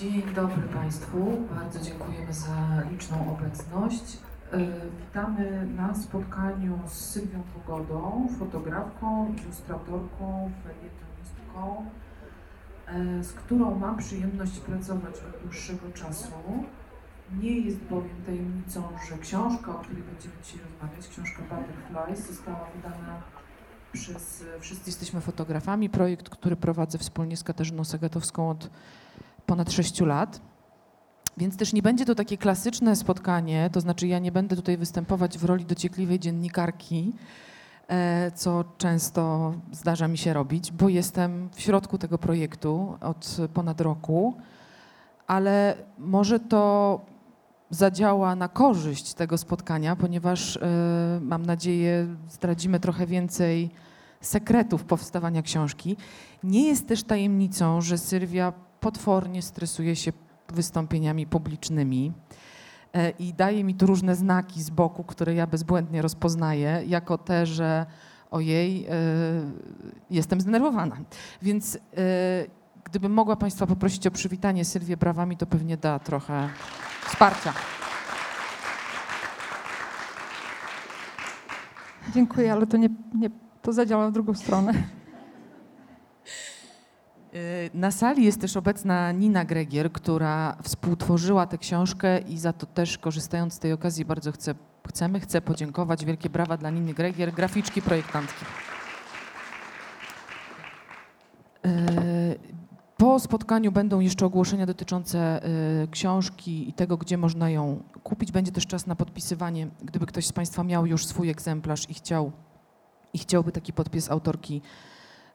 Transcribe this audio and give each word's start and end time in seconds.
Dzień 0.00 0.22
dobry 0.34 0.62
Państwu. 0.62 1.46
Bardzo 1.54 1.80
dziękujemy 1.80 2.32
za 2.32 2.82
liczną 2.90 3.36
obecność. 3.36 4.18
E, 4.52 4.58
witamy 5.00 5.66
na 5.76 5.94
spotkaniu 5.94 6.78
z 6.86 6.92
Sylwią 6.92 7.42
Pogodą, 7.42 8.28
fotografką, 8.38 9.34
ilustratorką, 9.42 10.50
felietonistką, 10.64 11.84
e, 12.86 13.24
z 13.24 13.32
którą 13.32 13.78
mam 13.78 13.96
przyjemność 13.96 14.58
pracować 14.58 15.14
od 15.14 15.42
dłuższego 15.42 15.92
czasu. 15.94 16.32
Nie 17.42 17.60
jest 17.60 17.78
bowiem 17.78 18.22
tajemnicą, 18.26 18.82
że 19.08 19.18
książka, 19.18 19.76
o 19.76 19.78
której 19.78 20.02
będziemy 20.02 20.34
dzisiaj 20.42 20.60
rozmawiać, 20.60 21.08
książka 21.08 21.42
Butterflies, 21.42 22.26
została 22.26 22.66
wydana 22.76 23.22
przez 23.92 24.44
Wszyscy 24.60 24.90
Jesteśmy 24.90 25.20
Fotografami, 25.20 25.90
projekt, 25.90 26.28
który 26.28 26.56
prowadzę 26.56 26.98
wspólnie 26.98 27.36
z 27.36 27.44
Katarzyną 27.44 27.84
Sagatowską 27.84 28.50
od 28.50 28.70
ponad 29.46 29.72
6 29.72 30.00
lat. 30.00 30.40
Więc 31.36 31.56
też 31.56 31.72
nie 31.72 31.82
będzie 31.82 32.04
to 32.04 32.14
takie 32.14 32.38
klasyczne 32.38 32.96
spotkanie, 32.96 33.70
to 33.72 33.80
znaczy 33.80 34.06
ja 34.06 34.18
nie 34.18 34.32
będę 34.32 34.56
tutaj 34.56 34.76
występować 34.76 35.38
w 35.38 35.44
roli 35.44 35.64
dociekliwej 35.64 36.18
dziennikarki, 36.18 37.12
e, 37.88 38.30
co 38.34 38.64
często 38.78 39.54
zdarza 39.72 40.08
mi 40.08 40.18
się 40.18 40.32
robić, 40.32 40.72
bo 40.72 40.88
jestem 40.88 41.48
w 41.52 41.60
środku 41.60 41.98
tego 41.98 42.18
projektu 42.18 42.96
od 43.00 43.36
ponad 43.54 43.80
roku, 43.80 44.34
ale 45.26 45.74
może 45.98 46.40
to 46.40 47.00
zadziała 47.70 48.34
na 48.34 48.48
korzyść 48.48 49.14
tego 49.14 49.38
spotkania, 49.38 49.96
ponieważ 49.96 50.56
e, 50.56 50.60
mam 51.20 51.46
nadzieję 51.46 52.06
zdradzimy 52.28 52.80
trochę 52.80 53.06
więcej 53.06 53.70
sekretów 54.20 54.84
powstawania 54.84 55.42
książki. 55.42 55.96
Nie 56.44 56.68
jest 56.68 56.88
też 56.88 57.02
tajemnicą, 57.02 57.80
że 57.80 57.98
Sylwia 57.98 58.52
potwornie 58.80 59.42
stresuje 59.42 59.96
się 59.96 60.12
wystąpieniami 60.48 61.26
publicznymi 61.26 62.12
e, 62.92 63.10
i 63.10 63.34
daje 63.34 63.64
mi 63.64 63.74
tu 63.74 63.86
różne 63.86 64.16
znaki 64.16 64.62
z 64.62 64.70
boku, 64.70 65.04
które 65.04 65.34
ja 65.34 65.46
bezbłędnie 65.46 66.02
rozpoznaję, 66.02 66.82
jako 66.86 67.18
te, 67.18 67.46
że 67.46 67.86
ojej, 68.30 68.86
e, 68.86 68.92
jestem 70.10 70.40
zdenerwowana. 70.40 70.96
Więc 71.42 71.76
e, 71.76 71.80
gdybym 72.84 73.12
mogła 73.12 73.36
Państwa 73.36 73.66
poprosić 73.66 74.06
o 74.06 74.10
przywitanie 74.10 74.64
Sylwię 74.64 74.96
brawami, 74.96 75.36
to 75.36 75.46
pewnie 75.46 75.76
da 75.76 75.98
trochę 75.98 76.48
wsparcia. 77.08 77.52
Dziękuję, 82.14 82.52
ale 82.52 82.66
to 82.66 82.76
nie, 82.76 82.88
nie 83.14 83.30
to 83.62 83.72
zadziała 83.72 84.08
w 84.08 84.12
drugą 84.12 84.34
stronę. 84.34 84.72
Y, 87.34 87.70
na 87.74 87.90
sali 87.90 88.24
jest 88.24 88.40
też 88.40 88.56
obecna 88.56 89.12
Nina 89.12 89.44
Gregier, 89.44 89.92
która 89.92 90.56
współtworzyła 90.62 91.46
tę 91.46 91.58
książkę 91.58 92.18
i 92.18 92.38
za 92.38 92.52
to 92.52 92.66
też 92.66 92.98
korzystając 92.98 93.54
z 93.54 93.58
tej 93.58 93.72
okazji 93.72 94.04
bardzo 94.04 94.32
chcę, 94.32 94.54
chcemy, 94.88 95.20
chcę 95.20 95.40
podziękować. 95.40 96.04
Wielkie 96.04 96.30
brawa 96.30 96.56
dla 96.56 96.70
Niny 96.70 96.94
Gregier, 96.94 97.32
graficzki, 97.32 97.82
projektantki. 97.82 98.44
Y, 101.66 102.38
po 102.96 103.20
spotkaniu 103.20 103.72
będą 103.72 104.00
jeszcze 104.00 104.26
ogłoszenia 104.26 104.66
dotyczące 104.66 105.40
y, 105.84 105.88
książki 105.88 106.68
i 106.68 106.72
tego, 106.72 106.96
gdzie 106.96 107.18
można 107.18 107.50
ją 107.50 107.82
kupić. 108.02 108.32
Będzie 108.32 108.52
też 108.52 108.66
czas 108.66 108.86
na 108.86 108.96
podpisywanie, 108.96 109.68
gdyby 109.82 110.06
ktoś 110.06 110.26
z 110.26 110.32
Państwa 110.32 110.64
miał 110.64 110.86
już 110.86 111.06
swój 111.06 111.30
egzemplarz 111.30 111.90
i 111.90 111.94
chciał 111.94 112.32
i 113.12 113.18
chciałby 113.18 113.52
taki 113.52 113.72
podpis 113.72 114.10
autorki 114.10 114.62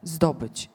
zdobyć. 0.03 0.69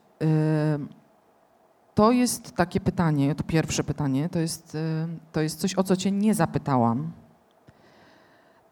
To 2.01 2.11
jest 2.11 2.51
takie 2.51 2.79
pytanie, 2.79 3.35
to 3.35 3.43
pierwsze 3.43 3.83
pytanie, 3.83 4.29
to 4.29 4.39
jest, 4.39 4.75
e, 4.75 5.07
to 5.31 5.41
jest 5.41 5.59
coś, 5.59 5.75
o 5.77 5.83
co 5.83 5.95
Cię 5.95 6.11
nie 6.11 6.33
zapytałam. 6.33 7.11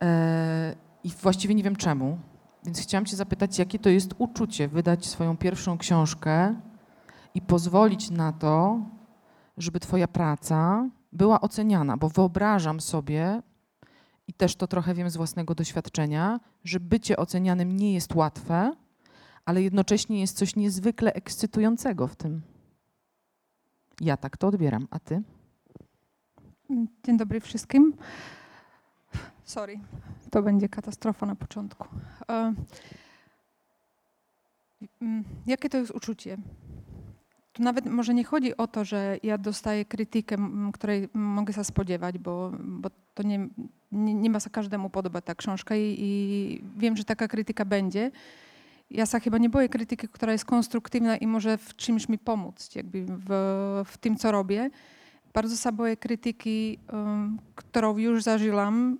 E, 0.01 0.75
I 1.03 1.09
właściwie 1.09 1.55
nie 1.55 1.63
wiem 1.63 1.75
czemu, 1.75 2.17
więc 2.65 2.79
chciałam 2.81 3.05
Cię 3.05 3.17
zapytać, 3.17 3.59
jakie 3.59 3.79
to 3.79 3.89
jest 3.89 4.13
uczucie 4.17 4.67
wydać 4.67 5.05
swoją 5.05 5.37
pierwszą 5.37 5.77
książkę 5.77 6.55
i 7.33 7.41
pozwolić 7.41 8.09
na 8.09 8.33
to, 8.33 8.79
żeby 9.57 9.79
Twoja 9.79 10.07
praca 10.07 10.89
była 11.11 11.41
oceniana, 11.41 11.97
bo 11.97 12.09
wyobrażam 12.09 12.81
sobie, 12.81 13.41
i 14.27 14.33
też 14.33 14.55
to 14.55 14.67
trochę 14.67 14.93
wiem 14.93 15.09
z 15.09 15.17
własnego 15.17 15.55
doświadczenia, 15.55 16.39
że 16.63 16.79
bycie 16.79 17.17
ocenianym 17.17 17.77
nie 17.77 17.93
jest 17.93 18.15
łatwe, 18.15 18.71
ale 19.45 19.61
jednocześnie 19.61 20.21
jest 20.21 20.37
coś 20.37 20.55
niezwykle 20.55 21.13
ekscytującego 21.13 22.07
w 22.07 22.15
tym. 22.15 22.41
Ja 24.01 24.17
tak 24.17 24.37
to 24.37 24.47
odbieram. 24.47 24.87
A 24.91 24.99
ty? 24.99 25.21
Dzień 27.03 27.17
dobry 27.17 27.39
wszystkim. 27.39 27.93
Sorry, 29.43 29.79
to 30.31 30.41
będzie 30.41 30.69
katastrofa 30.69 31.25
na 31.25 31.35
początku. 31.35 31.87
E, 32.29 32.53
mm, 35.01 35.23
jakie 35.47 35.69
to 35.69 35.77
jest 35.77 35.91
uczucie? 35.91 36.37
Tu 37.53 37.63
nawet 37.63 37.85
może 37.85 38.13
nie 38.13 38.23
chodzi 38.23 38.57
o 38.57 38.67
to, 38.67 38.85
że 38.85 39.17
ja 39.23 39.37
dostaję 39.37 39.85
krytykę, 39.85 40.37
której 40.73 41.09
mogę 41.13 41.53
się 41.53 41.63
spodziewać, 41.63 42.17
bo, 42.17 42.51
bo 42.59 42.89
to 43.13 43.23
nie, 43.23 43.47
nie, 43.91 44.13
nie 44.13 44.29
ma 44.29 44.39
za 44.39 44.49
każdemu 44.49 44.89
podoba 44.89 45.21
ta 45.21 45.35
książka 45.35 45.75
i, 45.75 45.95
i 45.99 46.63
wiem, 46.77 46.97
że 46.97 47.03
taka 47.03 47.27
krytyka 47.27 47.65
będzie 47.65 48.11
ja 48.91 49.05
się 49.05 49.19
chyba 49.19 49.37
nie 49.37 49.49
boję 49.49 49.69
krytyki, 49.69 50.07
która 50.07 50.31
jest 50.31 50.45
konstruktywna 50.45 51.17
i 51.17 51.27
może 51.27 51.57
w 51.57 51.75
czymś 51.75 52.09
mi 52.09 52.17
pomóc, 52.17 52.75
jakby 52.75 53.05
w, 53.07 53.29
w 53.85 53.97
tym, 53.97 54.17
co 54.17 54.31
robię. 54.31 54.69
Bardzo 55.33 55.55
się 55.55 55.71
boję 55.71 55.97
krytyki, 55.97 56.79
um, 56.93 57.39
którą 57.55 57.97
już 57.97 58.23
zażyłam 58.23 58.97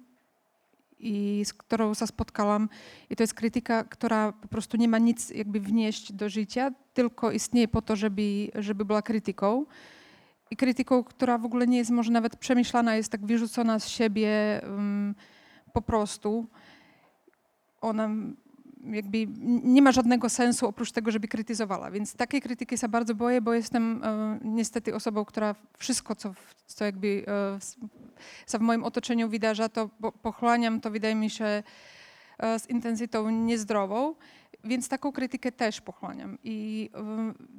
i 1.00 1.42
z 1.46 1.54
którą 1.54 1.94
się 1.94 2.08
spotkałam. 2.08 2.70
I 3.10 3.16
to 3.16 3.24
jest 3.24 3.34
krytyka, 3.34 3.84
która 3.84 4.32
po 4.32 4.48
prostu 4.48 4.78
nie 4.78 4.88
ma 4.88 4.98
nic 4.98 5.30
jakby 5.30 5.60
wnieść 5.60 6.14
do 6.14 6.30
życia, 6.30 6.72
tylko 6.94 7.32
istnieje 7.32 7.68
po 7.68 7.82
to, 7.82 7.96
żeby, 7.96 8.52
żeby 8.56 8.86
była 8.86 9.02
krytyką. 9.02 9.66
I 10.52 10.56
krytyką, 10.56 11.04
która 11.04 11.38
w 11.38 11.46
ogóle 11.46 11.68
nie 11.68 11.78
jest 11.78 11.92
może 11.92 12.12
nawet 12.12 12.36
przemyślana, 12.36 12.96
jest 12.96 13.12
tak 13.12 13.26
wyrzucona 13.26 13.80
z 13.80 13.88
siebie 13.88 14.62
um, 14.64 15.16
po 15.74 15.82
prostu. 15.82 16.48
Ona 17.82 18.10
jakby 18.84 19.28
nie 19.64 19.82
ma 19.82 19.92
żadnego 19.92 20.30
sensu 20.30 20.68
oprócz 20.68 20.92
tego, 20.92 21.12
żeby 21.12 21.28
krytyzowała. 21.28 21.92
Więc 21.92 22.14
takiej 22.14 22.42
krytyki 22.42 22.78
się 22.78 22.90
bardzo 22.90 23.16
boję, 23.16 23.42
bo 23.42 23.54
jestem 23.54 24.04
e, 24.04 24.40
niestety 24.44 24.96
osobą, 24.96 25.26
która 25.26 25.56
wszystko, 25.78 26.16
co, 26.16 26.34
co 26.66 26.86
jakby 26.86 27.26
e, 28.48 28.58
w 28.58 28.62
moim 28.62 28.84
otoczeniu 28.84 29.30
wydarza, 29.30 29.70
to 29.70 29.90
pochłaniam, 30.22 30.82
to 30.82 30.92
wydaje 30.92 31.16
mi 31.16 31.30
się 31.30 31.64
e, 32.38 32.60
z 32.60 32.70
intensytą 32.70 33.30
niezdrową. 33.30 34.16
Więc 34.64 34.90
taką 34.90 35.12
krytykę 35.12 35.52
też 35.52 35.81
pochłaniam. 35.81 36.38
I 36.44 36.90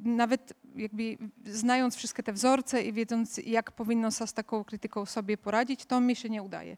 y, 0.04 0.08
nawet 0.08 0.54
jakby 0.76 1.18
znając 1.44 1.96
wszystkie 1.96 2.22
te 2.22 2.32
wzorce 2.32 2.82
i 2.82 2.92
wiedząc, 2.92 3.40
jak 3.46 3.72
powinno 3.72 4.10
się 4.10 4.26
z 4.26 4.32
taką 4.32 4.64
krytyką 4.64 5.06
sobie 5.06 5.36
poradzić, 5.36 5.86
to 5.86 6.00
mi 6.00 6.16
się 6.16 6.28
nie 6.28 6.42
udaje. 6.42 6.76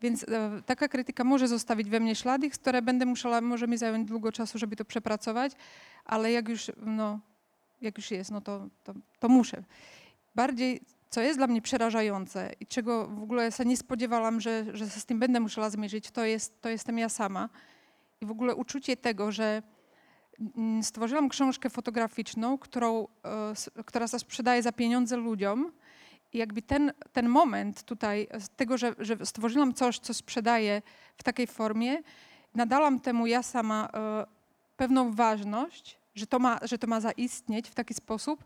Więc 0.00 0.22
y, 0.22 0.26
taka 0.66 0.88
krytyka 0.88 1.24
może 1.24 1.48
zostawić 1.48 1.90
we 1.90 2.00
mnie 2.00 2.14
ślady, 2.14 2.50
które 2.50 2.82
będę 2.82 3.06
musiała, 3.06 3.40
może 3.40 3.68
mi 3.68 3.76
zająć 3.76 4.08
długo 4.08 4.32
czasu, 4.32 4.58
żeby 4.58 4.76
to 4.76 4.84
przepracować, 4.84 5.52
ale 6.04 6.32
jak 6.32 6.48
już, 6.48 6.70
no, 6.86 7.20
jak 7.80 7.98
już 7.98 8.10
jest, 8.10 8.30
no 8.30 8.40
to, 8.40 8.68
to, 8.84 8.94
to 9.18 9.28
muszę. 9.28 9.64
Bardziej 10.34 10.80
co 11.10 11.20
jest 11.20 11.38
dla 11.38 11.46
mnie 11.46 11.62
przerażające 11.62 12.52
i 12.60 12.66
czego 12.66 13.06
w 13.06 13.22
ogóle 13.22 13.52
się 13.52 13.64
nie 13.64 13.76
spodziewałam, 13.76 14.40
że, 14.40 14.64
że 14.72 14.86
z 14.86 15.06
tym 15.06 15.18
będę 15.18 15.40
musiała 15.40 15.70
zmierzyć, 15.70 16.10
to, 16.10 16.24
jest, 16.24 16.60
to 16.60 16.68
jestem 16.68 16.98
ja 16.98 17.08
sama 17.08 17.48
i 18.24 18.26
w 18.26 18.30
ogóle 18.30 18.54
uczucie 18.54 18.96
tego, 18.96 19.32
że 19.32 19.62
mm, 20.56 20.82
stworzyłam 20.82 21.28
książkę 21.28 21.70
fotograficzną, 21.70 22.58
którą, 22.58 23.08
e, 23.24 23.82
która 23.84 24.08
sprzedaje 24.08 24.62
za 24.62 24.72
pieniądze 24.72 25.16
ludziom. 25.16 25.72
I 26.32 26.38
jakby 26.38 26.62
ten, 26.62 26.92
ten 27.12 27.28
moment 27.28 27.82
tutaj, 27.82 28.28
tego, 28.56 28.78
że, 28.78 28.94
że 28.98 29.26
stworzyłam 29.26 29.74
coś, 29.74 29.98
co 29.98 30.14
sprzedaję 30.14 30.82
w 31.16 31.22
takiej 31.22 31.46
formie, 31.46 32.02
nadałam 32.54 33.00
temu 33.00 33.26
ja 33.26 33.42
sama 33.42 33.88
e, 33.94 34.26
pewną 34.76 35.12
ważność, 35.12 35.98
że 36.14 36.26
to, 36.26 36.38
ma, 36.38 36.58
że 36.62 36.78
to 36.78 36.86
ma 36.86 37.00
zaistnieć 37.00 37.68
w 37.68 37.74
taki 37.74 37.94
sposób. 37.94 38.44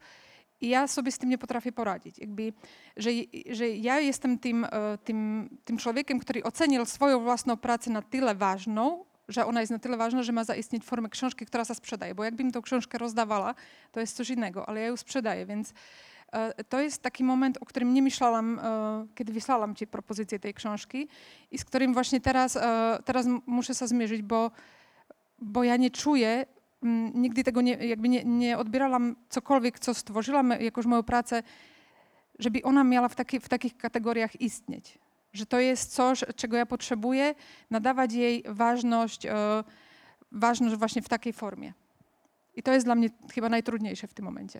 I 0.60 0.68
ja 0.68 0.88
sobie 0.88 1.12
z 1.12 1.18
tym 1.18 1.28
nie 1.28 1.38
potrafię 1.38 1.72
poradzić. 1.72 2.18
Jakby, 2.18 2.52
że, 2.96 3.10
że 3.50 3.68
ja 3.68 4.00
jestem 4.00 4.38
tym, 4.38 4.64
e, 4.64 4.98
tym, 5.04 5.48
tym 5.64 5.78
człowiekiem, 5.78 6.18
który 6.18 6.42
ocenił 6.42 6.86
swoją 6.86 7.20
własną 7.20 7.56
pracę 7.56 7.90
na 7.90 8.02
tyle 8.02 8.34
ważną, 8.34 9.04
że 9.28 9.46
ona 9.46 9.60
jest 9.60 9.72
na 9.72 9.78
tyle 9.78 9.96
ważna, 9.96 10.22
że 10.22 10.32
ma 10.32 10.44
zaistnieć 10.44 10.84
formę 10.84 11.08
książki, 11.08 11.46
która 11.46 11.64
się 11.64 11.74
sprzedaje. 11.74 12.14
Bo 12.14 12.24
jakbym 12.24 12.52
tą 12.52 12.62
książkę 12.62 12.98
rozdawała, 12.98 13.54
to 13.92 14.00
jest 14.00 14.16
coś 14.16 14.30
innego, 14.30 14.68
ale 14.68 14.80
ja 14.80 14.86
ją 14.86 14.96
sprzedaję, 14.96 15.46
więc 15.46 15.72
e, 16.32 16.64
to 16.64 16.80
jest 16.80 17.02
taki 17.02 17.24
moment, 17.24 17.58
o 17.60 17.66
którym 17.66 17.94
nie 17.94 18.02
myślałam, 18.02 18.58
e, 18.58 19.06
kiedy 19.14 19.32
wysłałam 19.32 19.74
Ci 19.74 19.86
propozycję 19.86 20.38
tej 20.38 20.54
książki 20.54 21.08
i 21.50 21.58
z 21.58 21.64
którym 21.64 21.94
właśnie 21.94 22.20
teraz, 22.20 22.56
e, 22.56 22.98
teraz 23.04 23.26
muszę 23.46 23.74
się 23.74 23.86
zmierzyć, 23.86 24.22
bo, 24.22 24.50
bo 25.38 25.64
ja 25.64 25.76
nie 25.76 25.90
czuję, 25.90 26.46
nigdy 27.14 27.44
tego 27.44 27.60
nie, 27.60 27.72
jakby 27.72 28.08
nie, 28.08 28.24
nie 28.24 28.58
odbierałam 28.58 29.16
cokolwiek, 29.28 29.78
co 29.78 29.94
stworzyłam, 29.94 30.50
jakąś 30.60 30.86
moją 30.86 31.02
pracę 31.02 31.42
żeby 32.38 32.62
ona 32.62 32.84
miała 32.84 33.08
w, 33.08 33.14
taki, 33.14 33.40
w 33.40 33.48
takich 33.48 33.76
kategoriach 33.76 34.40
istnieć. 34.40 34.98
Że 35.32 35.46
to 35.46 35.60
jest 35.60 35.94
coś, 35.94 36.24
czego 36.36 36.56
ja 36.56 36.66
potrzebuję, 36.66 37.34
nadawać 37.70 38.12
jej 38.12 38.44
ważność, 38.48 39.26
e, 39.26 39.64
ważność 40.32 40.76
właśnie 40.76 41.02
w 41.02 41.08
takiej 41.08 41.32
formie. 41.32 41.72
I 42.54 42.62
to 42.62 42.72
jest 42.72 42.86
dla 42.86 42.94
mnie 42.94 43.08
chyba 43.34 43.48
najtrudniejsze 43.48 44.06
w 44.06 44.14
tym 44.14 44.24
momencie. 44.24 44.58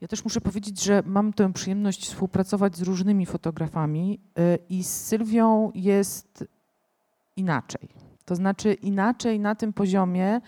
Ja 0.00 0.08
też 0.08 0.24
muszę 0.24 0.40
powiedzieć, 0.40 0.82
że 0.82 1.02
mam 1.06 1.32
tę 1.32 1.52
przyjemność 1.52 2.06
współpracować 2.06 2.76
z 2.76 2.82
różnymi 2.82 3.26
fotografami 3.26 4.20
y, 4.38 4.58
i 4.68 4.84
z 4.84 5.06
Sylwią 5.06 5.72
jest 5.74 6.44
inaczej. 7.36 7.88
To 8.24 8.34
znaczy 8.34 8.74
inaczej 8.74 9.40
na 9.40 9.54
tym 9.54 9.72
poziomie, 9.72 10.40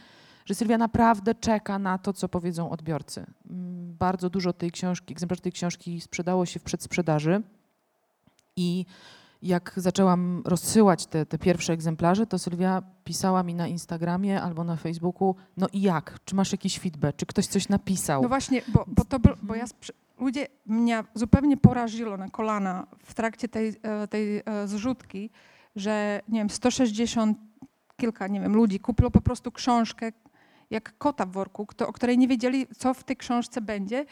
że 0.44 0.54
Sylwia 0.54 0.78
naprawdę 0.78 1.34
czeka 1.34 1.78
na 1.78 1.98
to, 1.98 2.12
co 2.12 2.28
powiedzą 2.28 2.70
odbiorcy. 2.70 3.26
Mm, 3.50 3.96
bardzo 3.96 4.30
dużo 4.30 4.52
tej 4.52 4.70
książki, 4.70 5.12
egzemplarzy 5.12 5.42
tej 5.42 5.52
książki 5.52 6.00
sprzedało 6.00 6.46
się 6.46 6.60
w 6.60 6.62
przedsprzedaży 6.62 7.42
i 8.56 8.86
jak 9.44 9.72
zaczęłam 9.76 10.42
rozsyłać 10.44 11.06
te, 11.06 11.26
te 11.26 11.38
pierwsze 11.38 11.72
egzemplarze, 11.72 12.26
to 12.26 12.38
Sylwia 12.38 12.82
pisała 13.04 13.42
mi 13.42 13.54
na 13.54 13.68
Instagramie 13.68 14.42
albo 14.42 14.64
na 14.64 14.76
Facebooku, 14.76 15.34
no 15.56 15.66
i 15.72 15.82
jak? 15.82 16.18
Czy 16.24 16.34
masz 16.34 16.52
jakiś 16.52 16.78
feedback? 16.78 17.16
Czy 17.16 17.26
ktoś 17.26 17.46
coś 17.46 17.68
napisał? 17.68 18.22
No 18.22 18.28
właśnie, 18.28 18.62
bo, 18.68 18.84
bo, 18.86 19.04
to, 19.04 19.18
bo 19.42 19.54
ja 19.54 19.64
ludzie 20.18 20.46
mnie 20.66 21.04
zupełnie 21.14 21.56
poraziło 21.56 22.16
na 22.16 22.28
kolana 22.28 22.86
w 23.04 23.14
trakcie 23.14 23.48
tej, 23.48 23.74
e, 23.82 24.08
tej 24.08 24.38
e, 24.38 24.42
zrzutki, 24.68 25.30
że 25.76 26.20
nie 26.28 26.40
wiem, 26.40 26.50
160 26.50 27.38
kilka, 27.96 28.28
nie 28.28 28.40
wiem, 28.40 28.56
ludzi 28.56 28.80
kupiło 28.80 29.10
po 29.10 29.20
prostu 29.20 29.52
książkę 29.52 30.12
jak 30.70 30.98
kota 30.98 31.26
w 31.26 31.30
worku, 31.30 31.66
kto, 31.66 31.88
o 31.88 31.92
której 31.92 32.18
nie 32.18 32.28
wiedzieli, 32.28 32.66
co 32.78 32.94
w 32.94 33.04
tej 33.04 33.16
książce 33.16 33.60
będzie 33.60 34.04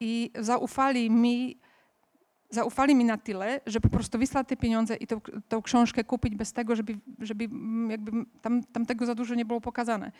i 0.00 0.30
zaufali 0.38 1.10
mi 1.10 1.60
zaufali 2.50 2.94
mi 2.94 3.04
na 3.04 3.18
tyle, 3.18 3.60
że 3.66 3.80
po 3.80 3.88
prostu 3.88 4.18
wysłać 4.18 4.48
te 4.48 4.56
pieniądze 4.56 4.96
i 4.96 5.06
tą, 5.06 5.20
tą 5.48 5.62
książkę 5.62 6.04
kupić 6.04 6.34
bez 6.34 6.52
tego, 6.52 6.76
żeby, 6.76 6.98
żeby 7.18 7.48
jakby 7.88 8.12
tam, 8.42 8.64
tam 8.64 8.86
tego 8.86 9.06
za 9.06 9.14
dużo 9.14 9.34
nie 9.34 9.44
było 9.44 9.60
pokazane. 9.60 10.12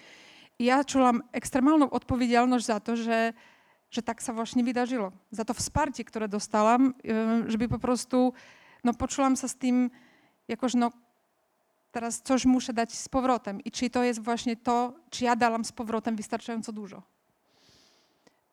I 0.59 0.65
ja 0.65 0.85
czułam 0.85 1.23
ekstremalną 1.33 1.91
odpowiedzialność 1.91 2.67
za 2.67 2.81
to, 2.81 2.97
że, 2.97 3.33
że 3.91 4.03
tak 4.03 4.21
się 4.21 4.33
właśnie 4.33 4.65
wydarzyło. 4.65 5.13
Za 5.31 5.45
to 5.45 5.55
wsparcie, 5.55 6.05
które 6.05 6.29
dostałam, 6.29 6.95
żeby 7.47 7.69
po 7.69 7.79
prostu, 7.79 8.33
no 8.85 8.95
poczułam 8.95 9.37
się 9.37 9.49
z 9.49 9.57
tym 9.57 9.91
jakoś, 10.49 10.75
no 10.75 10.91
teraz 11.93 12.23
coś 12.23 12.45
muszę 12.45 12.73
dać 12.73 12.93
z 12.93 13.09
powrotem. 13.09 13.61
I 13.61 13.71
czy 13.71 13.91
to 13.91 14.05
jest 14.05 14.23
właśnie 14.23 14.57
to, 14.57 14.95
czy 15.11 15.25
ja 15.25 15.37
dałam 15.37 15.65
z 15.65 15.73
powrotem 15.73 16.17
wystarczająco 16.17 16.73
dużo. 16.73 17.16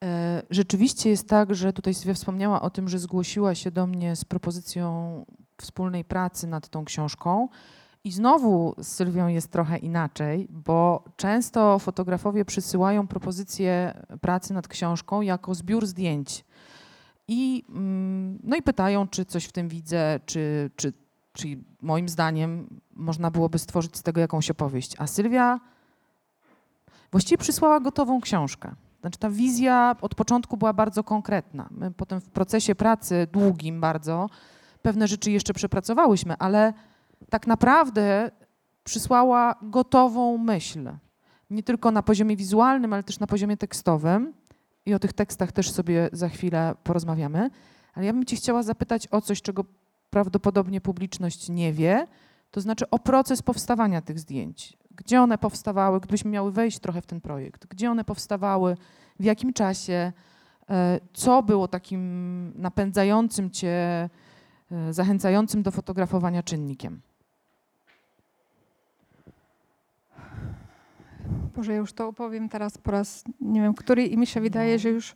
E, 0.03 0.43
rzeczywiście 0.49 1.09
jest 1.09 1.29
tak, 1.29 1.55
że 1.55 1.73
tutaj 1.73 1.93
Sylwia 1.93 2.13
wspomniała 2.13 2.61
o 2.61 2.69
tym, 2.69 2.89
że 2.89 2.99
zgłosiła 2.99 3.55
się 3.55 3.71
do 3.71 3.87
mnie 3.87 4.15
z 4.15 4.25
propozycją 4.25 5.25
wspólnej 5.61 6.05
pracy 6.05 6.47
nad 6.47 6.69
tą 6.69 6.85
książką. 6.85 7.49
I 8.03 8.11
znowu 8.11 8.75
z 8.77 8.87
Sylwią 8.87 9.27
jest 9.27 9.51
trochę 9.51 9.77
inaczej, 9.77 10.47
bo 10.49 11.03
często 11.17 11.79
fotografowie 11.79 12.45
przysyłają 12.45 13.07
propozycję 13.07 13.93
pracy 14.21 14.53
nad 14.53 14.67
książką 14.67 15.21
jako 15.21 15.55
zbiór 15.55 15.85
zdjęć. 15.85 16.45
I, 17.27 17.65
mm, 17.69 18.39
no 18.43 18.55
i 18.55 18.61
pytają, 18.61 19.07
czy 19.07 19.25
coś 19.25 19.45
w 19.45 19.51
tym 19.51 19.69
widzę, 19.69 20.19
czy, 20.25 20.71
czy, 20.75 20.93
czy 21.33 21.47
moim 21.81 22.09
zdaniem 22.09 22.79
można 22.95 23.31
byłoby 23.31 23.59
stworzyć 23.59 23.97
z 23.97 24.03
tego 24.03 24.21
jakąś 24.21 24.51
opowieść. 24.51 24.95
A 24.99 25.07
Sylwia 25.07 25.59
właściwie 27.11 27.37
przysłała 27.37 27.79
gotową 27.79 28.21
książkę. 28.21 28.75
Znaczy 29.03 29.19
ta 29.19 29.29
wizja 29.29 29.95
od 30.01 30.15
początku 30.15 30.57
była 30.57 30.73
bardzo 30.73 31.03
konkretna. 31.03 31.67
My 31.71 31.91
potem 31.91 32.21
w 32.21 32.29
procesie 32.29 32.75
pracy, 32.75 33.27
długim 33.31 33.81
bardzo, 33.81 34.29
pewne 34.81 35.07
rzeczy 35.07 35.31
jeszcze 35.31 35.53
przepracowałyśmy, 35.53 36.35
ale 36.39 36.73
tak 37.29 37.47
naprawdę 37.47 38.31
przysłała 38.83 39.55
gotową 39.61 40.37
myśl. 40.37 40.91
Nie 41.49 41.63
tylko 41.63 41.91
na 41.91 42.03
poziomie 42.03 42.35
wizualnym, 42.35 42.93
ale 42.93 43.03
też 43.03 43.19
na 43.19 43.27
poziomie 43.27 43.57
tekstowym. 43.57 44.33
I 44.85 44.93
o 44.93 44.99
tych 44.99 45.13
tekstach 45.13 45.51
też 45.51 45.71
sobie 45.71 46.09
za 46.11 46.29
chwilę 46.29 46.75
porozmawiamy. 46.83 47.49
Ale 47.93 48.05
ja 48.05 48.13
bym 48.13 48.25
Cię 48.25 48.35
chciała 48.35 48.63
zapytać 48.63 49.07
o 49.11 49.21
coś, 49.21 49.41
czego 49.41 49.65
prawdopodobnie 50.09 50.81
publiczność 50.81 51.49
nie 51.49 51.73
wie, 51.73 52.07
to 52.51 52.61
znaczy 52.61 52.89
o 52.89 52.99
proces 52.99 53.41
powstawania 53.41 54.01
tych 54.01 54.19
zdjęć 54.19 54.77
gdzie 54.95 55.21
one 55.21 55.37
powstawały, 55.37 55.99
gdybyśmy 55.99 56.31
miały 56.31 56.51
wejść 56.51 56.79
trochę 56.79 57.01
w 57.01 57.05
ten 57.05 57.21
projekt, 57.21 57.67
gdzie 57.67 57.91
one 57.91 58.03
powstawały, 58.03 58.77
w 59.19 59.23
jakim 59.23 59.53
czasie, 59.53 60.11
e, 60.69 60.99
co 61.13 61.43
było 61.43 61.67
takim 61.67 62.53
napędzającym 62.55 63.51
cię, 63.51 64.09
e, 64.71 64.93
zachęcającym 64.93 65.63
do 65.63 65.71
fotografowania 65.71 66.43
czynnikiem? 66.43 67.01
Boże, 71.55 71.71
ja 71.71 71.77
już 71.77 71.93
to 71.93 72.07
opowiem 72.07 72.49
teraz 72.49 72.77
po 72.77 72.91
raz, 72.91 73.23
nie 73.41 73.61
wiem, 73.61 73.73
który 73.73 74.05
i 74.05 74.17
mi 74.17 74.27
się 74.27 74.41
wydaje, 74.41 74.79
że 74.79 74.89
już 74.89 75.15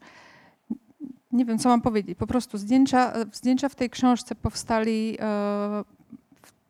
nie 1.32 1.46
wiem, 1.46 1.58
co 1.58 1.70
mam 1.70 1.82
powiedzieć. 1.82 2.18
Po 2.18 2.28
prostu 2.28 2.58
zdjęcia, 2.58 3.14
zdjęcia 3.32 3.70
w 3.70 3.76
tej 3.76 3.90
książce 3.90 4.36
powstali 4.36 5.18
e, 5.20 5.24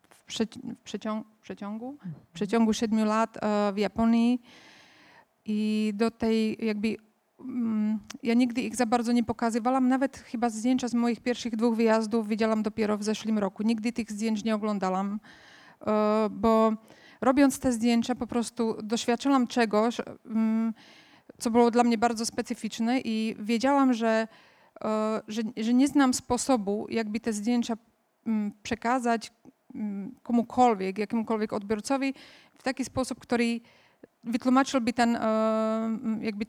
w, 0.09 0.23
przeciągu, 0.25 0.75
w 0.75 0.83
przeciągu, 0.83 1.25
w 2.29 2.33
przeciągu 2.33 2.73
siedmiu 2.73 3.05
lat 3.05 3.37
e, 3.37 3.73
w 3.73 3.77
Japonii. 3.77 4.41
I 5.45 5.91
do 5.95 6.11
tej 6.11 6.65
jakby 6.65 6.95
mm, 7.39 7.99
ja 8.23 8.33
nigdy 8.33 8.61
ich 8.61 8.75
za 8.75 8.85
bardzo 8.85 9.11
nie 9.11 9.23
pokazywałam, 9.23 9.87
nawet 9.87 10.17
chyba 10.17 10.49
zdjęcia 10.49 10.87
z 10.87 10.93
moich 10.93 11.19
pierwszych 11.21 11.55
dwóch 11.55 11.75
wyjazdów 11.75 12.27
widziałam 12.27 12.63
dopiero 12.63 12.97
w 12.97 13.03
zeszłym 13.03 13.37
roku. 13.37 13.63
Nigdy 13.63 13.91
tych 13.91 14.11
zdjęć 14.11 14.43
nie 14.43 14.55
oglądałam, 14.55 15.19
e, 15.87 16.27
bo 16.31 16.73
robiąc 17.21 17.59
te 17.59 17.71
zdjęcia 17.71 18.15
po 18.15 18.27
prostu 18.27 18.77
doświadczyłam 18.83 19.47
czegoś, 19.47 20.01
mm, 20.25 20.73
co 21.37 21.51
było 21.51 21.71
dla 21.71 21.83
mnie 21.83 21.97
bardzo 21.97 22.25
specyficzne 22.25 22.99
i 22.99 23.35
wiedziałam, 23.39 23.93
że, 23.93 24.27
e, 24.83 25.21
że, 25.27 25.41
że 25.57 25.73
nie 25.73 25.87
znam 25.87 26.13
sposobu, 26.13 26.87
jakby 26.89 27.19
te 27.19 27.33
zdjęcia 27.33 27.77
mm, 28.25 28.51
przekazać 28.63 29.31
komukolwiek, 30.23 30.97
jakiemukolwiek 30.97 31.53
odbiorcowi 31.53 32.13
w 32.57 32.63
taki 32.63 32.85
sposób, 32.85 33.19
który 33.19 33.59
wytłumaczyłby 34.23 34.93
ten, 34.93 35.15
e, 35.15 35.19
mm, 35.19 36.23
jakby 36.23 36.45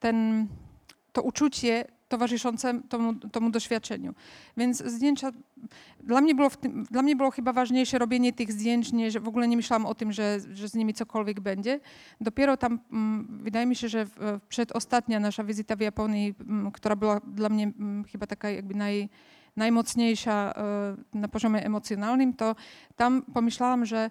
ten, 0.00 0.46
to 1.12 1.22
uczucie 1.22 1.84
towarzyszące 2.08 2.80
tomu, 2.88 3.14
tomu 3.14 3.50
doświadczeniu. 3.50 4.14
Więc 4.56 4.84
zdjęcia, 4.84 5.32
dla 6.00 6.20
mnie, 6.20 6.34
było 6.34 6.50
tym, 6.50 6.84
dla 6.90 7.02
mnie 7.02 7.16
było 7.16 7.30
chyba 7.30 7.52
ważniejsze 7.52 7.98
robienie 7.98 8.32
tych 8.32 8.52
zdjęć, 8.52 8.92
nie, 8.92 9.10
że 9.10 9.20
w 9.20 9.28
ogóle 9.28 9.48
nie 9.48 9.56
myślałam 9.56 9.86
o 9.86 9.94
tym, 9.94 10.12
że, 10.12 10.38
że 10.52 10.68
z 10.68 10.74
nimi 10.74 10.94
cokolwiek 10.94 11.40
będzie. 11.40 11.80
Dopiero 12.20 12.56
tam, 12.56 12.78
mm, 12.92 13.38
wydaje 13.42 13.66
mi 13.66 13.76
się, 13.76 13.88
że 13.88 14.06
przedostatnia 14.48 15.20
nasza 15.20 15.44
wizyta 15.44 15.76
w 15.76 15.80
Japonii, 15.80 16.34
która 16.72 16.96
była 16.96 17.20
dla 17.20 17.48
mnie 17.48 17.72
chyba 18.12 18.26
taka 18.26 18.50
jakby 18.50 18.74
naj, 18.74 19.08
najmocniejsza 19.56 20.52
e, 20.56 21.18
na 21.18 21.28
poziomie 21.28 21.64
emocjonalnym, 21.64 22.34
to 22.34 22.56
tam 22.96 23.22
pomyślałam, 23.22 23.86
że, 23.86 24.10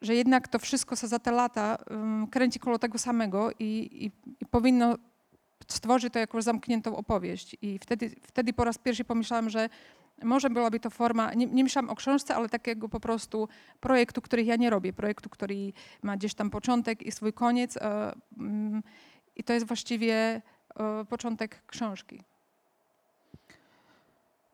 że 0.00 0.14
jednak 0.14 0.48
to 0.48 0.58
wszystko 0.58 0.96
za 0.96 1.18
te 1.18 1.32
lata 1.32 1.78
kręci 2.30 2.58
koło 2.58 2.78
tego 2.78 2.98
samego 2.98 3.50
i, 3.58 3.88
i, 3.92 4.34
i 4.40 4.46
powinno 4.46 4.96
stworzyć 5.68 6.12
to 6.12 6.18
jakąś 6.18 6.44
zamkniętą 6.44 6.96
opowieść. 6.96 7.56
I 7.62 7.78
wtedy, 7.78 8.10
wtedy 8.22 8.52
po 8.52 8.64
raz 8.64 8.78
pierwszy 8.78 9.04
pomyślałam, 9.04 9.50
że 9.50 9.68
może 10.22 10.50
byłaby 10.50 10.80
to 10.80 10.90
forma, 10.90 11.34
nie, 11.34 11.46
nie 11.46 11.64
myślałam 11.64 11.90
o 11.90 11.94
książce, 11.94 12.34
ale 12.34 12.48
takiego 12.48 12.88
po 12.88 13.00
prostu 13.00 13.48
projektu, 13.80 14.22
który 14.22 14.44
ja 14.44 14.56
nie 14.56 14.70
robię, 14.70 14.92
projektu, 14.92 15.30
który 15.30 15.72
ma 16.02 16.16
gdzieś 16.16 16.34
tam 16.34 16.50
początek 16.50 17.02
i 17.02 17.12
swój 17.12 17.32
koniec. 17.32 17.76
E, 17.76 18.12
I 19.36 19.44
to 19.44 19.52
jest 19.52 19.66
właściwie 19.66 20.14
e, 20.14 21.04
początek 21.08 21.62
książki. 21.66 22.22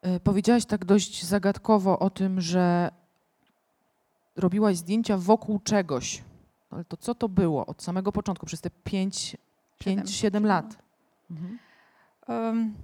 E, 0.03 0.21
powiedziałaś 0.21 0.65
tak 0.65 0.85
dość 0.85 1.25
zagadkowo 1.25 1.99
o 1.99 2.11
tym, 2.11 2.41
że 2.41 2.91
robiłaś 4.37 4.77
zdjęcia 4.77 5.17
wokół 5.17 5.59
czegoś. 5.59 6.23
Ale 6.71 6.85
to 6.85 6.97
co 6.97 7.15
to 7.15 7.29
było 7.29 7.67
od 7.67 7.83
samego 7.83 8.13
początku, 8.13 8.47
przez 8.47 8.61
te 8.61 8.71
5-7 9.81 10.45
lat? 10.45 10.77
Mhm. 11.31 11.59
Um, 12.29 12.75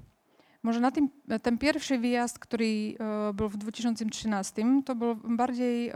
może 0.66 0.80
na 0.80 0.90
tym, 0.90 1.08
ten 1.42 1.58
pierwszy 1.58 1.98
wyjazd, 1.98 2.38
który 2.38 2.66
e, 2.66 3.32
był 3.34 3.48
w 3.48 3.56
2013, 3.56 4.82
to 4.84 4.94
było 4.94 5.14
bardziej, 5.14 5.88
e, 5.88 5.94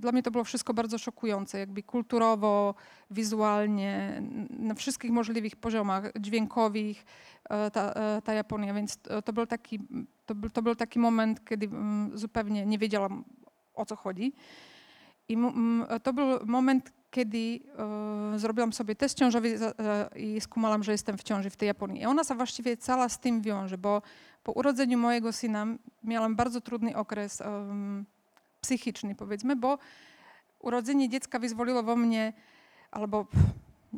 dla 0.00 0.12
mnie 0.12 0.22
to 0.22 0.30
było 0.30 0.44
wszystko 0.44 0.74
bardzo 0.74 0.98
szokujące, 0.98 1.58
jakby 1.58 1.82
kulturowo, 1.82 2.74
wizualnie, 3.10 4.22
na 4.50 4.74
wszystkich 4.74 5.10
możliwych 5.10 5.56
poziomach, 5.56 6.12
dźwiękowych, 6.20 7.04
e, 7.50 7.70
ta, 7.70 7.94
ta 8.20 8.32
Japonia, 8.32 8.74
więc 8.74 8.98
to 9.24 9.32
był, 9.32 9.46
taki, 9.46 9.78
to, 10.26 10.34
był, 10.34 10.50
to 10.50 10.62
był 10.62 10.74
taki 10.74 10.98
moment, 10.98 11.44
kiedy 11.44 11.66
mm, 11.66 12.18
zupełnie 12.18 12.66
nie 12.66 12.78
wiedziałam 12.78 13.24
o 13.74 13.86
co 13.86 13.96
chodzi. 13.96 14.32
I 15.28 15.36
to 16.02 16.12
był 16.12 16.46
moment, 16.46 16.92
kiedy 17.12 17.60
e, 18.34 18.38
zrobiłam 18.38 18.72
sobie 18.72 18.94
test 18.94 19.18
ciążowy 19.18 19.58
e, 19.78 20.18
i 20.18 20.40
skumałam, 20.40 20.82
że 20.82 20.92
jestem 20.92 21.18
w 21.18 21.22
ciąży 21.22 21.50
w 21.50 21.56
tej 21.56 21.66
Japonii. 21.66 22.02
I 22.02 22.06
ona 22.06 22.24
się 22.24 22.34
właściwie 22.34 22.76
cała 22.76 23.08
z 23.08 23.18
tym 23.18 23.42
wiąże, 23.42 23.78
bo 23.78 24.02
po 24.42 24.52
urodzeniu 24.52 24.98
mojego 24.98 25.32
syna 25.32 25.66
miałam 26.04 26.36
bardzo 26.36 26.60
trudny 26.60 26.96
okres 26.96 27.40
um, 27.40 28.04
psychiczny, 28.60 29.14
powiedzmy, 29.14 29.56
bo 29.56 29.78
urodzenie 30.58 31.08
dziecka 31.08 31.38
wyzwoliło 31.38 31.82
we 31.82 31.96
mnie, 31.96 32.32
albo 32.90 33.26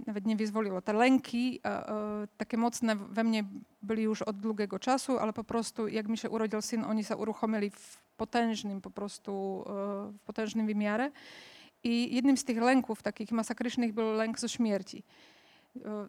nawet 0.06 0.26
nie 0.26 0.37
wyzwoliło, 0.37 0.83
te 0.83 0.92
lęki 0.92 1.61
e, 1.64 1.88
e, 1.88 2.28
takie 2.37 2.56
mocne 2.56 2.97
we 2.97 3.25
mnie 3.25 3.44
byli 3.83 4.02
już 4.02 4.23
od 4.23 4.40
długiego 4.40 4.78
czasu, 4.78 5.18
ale 5.18 5.33
po 5.33 5.44
prostu 5.44 5.88
jak 5.88 6.09
mi 6.09 6.18
się 6.18 6.30
urodził 6.30 6.62
syn, 6.62 6.85
oni 6.85 7.04
się 7.04 7.16
uruchomili 7.16 7.71
w 7.71 8.02
potężnym 8.16 8.80
po 8.80 8.90
prostu, 8.90 9.64
e, 9.66 9.73
w 10.12 10.21
potężnym 10.26 10.66
wymiarze. 10.66 11.11
I 11.84 12.14
jednym 12.14 12.36
z 12.36 12.44
tych 12.44 12.58
lęków 12.58 13.02
takich 13.02 13.32
masakrycznych 13.32 13.92
był 13.92 14.12
lęk 14.12 14.40
ze 14.40 14.48
śmierci. 14.48 15.02
E, 15.84 16.08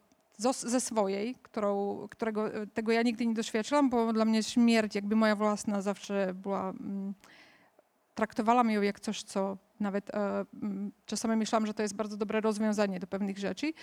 ze 0.51 0.81
swojej, 0.81 1.35
którą, 1.41 2.07
którego 2.11 2.49
tego 2.73 2.91
ja 2.91 3.01
nigdy 3.01 3.25
nie 3.25 3.33
doświadczyłam, 3.33 3.89
bo 3.89 4.13
dla 4.13 4.25
mnie 4.25 4.43
śmierć, 4.43 4.95
jakby 4.95 5.15
moja 5.15 5.35
własna, 5.35 5.81
zawsze 5.81 6.33
była. 6.33 6.69
Mm, 6.69 7.13
traktowałam 8.15 8.69
ją 8.69 8.81
jak 8.81 8.99
coś, 8.99 9.23
co 9.23 9.57
nawet 9.79 10.09
e, 10.15 10.45
czasami 11.05 11.35
myślałam, 11.35 11.67
że 11.67 11.73
to 11.73 11.81
jest 11.81 11.95
bardzo 11.95 12.17
dobre 12.17 12.41
rozwiązanie 12.41 12.99
do 12.99 13.07
pewnych 13.07 13.37
rzeczy. 13.37 13.73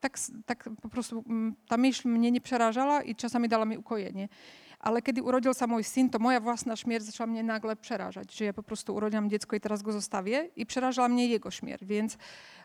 Tak, 0.00 0.18
tak 0.46 0.68
po 0.82 0.88
prostu 0.88 1.24
ta 1.68 1.76
myśl 1.76 2.08
mnie 2.08 2.30
nie 2.30 2.40
przerażała 2.40 3.02
i 3.02 3.14
czasami 3.14 3.48
dała 3.48 3.64
mi 3.64 3.78
ukojenie. 3.78 4.28
Ale 4.80 5.02
kiedy 5.02 5.22
urodził 5.22 5.54
się 5.54 5.66
mój 5.66 5.84
syn, 5.84 6.10
to 6.10 6.18
moja 6.18 6.40
własna 6.40 6.76
śmierć 6.76 7.04
zaczęła 7.04 7.26
mnie 7.26 7.42
nagle 7.42 7.76
przerażać, 7.76 8.34
że 8.34 8.44
ja 8.44 8.52
po 8.52 8.62
prostu 8.62 8.94
urodziłam 8.94 9.30
dziecko 9.30 9.56
i 9.56 9.60
teraz 9.60 9.82
go 9.82 9.92
zostawię 9.92 10.48
i 10.56 10.66
przerażała 10.66 11.08
mnie 11.08 11.26
jego 11.26 11.50
śmierć. 11.50 11.84
Więc 11.84 12.18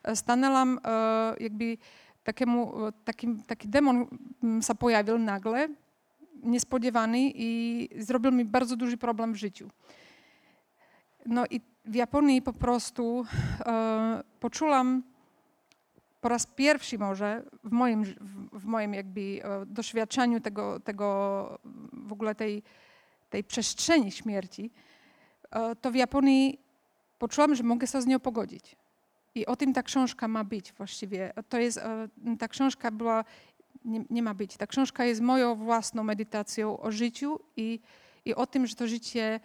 e, 0.03 0.15
stanęłam 0.15 0.79
e, 0.85 1.35
jakby 1.39 1.77
takiemu, 2.23 2.73
takim, 3.05 3.43
taki 3.43 3.67
demon 3.67 4.07
się 4.67 4.75
pojawił 4.75 5.17
nagle, 5.17 5.67
niespodziewany 6.43 7.19
i 7.35 7.89
zrobił 7.97 8.31
mi 8.31 8.45
bardzo 8.45 8.75
duży 8.75 8.97
problem 8.97 9.33
w 9.33 9.35
życiu. 9.35 9.69
No 11.25 11.45
i 11.49 11.61
w 11.89 11.95
Japonii 11.95 12.41
po 12.41 12.53
prostu 12.53 13.25
e, 13.65 14.23
poczułam 14.39 15.03
po 16.21 16.29
raz 16.29 16.45
pierwszy 16.45 16.97
może 16.97 17.43
w 17.63 17.71
moim, 17.71 18.03
w, 18.03 18.59
w 18.59 18.65
moim 18.65 18.93
jakby 18.93 19.21
e, 19.21 19.65
doświadczeniu 19.65 20.39
tego, 20.39 20.79
tego 20.79 21.59
w 21.93 22.13
ogóle 22.13 22.35
tej, 22.35 22.63
tej 23.29 23.43
przestrzeni 23.43 24.11
śmierci, 24.11 24.71
e, 25.51 25.75
to 25.75 25.91
w 25.91 25.95
Japonii 25.95 26.59
poczułam, 27.19 27.55
że 27.55 27.63
mogę 27.63 27.87
się 27.87 28.01
z 28.01 28.05
nią 28.05 28.19
pogodzić. 28.19 28.75
I 29.35 29.45
o 29.45 29.55
tym 29.55 29.73
ta 29.73 29.83
książka 29.83 30.27
ma 30.27 30.43
być 30.43 30.73
właściwie. 30.73 31.33
To 31.49 31.59
jest, 31.59 31.77
e, 31.77 32.07
ta 32.39 32.47
książka 32.47 32.91
była, 32.91 33.23
nie, 33.85 34.03
nie, 34.09 34.23
ma 34.23 34.33
być, 34.33 34.57
ta 34.57 34.67
książka 34.67 35.05
jest 35.05 35.21
moją 35.21 35.55
własną 35.55 36.03
medytacją 36.03 36.79
o 36.79 36.91
życiu 36.91 37.39
i, 37.57 37.79
i 38.25 38.35
o 38.35 38.45
tym, 38.45 38.67
że 38.67 38.75
to 38.75 38.87
życie 38.87 39.39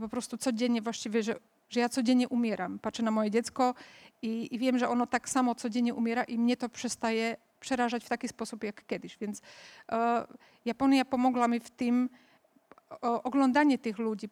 po 0.00 0.08
prostu 0.08 0.36
codziennie 0.36 0.82
właściwie, 0.82 1.22
że, 1.22 1.36
że 1.70 1.80
ja 1.80 1.88
codziennie 1.88 2.28
umieram. 2.28 2.78
Patrzę 2.78 3.02
na 3.02 3.10
moje 3.10 3.30
dziecko 3.30 3.74
i, 4.22 4.54
i 4.54 4.58
wiem, 4.58 4.78
że 4.78 4.88
ono 4.88 5.06
tak 5.06 5.28
samo 5.28 5.54
codziennie 5.54 5.94
umiera 5.94 6.24
i 6.24 6.38
mnie 6.38 6.56
to 6.56 6.68
przestaje 6.68 7.36
przerażać 7.60 8.04
w 8.04 8.08
taki 8.08 8.28
sposób 8.28 8.64
jak 8.64 8.86
kiedyś. 8.86 9.18
Więc 9.18 9.42
e, 9.92 10.26
Japonia 10.64 11.04
pomogła 11.04 11.48
mi 11.48 11.60
w 11.60 11.70
tym, 11.70 12.08
oglądanie 13.00 13.78
tych 13.78 13.98
ludzi 13.98 14.28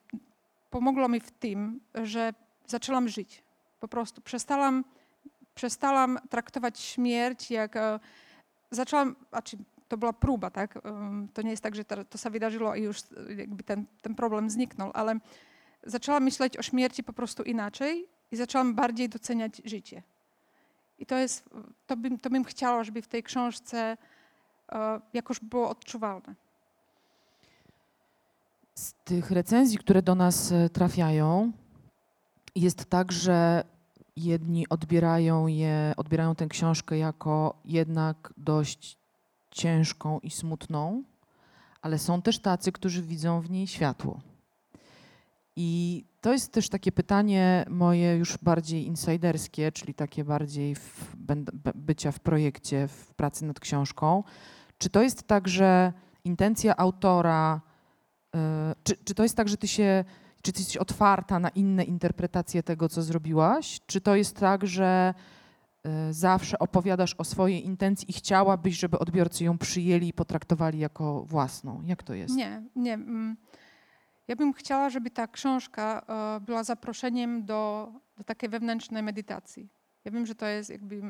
pomogło 0.70 1.08
mi 1.08 1.20
w 1.20 1.30
tym, 1.30 1.80
że 1.94 2.34
zaczęłam 2.66 3.08
żyć. 3.08 3.42
Po 3.80 3.88
prostu 3.88 4.20
przestałam, 4.20 4.84
przestałam 5.54 6.18
traktować 6.30 6.80
śmierć 6.80 7.50
jak. 7.50 7.76
E, 7.76 8.00
zaczęłam, 8.70 9.16
znaczy 9.30 9.56
to 9.88 9.96
była 9.96 10.12
próba, 10.12 10.50
tak? 10.50 10.78
To 11.34 11.42
nie 11.42 11.50
jest 11.50 11.62
tak, 11.62 11.74
że 11.74 11.84
to, 11.84 12.18
się 12.18 12.30
wydarzyło 12.30 12.74
i 12.74 12.82
już 12.82 12.98
jakby 13.36 13.62
ten, 13.62 13.86
ten 14.02 14.14
problem 14.14 14.50
zniknął, 14.50 14.90
ale 14.94 15.18
zaczęłam 15.82 16.24
myśleć 16.24 16.56
o 16.56 16.62
śmierci 16.62 17.04
po 17.04 17.12
prostu 17.12 17.42
inaczej 17.42 18.08
i 18.30 18.36
zaczęłam 18.36 18.74
bardziej 18.74 19.08
doceniać 19.08 19.62
życie. 19.64 20.02
I 20.98 21.06
to 21.06 21.16
jest, 21.16 21.44
to 21.86 21.96
bym, 21.96 22.18
to 22.18 22.30
bym 22.30 22.44
chciała, 22.44 22.84
żeby 22.84 23.02
w 23.02 23.08
tej 23.08 23.22
książce 23.22 23.96
e, 24.72 25.00
jakoś 25.12 25.40
było 25.40 25.68
odczuwalne. 25.70 26.34
Z 28.74 28.92
tych 28.92 29.30
recenzji, 29.30 29.78
które 29.78 30.02
do 30.02 30.14
nas 30.14 30.52
e, 30.52 30.68
trafiają, 30.68 31.52
jest 32.54 32.84
tak, 32.84 33.12
że 33.12 33.64
jedni 34.16 34.68
odbierają 34.68 35.46
je, 35.46 35.94
odbierają 35.96 36.34
tę 36.34 36.46
książkę 36.46 36.98
jako 36.98 37.60
jednak 37.64 38.32
dość 38.36 38.98
ciężką 39.56 40.18
i 40.20 40.30
smutną, 40.30 41.02
ale 41.82 41.98
są 41.98 42.22
też 42.22 42.38
tacy, 42.38 42.72
którzy 42.72 43.02
widzą 43.02 43.40
w 43.40 43.50
niej 43.50 43.66
światło. 43.66 44.20
I 45.56 46.04
to 46.20 46.32
jest 46.32 46.52
też 46.52 46.68
takie 46.68 46.92
pytanie 46.92 47.64
moje 47.68 48.16
już 48.16 48.38
bardziej 48.38 48.86
insiderskie, 48.86 49.72
czyli 49.72 49.94
takie 49.94 50.24
bardziej 50.24 50.74
w, 50.74 51.16
bycia 51.74 52.12
w 52.12 52.20
projekcie, 52.20 52.88
w 52.88 53.14
pracy 53.14 53.44
nad 53.44 53.60
książką. 53.60 54.24
Czy 54.78 54.90
to 54.90 55.02
jest 55.02 55.22
tak, 55.22 55.48
że 55.48 55.92
intencja 56.24 56.76
autora, 56.76 57.60
yy, 58.34 58.40
czy, 58.82 58.96
czy 59.04 59.14
to 59.14 59.22
jest 59.22 59.36
tak, 59.36 59.48
że 59.48 59.56
ty 59.56 59.68
się, 59.68 60.04
czy 60.42 60.52
ty 60.52 60.60
jesteś 60.60 60.76
otwarta 60.76 61.38
na 61.38 61.48
inne 61.48 61.84
interpretacje 61.84 62.62
tego, 62.62 62.88
co 62.88 63.02
zrobiłaś? 63.02 63.80
Czy 63.86 64.00
to 64.00 64.16
jest 64.16 64.36
tak, 64.36 64.66
że 64.66 65.14
zawsze 66.10 66.58
opowiadasz 66.58 67.14
o 67.18 67.24
swojej 67.24 67.64
intencji 67.64 68.10
i 68.10 68.12
chciałabyś, 68.12 68.78
żeby 68.78 68.98
odbiorcy 68.98 69.44
ją 69.44 69.58
przyjęli 69.58 70.08
i 70.08 70.12
potraktowali 70.12 70.78
jako 70.78 71.24
własną. 71.24 71.82
Jak 71.84 72.02
to 72.02 72.14
jest? 72.14 72.34
Nie, 72.34 72.62
nie. 72.76 72.94
Mm, 72.94 73.36
ja 74.28 74.36
bym 74.36 74.52
chciała, 74.52 74.90
żeby 74.90 75.10
ta 75.10 75.26
książka 75.26 76.02
e, 76.08 76.40
była 76.40 76.64
zaproszeniem 76.64 77.44
do, 77.44 77.92
do 78.16 78.24
takiej 78.24 78.48
wewnętrznej 78.48 79.02
medytacji. 79.02 79.68
Ja 80.04 80.12
wiem, 80.12 80.26
że 80.26 80.34
to 80.34 80.46
jest 80.46 80.70
jakby 80.70 81.02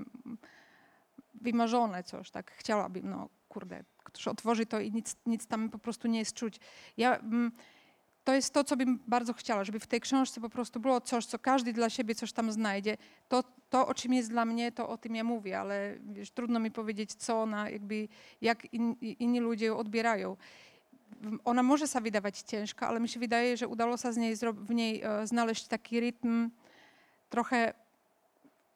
wymarzone 1.34 2.02
coś, 2.02 2.30
tak 2.30 2.50
chciałabym, 2.50 3.10
no 3.10 3.28
kurde, 3.48 3.84
ktoś 4.04 4.28
otworzy 4.28 4.66
to 4.66 4.80
i 4.80 4.92
nic, 4.92 5.16
nic 5.26 5.46
tam 5.46 5.70
po 5.70 5.78
prostu 5.78 6.08
nie 6.08 6.18
jest 6.18 6.34
czuć. 6.34 6.60
Ja 6.96 7.16
mm, 7.16 7.52
to 8.26 8.34
jest 8.34 8.54
to, 8.54 8.64
co 8.64 8.76
bym 8.76 8.98
bardzo 9.06 9.32
chciała, 9.32 9.64
żeby 9.64 9.80
w 9.80 9.86
tej 9.86 10.00
książce 10.00 10.40
po 10.40 10.48
prostu 10.48 10.80
było 10.80 11.00
coś, 11.00 11.26
co 11.26 11.38
każdy 11.38 11.72
dla 11.72 11.90
siebie 11.90 12.14
coś 12.14 12.32
tam 12.32 12.52
znajdzie. 12.52 12.96
To, 13.28 13.44
to 13.70 13.86
o 13.86 13.94
czym 13.94 14.12
jest 14.12 14.30
dla 14.30 14.44
mnie, 14.44 14.72
to 14.72 14.88
o 14.88 14.98
tym 14.98 15.16
ja 15.16 15.24
mówię, 15.24 15.60
ale 15.60 15.94
wiesz, 16.00 16.30
trudno 16.30 16.60
mi 16.60 16.70
powiedzieć, 16.70 17.14
co 17.14 17.42
ona, 17.42 17.70
jakby, 17.70 18.08
jak 18.40 18.74
in, 18.74 18.96
inni 19.00 19.40
ludzie 19.40 19.66
ją 19.66 19.78
odbierają. 19.78 20.36
Ona 21.44 21.62
może 21.62 21.88
się 21.88 22.00
wydawać 22.00 22.40
ciężka, 22.40 22.88
ale 22.88 23.00
mi 23.00 23.08
się 23.08 23.20
wydaje, 23.20 23.56
że 23.56 23.68
udało 23.68 23.96
się 23.96 24.12
z 24.12 24.16
niej, 24.16 24.36
w 24.52 24.70
niej 24.70 25.02
e, 25.02 25.26
znaleźć 25.26 25.66
taki 25.66 26.00
rytm 26.00 26.50
trochę 27.30 27.74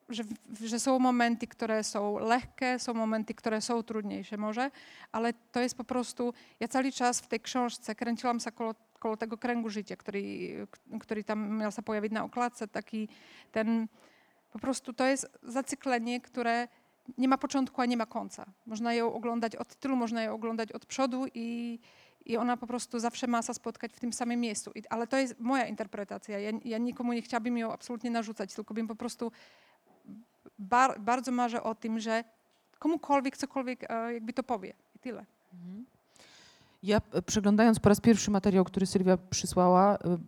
że, 0.09 0.23
że, 0.62 0.80
są 0.80 0.99
momenty, 0.99 1.47
które 1.47 1.85
są 1.85 2.19
lekkie, 2.19 2.78
są 2.78 2.95
momenty, 2.95 3.35
które 3.35 3.61
są 3.61 3.83
trudniejsze 3.83 4.37
może, 4.37 4.71
ale 5.12 5.33
to 5.52 5.61
jest 5.61 5.76
po 5.76 5.85
prostu, 5.85 6.35
ja 6.61 6.69
cały 6.69 6.92
czas 6.92 7.21
w 7.21 7.26
tej 7.26 7.40
książce 7.40 7.95
kręciłam 7.95 8.40
się 8.40 8.52
koło 8.52 8.75
koło 9.00 9.16
tego 9.16 9.38
kręgu 9.38 9.71
życia, 9.71 9.97
który, 9.97 10.23
który 11.00 11.25
tam 11.25 11.59
miał 11.59 11.73
się 11.73 11.83
pojawić 11.83 12.12
na 12.12 12.25
okładce, 12.25 12.69
taki 12.69 13.09
ten, 13.52 13.88
po 14.52 14.59
prostu 14.59 14.92
to 14.92 15.07
jest 15.07 15.28
zacyklenie, 15.42 16.21
które 16.21 16.69
nie 17.19 17.28
ma 17.28 17.38
początku, 17.38 17.80
a 17.80 17.87
nie 17.87 17.97
ma 17.97 18.07
końca. 18.07 18.47
Można 18.66 18.95
ją 18.95 19.14
oglądać 19.14 19.57
od 19.57 19.76
tyłu, 19.76 19.97
można 19.97 20.23
ją 20.23 20.35
oglądać 20.35 20.73
od 20.73 20.87
przodu 20.87 21.26
i, 21.35 21.78
i 22.26 22.37
ona 22.37 22.57
po 22.57 22.66
prostu 22.66 22.99
zawsze 22.99 23.26
ma 23.26 23.42
się 23.42 23.54
spotkać 23.54 23.92
w 23.92 24.00
tym 24.00 24.12
samym 24.12 24.40
miejscu. 24.40 24.71
I, 24.75 24.83
ale 24.90 25.07
to 25.07 25.16
jest 25.16 25.40
moja 25.40 25.66
interpretacja. 25.66 26.38
Ja, 26.38 26.50
ja 26.64 26.78
nikomu 26.78 27.12
nie 27.12 27.23
chciałabym 27.23 27.59
ją 27.59 27.73
absolutnie 27.73 28.11
narzucać, 28.11 28.54
tylko 28.54 28.75
bym 28.75 28.88
po 28.88 28.95
prostu 28.95 29.33
bar, 30.59 31.00
bardzo 31.00 31.33
marzę 31.33 31.62
o 31.62 31.75
tym, 31.75 32.00
że 32.00 32.25
komukolwiek 32.78 33.37
cokolwiek 33.37 33.90
e, 33.90 34.14
jakby 34.14 34.33
to 34.33 34.42
powie. 34.42 34.75
I 34.95 34.99
tyle. 34.99 35.25
Mhm. 35.54 35.87
Ja 36.82 37.00
e, 37.12 37.22
przeglądając 37.22 37.78
po 37.78 37.88
raz 37.88 38.00
pierwszy 38.00 38.30
materiał, 38.30 38.64
który 38.64 38.87
Sylwia 38.87 39.16
przysłała, 39.16 39.94
e, 39.94 40.18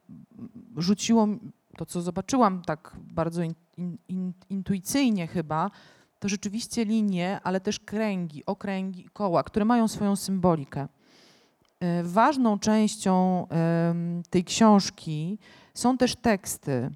rzuciło 0.76 1.28
to, 1.76 1.86
co 1.86 2.00
zobaczyłam 2.00 2.62
tak 2.62 2.96
bardzo 3.00 3.42
in, 3.42 3.54
in, 4.08 4.32
intuicyjnie 4.50 5.26
chyba, 5.26 5.70
to 6.18 6.28
rzeczywiście 6.28 6.84
linie, 6.84 7.40
ale 7.44 7.60
też 7.60 7.80
kręgi, 7.80 8.46
okręgi, 8.46 9.08
koła, 9.12 9.42
które 9.42 9.64
mają 9.64 9.88
swoją 9.88 10.16
symbolikę. 10.16 10.88
E, 11.80 12.02
ważną 12.02 12.58
częścią 12.58 13.46
tej 14.30 14.44
książki 14.44 15.38
są 15.74 15.98
też 15.98 16.16
teksty 16.16 16.90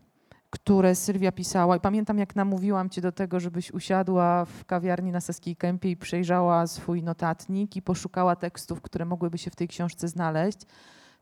które 0.57 0.95
Sylwia 0.95 1.33
pisała. 1.33 1.77
I 1.77 1.81
pamiętam, 1.81 2.19
jak 2.19 2.37
namówiłam 2.37 2.91
cię 2.91 3.01
do 3.01 3.13
tego, 3.13 3.41
żebyś 3.41 3.71
usiadła 3.71 4.45
w 4.45 4.65
kawiarni 4.65 5.13
na 5.13 5.21
Saskiej 5.21 5.57
Kępie 5.57 5.91
i 5.91 5.97
przejrzała 5.97 6.67
swój 6.67 7.03
notatnik 7.03 7.77
i 7.77 7.83
poszukała 7.83 8.37
tekstów, 8.37 8.83
które 8.83 9.05
mogłyby 9.05 9.39
się 9.39 9.51
w 9.51 9.57
tej 9.57 9.69
książce 9.69 10.09
znaleźć. 10.09 10.59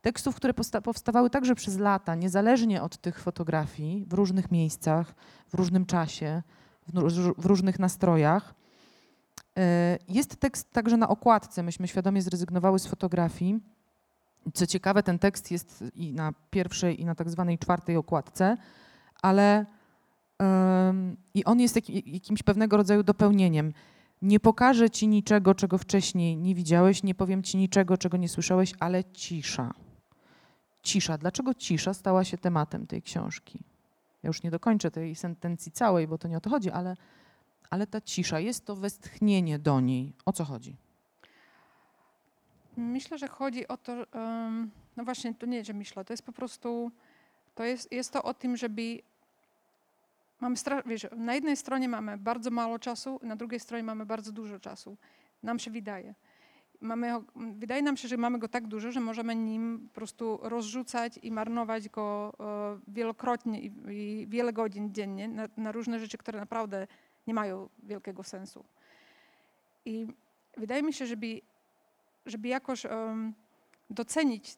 Tekstów, 0.03 0.37
które 0.37 0.55
powstawały 0.83 1.31
także 1.31 1.55
przez 1.55 1.79
lata, 1.79 2.15
niezależnie 2.15 2.83
od 2.83 2.97
tych 2.97 3.21
fotografii, 3.21 4.05
w 4.09 4.13
różnych 4.13 4.51
miejscach, 4.51 5.15
w 5.49 5.55
różnym 5.55 5.87
czasie, 5.87 6.43
w 7.39 7.47
różnych 7.47 7.79
nastrojach. 7.79 8.55
E, 9.57 9.99
jest 10.09 10.37
tekst 10.37 10.73
także 10.73 10.97
na 10.97 11.09
okładce. 11.09 11.63
Myśmy 11.63 11.89
świadomie 11.89 12.23
zrezygnowały 12.23 12.79
z 12.79 12.87
fotografii 12.87 13.61
Co 14.55 14.67
ciekawe, 14.67 15.03
ten 15.03 15.19
tekst 15.19 15.51
jest 15.51 15.85
i 15.95 16.13
na 16.13 16.33
pierwszej, 16.51 17.01
i 17.01 17.05
na 17.05 17.15
tak 17.15 17.31
zwanej 17.31 17.59
czwartej 17.59 17.97
okładce, 17.97 18.57
ale 19.23 19.67
um, 20.39 21.17
i 21.35 21.45
on 21.45 21.61
jest 21.61 21.77
jak, 21.77 21.91
jakimś 22.07 22.43
pewnego 22.43 22.77
rodzaju 22.77 23.03
dopełnieniem. 23.03 23.73
Nie 24.23 24.41
pokażę 24.41 24.91
ci 24.91 25.09
niczego, 25.09 25.55
czego 25.55 25.79
wcześniej 25.79 26.37
nie 26.37 26.55
widziałeś, 26.55 27.03
nie 27.03 27.15
powiem 27.15 27.43
ci 27.43 27.59
niczego, 27.59 27.99
czego 27.99 28.17
nie 28.17 28.29
słyszałeś, 28.29 28.73
ale 28.81 29.05
cisza. 29.05 29.75
Cisza. 30.83 31.19
Dlaczego 31.19 31.55
cisza 31.55 31.95
stała 31.95 32.25
się 32.25 32.39
tematem 32.39 32.87
tej 32.87 33.03
książki? 33.03 33.59
Ja 34.23 34.29
już 34.29 34.43
nie 34.43 34.51
dokończę 34.51 34.91
tej 34.91 35.15
sentencji 35.15 35.73
całej, 35.73 36.09
bo 36.09 36.19
to 36.19 36.29
nie 36.29 36.37
o 36.37 36.41
to 36.41 36.51
chodzi, 36.51 36.71
ale, 36.71 36.97
ale 37.71 37.87
ta 37.87 38.01
cisza, 38.01 38.41
jest 38.41 38.65
to 38.67 38.77
westchnienie 38.77 39.59
do 39.59 39.81
niej. 39.81 40.13
O 40.25 40.33
co 40.33 40.45
chodzi? 40.45 40.77
Myślę, 42.77 43.19
że 43.19 43.29
chodzi 43.29 43.69
o 43.69 43.77
to, 43.77 43.93
no 44.97 45.05
właśnie, 45.05 45.35
to 45.35 45.47
nie, 45.47 45.65
że 45.65 45.73
myślę, 45.73 46.05
to 46.05 46.13
jest 46.13 46.23
po 46.23 46.33
prostu, 46.33 46.91
to 47.55 47.65
jest, 47.65 47.93
jest 47.93 48.13
to 48.13 48.23
o 48.23 48.35
tym, 48.35 48.57
żeby 48.57 49.03
mamy, 50.41 50.57
wiesz, 50.87 51.07
na 51.17 51.35
jednej 51.35 51.57
stronie 51.57 51.89
mamy 51.89 52.19
bardzo 52.19 52.51
mało 52.51 52.79
czasu, 52.79 53.21
na 53.23 53.37
drugiej 53.37 53.61
stronie 53.61 53.85
mamy 53.85 54.07
bardzo 54.07 54.33
dużo 54.33 54.61
czasu. 54.61 54.97
Nam 55.43 55.59
się 55.59 55.71
wydaje. 55.71 56.15
Mamy, 56.81 57.13
wydaje 57.37 57.83
nam 57.83 57.97
się, 57.97 58.09
że 58.09 58.17
mamy 58.17 58.39
go 58.39 58.49
tak 58.49 58.67
dużo, 58.67 58.93
że 58.93 59.01
możemy 59.01 59.35
nim 59.35 59.89
po 59.89 59.95
prostu 59.95 60.39
rozrzucać 60.43 61.19
i 61.23 61.31
marnować 61.31 61.89
go 61.89 62.33
e, 62.41 62.81
wielokrotnie 62.89 63.61
i, 63.61 63.73
i 63.89 64.27
wiele 64.29 64.53
godzin 64.53 64.95
dziennie 64.95 65.29
na, 65.29 65.49
na, 65.57 65.73
różne 65.73 65.99
rzeczy, 65.99 66.19
które 66.19 66.41
naprawdę 66.41 66.87
nie 67.27 67.35
mają 67.35 67.69
wielkiego 67.83 68.23
sensu. 68.23 68.65
I 69.85 70.07
wydaje 70.57 70.83
mi 70.83 70.93
się, 70.93 71.07
żeby, 71.07 71.41
żeby 72.27 72.49
jakoś 72.49 72.87
docenić 73.91 74.57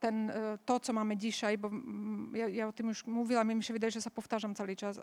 ten, 0.00 0.30
e, 0.30 0.58
to, 0.64 0.80
co 0.80 0.92
mamy 0.92 1.16
dzisiaj, 1.16 1.58
bo 1.58 1.70
ja, 2.34 2.48
ja, 2.48 2.68
o 2.68 2.72
tym 2.72 2.88
już 2.88 3.06
mówiłam 3.06 3.52
i 3.52 3.54
mi 3.54 3.64
się 3.64 3.72
wydaje, 3.72 3.90
że 3.90 4.00
powtarzam 4.14 4.54
cały 4.54 4.76
czas. 4.76 5.00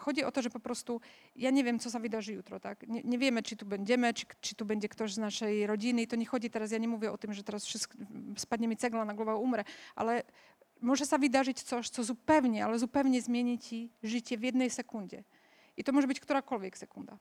Chodzi 0.00 0.24
o 0.24 0.32
to, 0.32 0.42
że 0.42 0.50
po 0.50 0.60
prostu 0.60 1.00
ja 1.36 1.50
nie 1.50 1.64
wiem, 1.64 1.78
co 1.78 1.90
się 1.90 2.00
wydarzy 2.00 2.32
jutro. 2.32 2.60
Tak? 2.60 2.88
Nie, 2.88 3.02
nie 3.02 3.18
wiemy, 3.18 3.42
czy 3.42 3.56
tu 3.56 3.66
będziemy, 3.66 4.14
czy, 4.14 4.26
czy 4.40 4.54
tu 4.54 4.64
będzie 4.64 4.88
ktoś 4.88 5.14
z 5.14 5.18
naszej 5.18 5.66
rodziny. 5.66 6.02
I 6.02 6.06
to 6.06 6.16
nie 6.16 6.26
chodzi 6.26 6.50
teraz, 6.50 6.70
ja 6.70 6.78
nie 6.78 6.88
mówię 6.88 7.12
o 7.12 7.18
tym, 7.18 7.32
że 7.32 7.42
teraz 7.42 7.64
wszystko, 7.64 7.98
spadnie 8.36 8.68
mi 8.68 8.76
cegla 8.76 9.04
na 9.04 9.14
głowę, 9.14 9.36
umrę, 9.36 9.64
ale 9.94 10.22
może 10.80 11.06
się 11.06 11.18
wydarzyć 11.18 11.62
coś, 11.62 11.88
co 11.88 12.04
zupełnie, 12.04 12.64
ale 12.64 12.78
zupełnie 12.78 13.22
zmieni 13.22 13.58
ci 13.58 13.90
życie 14.02 14.38
w 14.38 14.42
jednej 14.42 14.70
sekundzie. 14.70 15.24
I 15.76 15.84
to 15.84 15.92
może 15.92 16.06
być 16.06 16.20
którakolwiek 16.20 16.78
sekunda. 16.78 17.18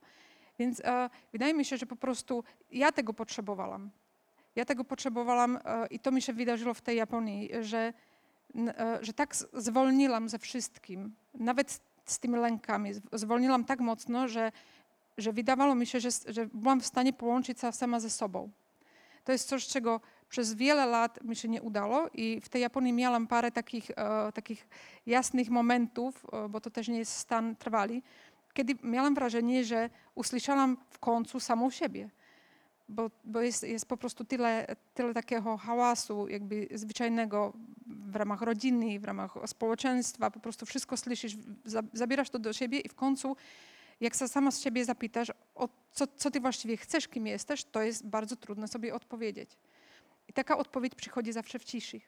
Więc 0.60 0.80
e, 0.80 1.10
wydaje 1.32 1.54
mi 1.54 1.66
się, 1.66 1.78
że 1.78 1.86
po 1.86 1.96
prostu 1.96 2.44
ja 2.72 2.92
tego 2.92 3.14
potrzebowałam. 3.14 3.92
Ja 4.56 4.66
tego 4.66 4.84
potrzebowałam 4.84 5.60
e, 5.66 5.88
i 5.88 6.00
to 6.00 6.12
mi 6.12 6.22
się 6.22 6.34
wydarzyło 6.34 6.74
w 6.74 6.82
tej 6.82 6.98
Japonii, 6.98 7.50
że, 7.62 7.94
e, 8.68 9.00
że 9.02 9.14
tak 9.14 9.36
zwolniłam 9.54 10.30
ze 10.30 10.40
wszystkim, 10.40 11.16
nawet 11.34 11.82
z 12.06 12.20
tymi 12.20 12.36
lękami, 12.36 12.92
zwolniłam 13.14 13.66
tak 13.66 13.80
mocno, 13.80 14.28
że, 14.28 14.52
że 15.18 15.34
wydawało 15.34 15.76
mi 15.76 15.86
się, 15.86 16.00
że, 16.00 16.10
że 16.28 16.48
byłam 16.54 16.82
w 16.82 16.86
stanie 16.86 17.14
połączyć 17.14 17.60
się 17.60 17.72
sama 17.72 18.00
ze 18.00 18.10
sobą. 18.10 18.50
To 19.24 19.32
jest 19.32 19.48
coś, 19.48 19.68
czego 19.68 20.02
przez 20.30 20.54
wiele 20.54 20.86
lat 20.86 21.24
mi 21.24 21.36
się 21.36 21.48
nie 21.48 21.62
udało 21.62 22.10
i 22.14 22.42
w 22.42 22.50
tej 22.50 22.62
Japonii 22.62 22.94
miałam 22.94 23.28
parę 23.28 23.52
takich, 23.52 23.92
e, 23.92 24.32
takich 24.32 24.68
jasnych 25.06 25.50
momentów, 25.50 26.26
bo 26.50 26.62
to 26.62 26.70
też 26.70 26.88
nie 26.88 26.98
jest 26.98 27.18
stan 27.18 27.56
trwali, 27.56 28.04
kiedy 28.54 28.76
miałam 28.84 29.16
wrażenie, 29.16 29.66
że 29.66 29.90
usłyszałam 30.16 30.78
w 30.90 31.00
końcu 31.00 31.40
samą 31.40 31.70
siebie 31.70 32.10
bo, 32.90 33.12
bo 33.24 33.42
jest, 33.42 33.64
jest 33.64 33.86
po 33.86 33.98
prostu 33.98 34.26
tyle, 34.26 34.76
tyle 34.94 35.14
takiego 35.14 35.58
hałasu 35.58 36.28
jakby 36.28 36.68
zwyczajnego 36.72 37.54
w 37.88 38.16
ramach 38.16 38.42
rodziny, 38.42 39.00
w 39.00 39.04
ramach 39.04 39.34
społeczeństwa, 39.46 40.32
po 40.32 40.40
prostu 40.40 40.66
wszystko 40.66 40.98
słyszysz, 40.98 41.38
zabierasz 41.94 42.30
to 42.30 42.40
do 42.40 42.54
siebie 42.54 42.80
i 42.80 42.90
w 42.90 42.96
końcu 42.96 43.36
jak 44.02 44.16
sama 44.16 44.52
z 44.52 44.60
siebie 44.60 44.86
zapytasz, 44.86 45.32
o 45.56 45.70
co, 45.92 46.08
co 46.08 46.32
ty 46.32 46.40
właściwie 46.40 46.78
chcesz, 46.78 47.08
kim 47.08 47.28
jesteś, 47.28 47.64
to 47.64 47.82
jest 47.82 48.08
bardzo 48.08 48.36
trudno 48.36 48.68
sobie 48.68 48.96
odpowiedzieć. 48.96 49.58
I 50.28 50.34
taka 50.34 50.58
odpowiedź 50.58 50.96
przychodzi 50.96 51.34
zawsze 51.34 51.60
w 51.60 51.64
ciszy. 51.64 52.02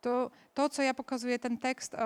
To, 0.00 0.30
to 0.54 0.68
co 0.68 0.82
ja 0.82 0.94
pokazuję, 0.94 1.38
ten 1.38 1.58
tekst, 1.58 1.96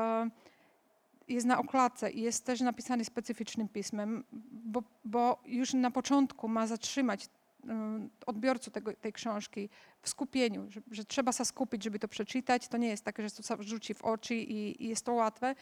jest 1.29 1.47
na 1.47 1.59
okładce 1.59 2.11
i 2.11 2.21
jest 2.21 2.45
też 2.45 2.61
napisany 2.61 3.05
specyficznym 3.05 3.69
pismem, 3.69 4.25
bo, 4.53 4.83
bo 5.05 5.43
już 5.47 5.75
na 5.75 5.91
początku 5.91 6.49
ma 6.49 6.67
zatrzymać 6.67 7.29
mm, 7.65 8.11
odbiorcę 8.27 8.71
tego, 8.71 8.93
tej 8.93 9.13
książki 9.13 9.69
w 10.03 10.09
skupieniu, 10.09 10.71
że, 10.71 10.81
że, 10.91 11.05
trzeba 11.05 11.33
się 11.33 11.45
skupić, 11.45 11.85
żeby 11.85 11.99
to 11.99 12.09
przeczytać. 12.09 12.69
To 12.69 12.77
nie 12.77 12.89
jest 12.89 13.05
takie, 13.05 13.29
że 13.29 13.31
to 13.31 13.63
rzuci 13.63 13.95
w 13.95 14.03
oczy 14.03 14.35
i, 14.35 14.85
i 14.85 14.89
jest 14.89 15.05
to 15.05 15.13
łatwe. 15.13 15.55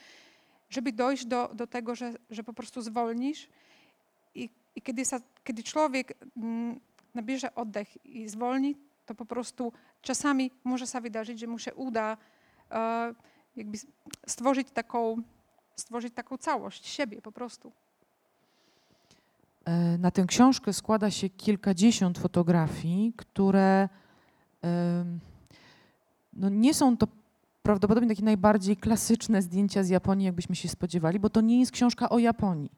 Żeby 0.70 0.92
dojść 0.92 1.26
do, 1.26 1.50
do 1.54 1.66
tego, 1.66 1.94
że, 1.94 2.12
że 2.30 2.44
po 2.44 2.52
prostu 2.52 2.82
zwolnisz 2.82 3.48
i, 4.34 4.50
i 4.76 4.82
kiedy, 4.82 5.02
kiedy 5.44 5.62
człowiek 5.62 6.12
mm, 6.36 6.80
nabierze 7.14 7.54
oddech 7.54 8.06
i 8.06 8.28
zwolni, 8.28 8.76
to 9.06 9.14
po 9.14 9.26
prostu 9.26 9.72
czasami 10.02 10.50
może 10.64 10.86
się 10.86 11.00
wydarzyć, 11.00 11.38
że 11.38 11.46
mu 11.46 11.58
się 11.58 11.74
uda 11.74 12.16
e, 12.70 13.14
jakby 13.56 13.78
stworzyć 14.26 14.70
taką 14.70 15.22
stworzyć 15.76 16.14
taką 16.14 16.38
całość 16.38 16.86
siebie 16.86 17.22
po 17.22 17.32
prostu. 17.32 17.72
E, 19.64 19.98
na 19.98 20.10
tę 20.10 20.24
książkę 20.26 20.72
składa 20.72 21.10
się 21.10 21.28
kilkadziesiąt 21.28 22.18
fotografii, 22.18 23.12
które 23.16 23.88
no 26.32 26.48
nie 26.48 26.74
są 26.74 26.96
to 26.96 27.06
prawdopodobnie 27.62 28.08
takie 28.08 28.24
najbardziej 28.24 28.76
klasyczne 28.76 29.42
zdjęcia 29.42 29.82
z 29.82 29.88
Japonii, 29.88 30.26
jakbyśmy 30.26 30.56
się 30.56 30.68
spodziewali, 30.68 31.20
bo 31.20 31.30
to 31.30 31.40
nie 31.40 31.60
jest 31.60 31.72
książka 31.72 32.08
o 32.08 32.18
Japonii. 32.18 32.72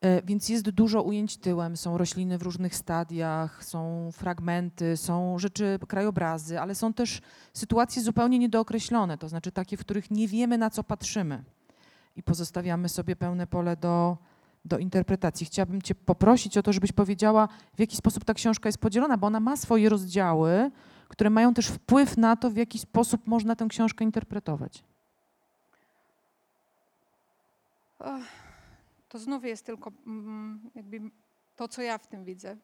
E, 0.00 0.22
więc 0.22 0.48
jest 0.48 0.70
dużo 0.70 1.02
ujęć 1.02 1.36
tyłem, 1.36 1.76
są 1.76 1.98
rośliny 1.98 2.38
w 2.38 2.42
różnych 2.42 2.76
stadiach, 2.76 3.64
są 3.64 4.10
fragmenty, 4.12 4.96
są 4.96 5.38
rzeczy, 5.38 5.78
krajobrazy, 5.88 6.60
ale 6.60 6.74
są 6.74 6.92
też 6.92 7.20
sytuacje 7.52 8.02
zupełnie 8.02 8.38
niedookreślone, 8.38 9.18
to 9.18 9.28
znaczy 9.28 9.52
takie, 9.52 9.76
w 9.76 9.80
których 9.80 10.10
nie 10.10 10.28
wiemy, 10.28 10.58
na 10.58 10.70
co 10.70 10.84
patrzymy 10.84 11.44
i 12.16 12.22
pozostawiamy 12.22 12.88
sobie 12.88 13.16
pełne 13.16 13.46
pole 13.46 13.76
do, 13.76 14.16
do 14.64 14.78
interpretacji. 14.78 15.46
Chciałabym 15.46 15.82
Cię 15.82 15.94
poprosić 15.94 16.58
o 16.58 16.62
to, 16.62 16.72
żebyś 16.72 16.92
powiedziała, 16.92 17.48
w 17.74 17.80
jaki 17.80 17.96
sposób 17.96 18.24
ta 18.24 18.34
książka 18.34 18.68
jest 18.68 18.78
podzielona, 18.78 19.16
bo 19.16 19.26
ona 19.26 19.40
ma 19.40 19.56
swoje 19.56 19.88
rozdziały, 19.88 20.70
które 21.08 21.30
mają 21.30 21.54
też 21.54 21.68
wpływ 21.68 22.16
na 22.16 22.36
to, 22.36 22.50
w 22.50 22.56
jaki 22.56 22.78
sposób 22.78 23.26
można 23.26 23.56
tę 23.56 23.66
książkę 23.68 24.04
interpretować. 24.04 24.84
To 29.08 29.18
znów 29.18 29.44
jest 29.44 29.66
tylko 29.66 29.92
mm, 30.06 30.70
jakby 30.74 31.00
to, 31.56 31.68
co 31.68 31.82
ja 31.82 31.98
w 31.98 32.06
tym 32.06 32.24
widzę. 32.24 32.56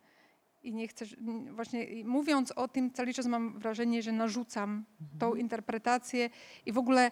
I 0.63 0.75
nie 0.75 0.89
chcę, 0.89 1.05
właśnie 1.51 1.87
mówiąc 2.05 2.53
o 2.53 2.69
tym, 2.69 2.93
cały 2.93 3.13
czas 3.13 3.27
mam 3.27 3.59
wrażenie, 3.59 4.03
że 4.03 4.13
narzucam 4.13 4.85
mhm. 5.01 5.19
tą 5.19 5.35
interpretację 5.35 6.31
i 6.67 6.73
w 6.73 6.79
ogóle, 6.79 7.11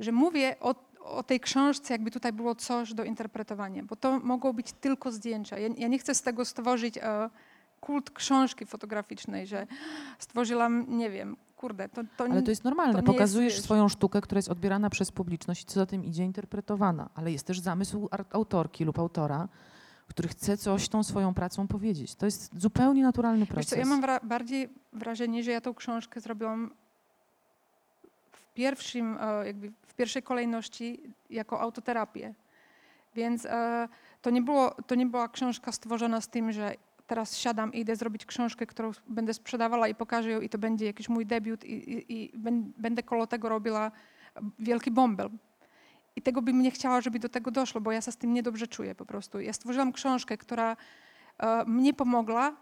że 0.00 0.12
mówię 0.12 0.56
o 0.60 0.74
o 1.00 1.22
tej 1.22 1.40
książce 1.40 1.94
jakby 1.94 2.10
tutaj 2.10 2.32
było 2.32 2.54
coś 2.54 2.94
do 2.94 3.04
interpretowania, 3.04 3.82
bo 3.82 3.96
to 3.96 4.18
mogą 4.18 4.52
być 4.52 4.72
tylko 4.72 5.12
zdjęcia. 5.12 5.58
Ja, 5.58 5.68
ja 5.76 5.88
nie 5.88 5.98
chcę 5.98 6.14
z 6.14 6.22
tego 6.22 6.44
stworzyć 6.44 6.98
e, 6.98 7.30
kult 7.80 8.10
książki 8.10 8.66
fotograficznej, 8.66 9.46
że 9.46 9.66
stworzyłam, 10.18 10.98
nie 10.98 11.10
wiem, 11.10 11.36
kurde, 11.56 11.88
to, 11.88 12.02
to 12.16 12.24
Ale 12.24 12.42
to 12.42 12.50
jest 12.50 12.64
normalne. 12.64 12.94
To 12.94 13.02
Pokazujesz 13.02 13.52
jest, 13.52 13.64
swoją 13.64 13.88
sztukę, 13.88 14.20
która 14.20 14.38
jest 14.38 14.48
odbierana 14.48 14.90
przez 14.90 15.12
publiczność 15.12 15.62
i 15.62 15.66
co 15.66 15.80
za 15.80 15.86
tym 15.86 16.04
idzie 16.04 16.24
interpretowana. 16.24 17.10
Ale 17.14 17.32
jest 17.32 17.46
też 17.46 17.60
zamysł 17.60 18.08
autorki 18.30 18.84
lub 18.84 18.98
autora, 18.98 19.48
który 20.06 20.28
chce 20.28 20.56
coś 20.56 20.88
tą 20.88 21.02
swoją 21.02 21.34
pracą 21.34 21.68
powiedzieć. 21.68 22.14
To 22.14 22.26
jest 22.26 22.60
zupełnie 22.60 23.02
naturalny 23.02 23.46
proces. 23.46 23.70
Co, 23.70 23.76
ja 23.76 23.86
mam 23.86 24.00
wra 24.00 24.20
bardziej 24.22 24.68
wrażenie, 24.92 25.42
że 25.42 25.50
ja 25.50 25.60
tą 25.60 25.74
książkę 25.74 26.20
zrobiłam 26.20 26.70
pierwszym, 28.58 29.18
e, 29.20 29.46
jakby 29.46 29.72
pierwszej 29.96 30.22
kolejności 30.22 31.00
jako 31.30 31.60
autoterapię. 31.60 32.34
Więc 33.14 33.46
e, 33.46 33.88
to, 34.22 34.30
nie 34.30 34.42
było, 34.42 34.74
to 34.86 34.94
nie 34.94 35.06
była 35.06 35.28
książka 35.28 35.72
stworzona 35.72 36.20
z 36.20 36.28
tym, 36.28 36.52
że 36.52 36.74
teraz 37.06 37.36
siadam 37.36 37.72
i 37.72 37.80
idę 37.80 37.96
zrobić 37.96 38.26
książkę, 38.26 38.66
którą 38.66 38.90
będę 39.06 39.34
sprzedawała 39.34 39.88
i 39.88 39.94
pokażę 39.94 40.30
ją 40.30 40.40
i 40.40 40.48
to 40.48 40.58
będzie 40.58 40.86
jakiś 40.86 41.08
mój 41.08 41.26
debiut 41.26 41.64
i, 41.64 41.72
i, 41.72 42.22
i 42.22 42.32
będę 42.78 43.02
koło 43.02 43.26
tego 43.26 43.48
robiła 43.48 43.90
wielki 44.58 44.90
bąbel. 44.90 45.30
I 46.16 46.22
tego 46.22 46.42
bym 46.42 46.62
nie 46.62 46.70
chciała, 46.70 47.00
żeby 47.00 47.18
do 47.18 47.28
tego 47.28 47.50
doszło, 47.50 47.80
bo 47.80 47.92
ja 47.92 48.00
się 48.00 48.12
z 48.12 48.16
tym 48.16 48.32
niedobrze 48.32 48.66
czuję 48.66 48.94
po 48.94 49.06
prostu. 49.06 49.40
Ja 49.40 49.52
stworzyłam 49.52 49.92
książkę, 49.92 50.36
która 50.36 50.76
e, 51.38 51.64
mnie 51.64 51.94
pomogła, 51.94 52.56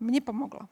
mnie 0.00 0.22
pomogła 0.22 0.66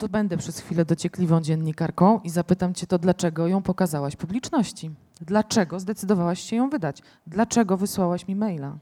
to 0.00 0.08
będę 0.08 0.36
przez 0.36 0.60
chwilę 0.60 0.84
dociekliwą 0.84 1.40
dziennikarką 1.40 2.20
i 2.24 2.30
zapytam 2.30 2.74
cię 2.74 2.86
to, 2.86 2.98
dlaczego 2.98 3.48
ją 3.48 3.62
pokazałaś 3.62 4.16
publiczności? 4.16 4.90
Dlaczego 5.20 5.80
zdecydowałaś 5.80 6.40
się 6.40 6.56
ją 6.56 6.70
wydać? 6.70 7.02
Dlaczego 7.26 7.76
wysłałaś 7.76 8.28
mi 8.28 8.36
maila? 8.36 8.78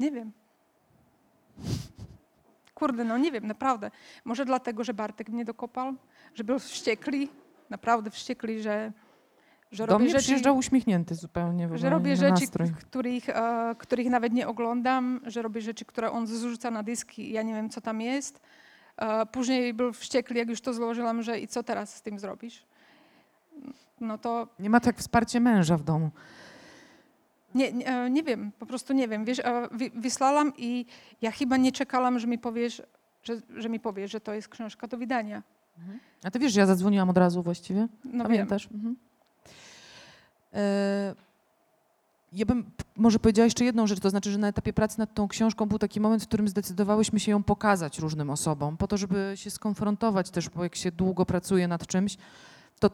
Nie 0.00 0.10
wiem. 0.12 0.32
Kurde, 2.74 3.04
no 3.04 3.18
nie 3.18 3.32
wiem, 3.32 3.46
naprawdę. 3.46 3.90
Może 4.24 4.44
dlatego, 4.44 4.84
że 4.84 4.94
Bartek 4.94 5.28
mnie 5.28 5.44
dokopał, 5.44 5.94
że 6.34 6.44
był 6.44 6.58
wściekli, 6.58 7.28
naprawdę 7.70 8.10
wściekli, 8.10 8.62
że, 8.62 8.92
że 9.72 9.86
Do 9.86 9.98
mnie 9.98 10.08
rzeczy, 10.10 10.22
przyjeżdżał 10.22 10.56
uśmiechnięty 10.56 11.14
zupełnie. 11.14 11.68
że 11.78 11.90
robię 11.90 12.16
rzeczy, 12.16 12.30
nastrój. 12.40 12.70
których, 12.70 13.28
e, 13.28 13.74
których 13.78 14.06
nawet 14.10 14.32
nie 14.32 14.48
oglądam, 14.48 15.20
że 15.26 15.42
robię 15.42 15.60
rzeczy, 15.60 15.84
które 15.84 16.10
on 16.10 16.26
zrzuca 16.26 16.70
na 16.70 16.82
dyski 16.82 17.30
i 17.30 17.32
ja 17.32 17.42
nie 17.42 17.54
wiem, 17.54 17.70
co 17.70 17.80
tam 17.80 18.00
jest. 18.00 18.40
E, 18.96 19.26
później 19.26 19.74
był 19.74 19.92
wściekli, 19.92 20.38
jak 20.38 20.48
już 20.48 20.60
to 20.60 20.74
złożyłam, 20.74 21.22
że 21.22 21.40
i 21.40 21.48
co 21.48 21.62
teraz 21.62 21.94
z 21.96 22.02
tym 22.02 22.18
zrobisz? 22.18 22.64
No 24.00 24.18
to 24.18 24.48
Nie 24.58 24.70
ma 24.70 24.80
tak 24.80 24.96
wsparcie 24.98 25.40
męża 25.40 25.76
w 25.76 25.82
domu. 25.82 26.10
Nie, 27.54 27.72
nie, 27.72 27.86
e, 27.86 28.10
nie 28.10 28.22
wiem, 28.22 28.52
po 28.58 28.66
prostu 28.66 28.92
nie 28.92 29.08
wiem. 29.08 29.24
Wiesz, 29.24 29.38
e, 29.38 29.68
wy- 29.72 29.90
wysłałam 29.94 30.52
i 30.56 30.86
ja 31.22 31.30
chyba 31.30 31.56
nie 31.56 31.72
czekałam, 31.72 32.18
że 32.18 32.26
mi 32.26 32.38
powiesz, 32.38 32.82
że, 33.22 33.34
że 33.56 33.68
mi 33.68 33.80
powiesz, 33.80 34.10
że 34.12 34.20
to 34.20 34.34
jest 34.34 34.48
książka 34.48 34.86
do 34.86 34.96
wydania. 34.96 35.42
A 36.24 36.30
ty 36.30 36.38
wiesz, 36.38 36.52
że 36.52 36.60
ja 36.60 36.66
zadzwoniłam 36.66 37.10
od 37.10 37.18
razu 37.18 37.42
właściwie? 37.42 37.80
No 38.04 38.10
wiem. 38.12 38.22
Pamiętasz? 38.22 38.68
Mhm. 38.74 38.96
E, 40.56 41.14
ja 42.32 42.46
bym 42.46 42.70
może 42.96 43.18
powiedziała 43.18 43.44
jeszcze 43.44 43.64
jedną 43.64 43.86
rzecz, 43.86 44.00
to 44.00 44.10
znaczy, 44.10 44.30
że 44.30 44.38
na 44.38 44.48
etapie 44.48 44.72
pracy 44.72 44.98
nad 44.98 45.14
tą 45.14 45.28
książką 45.28 45.66
był 45.66 45.78
taki 45.78 46.00
moment, 46.00 46.22
w 46.22 46.26
którym 46.26 46.48
zdecydowałyśmy 46.48 47.20
się 47.20 47.30
ją 47.30 47.42
pokazać 47.42 47.98
różnym 47.98 48.30
osobom, 48.30 48.76
po 48.76 48.88
to, 48.88 48.96
żeby 48.96 49.32
się 49.34 49.50
skonfrontować 49.50 50.30
też, 50.30 50.48
bo 50.48 50.62
jak 50.62 50.76
się 50.76 50.92
długo 50.92 51.26
pracuje 51.26 51.68
nad 51.68 51.86
czymś, 51.86 52.16
to 52.80 52.90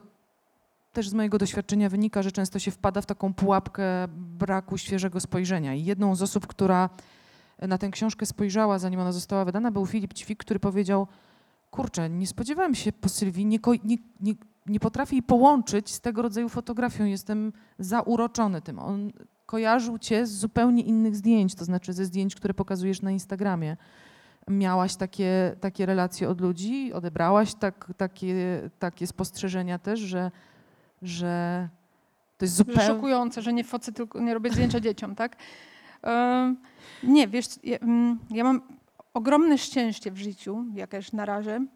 też 0.93 1.09
z 1.09 1.15
mojego 1.15 1.39
doświadczenia 1.39 1.89
wynika, 1.89 2.23
że 2.23 2.33
często 2.33 2.59
się 2.59 2.71
wpada 2.71 3.01
w 3.01 3.07
taką 3.07 3.35
pułapkę 3.35 3.85
braku 4.17 4.79
świeżego 4.79 5.21
spojrzenia. 5.21 5.75
I 5.75 5.85
jedną 5.85 6.15
z 6.15 6.23
osób, 6.23 6.47
która 6.47 6.91
na 7.59 7.79
tę 7.79 7.91
książkę 7.91 8.27
spojrzała, 8.27 8.79
zanim 8.79 9.01
ona 9.01 9.13
została 9.13 9.45
wydana, 9.45 9.71
był 9.71 9.87
Filip 9.87 10.15
Ćwik, 10.15 10.39
który 10.39 10.61
powiedział, 10.61 11.07
kurczę, 11.71 12.11
nie 12.11 12.27
spodziewałem 12.27 12.75
się 12.75 12.93
po 12.93 13.09
Sylwii, 13.09 13.47
nie, 13.47 13.59
nie, 13.85 13.97
nie, 14.21 14.35
nie 14.67 14.81
potrafię 14.81 15.17
jej 15.17 15.23
połączyć 15.23 15.91
z 15.91 16.01
tego 16.01 16.23
rodzaju 16.23 16.49
fotografią. 16.49 17.05
Jestem 17.05 17.53
zauroczony 17.79 18.63
tym. 18.63 18.79
On 18.79 19.13
kojarzył 19.47 19.99
cię 19.99 20.27
z 20.27 20.31
zupełnie 20.31 20.83
innych 20.83 21.17
zdjęć, 21.17 21.55
to 21.55 21.65
znaczy 21.65 21.93
ze 21.93 22.05
zdjęć, 22.05 22.35
które 22.35 22.55
pokazujesz 22.55 23.03
na 23.03 23.11
Instagramie. 23.11 23.77
Miałaś 24.49 24.97
takie, 24.97 25.57
takie 25.61 25.87
relacje 25.87 26.29
od 26.29 26.41
ludzi, 26.41 26.93
odebrałaś 26.93 27.55
tak, 27.55 27.93
takie, 27.97 28.35
takie 28.79 29.07
spostrzeżenia 29.07 29.79
też, 29.79 30.01
że, 30.01 30.31
że 31.03 31.69
to 32.39 32.45
jest 32.45 32.55
zupełnie... 32.55 32.83
szokujące, 32.83 33.43
że 33.43 33.53
nie 33.53 33.65
focy, 33.65 33.93
tylko 33.93 34.21
nie 34.21 34.35
robię 34.35 34.51
zdjęcia 34.51 34.81
dzieciom, 34.81 35.15
tak? 35.15 35.37
Em, 36.03 36.57
nie, 37.03 37.29
wiesz, 37.29 37.47
ja, 37.65 37.79
mm, 37.79 38.19
ja 38.31 38.45
mam 38.45 38.63
ogromne 39.15 39.59
szczęście 39.59 40.11
w 40.11 40.19
życiu, 40.19 40.65
jakieś 40.75 41.13
na 41.13 41.25
razie, 41.25 41.67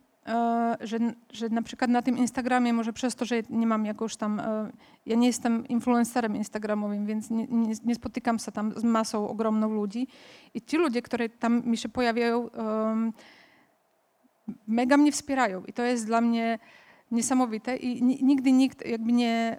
że, 0.80 0.98
że 1.32 1.48
na 1.48 1.62
przykład 1.62 1.90
na 1.90 2.02
tym 2.02 2.18
Instagramie, 2.18 2.72
może 2.72 2.92
przez 2.92 3.14
to, 3.14 3.24
że 3.24 3.42
nie 3.50 3.66
mam 3.66 3.86
jakoś 3.86 4.16
tam, 4.16 4.40
e, 4.40 4.70
ja 5.06 5.16
nie 5.16 5.26
jestem 5.26 5.68
influencerem 5.68 6.36
instagramowym, 6.36 7.06
więc 7.06 7.30
nie, 7.30 7.46
nie, 7.46 7.74
nie 7.84 7.94
spotykam 7.94 8.38
się 8.38 8.52
tam 8.52 8.72
z 8.76 8.84
masą 8.84 9.28
ogromną 9.28 9.74
ludzi. 9.74 10.08
I 10.54 10.62
ci 10.62 10.76
ludzie, 10.76 11.02
które 11.02 11.28
tam 11.28 11.62
mi 11.66 11.76
się 11.76 11.88
pojawiają, 11.88 12.50
mega 14.68 14.96
mnie 14.96 15.12
wspierają. 15.12 15.64
I 15.64 15.72
to 15.72 15.82
jest 15.82 16.06
dla 16.06 16.20
mnie 16.20 16.58
niesamowite. 17.10 17.76
I 17.76 18.02
ni- 18.02 18.18
nigdy 18.22 18.52
nikt 18.52 18.86
jakby 18.86 19.12
nie, 19.12 19.56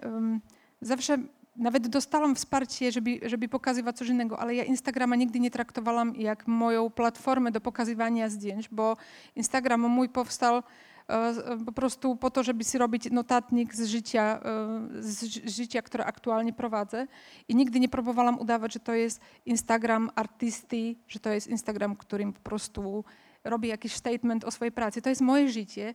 zawsze 0.80 1.18
nawet 1.58 1.88
dostałam 1.88 2.34
wsparcie, 2.34 2.92
żeby, 2.92 3.20
żeby 3.22 3.48
pokazywać 3.48 3.96
coś 3.96 4.08
innego, 4.08 4.38
ale 4.38 4.54
ja 4.54 4.64
Instagrama 4.64 5.16
nigdy 5.16 5.40
nie 5.40 5.50
traktowałam 5.50 6.16
jak 6.16 6.46
moją 6.46 6.90
platformę 6.90 7.52
do 7.52 7.60
pokazywania 7.60 8.28
zdjęć, 8.28 8.68
bo 8.68 8.96
Instagram 9.36 9.80
mój 9.80 10.08
powstał 10.08 10.56
e, 10.56 10.62
e, 11.08 11.64
po 11.66 11.72
prostu 11.72 12.16
po 12.16 12.30
to, 12.30 12.42
żeby 12.42 12.64
sobie 12.64 12.78
robić 12.78 13.10
notatnik 13.10 13.74
z 13.74 13.86
życia, 13.86 14.40
e, 14.44 15.02
z 15.02 15.22
ży- 15.22 15.48
życia, 15.50 15.82
które 15.82 16.04
aktualnie 16.04 16.52
prowadzę 16.52 17.06
i 17.48 17.56
nigdy 17.56 17.80
nie 17.80 17.88
próbowałam 17.88 18.38
udawać, 18.38 18.72
że 18.72 18.80
to 18.80 18.94
jest 18.94 19.20
Instagram 19.46 20.10
artysty, 20.14 20.94
że 21.08 21.20
to 21.20 21.30
jest 21.30 21.46
Instagram, 21.46 21.96
którym 21.96 22.32
po 22.32 22.40
prostu 22.40 23.04
robię 23.44 23.68
jakiś 23.68 23.92
statement 23.92 24.44
o 24.44 24.50
swojej 24.50 24.72
pracy. 24.72 25.02
To 25.02 25.08
jest 25.08 25.20
moje 25.20 25.48
życie. 25.48 25.94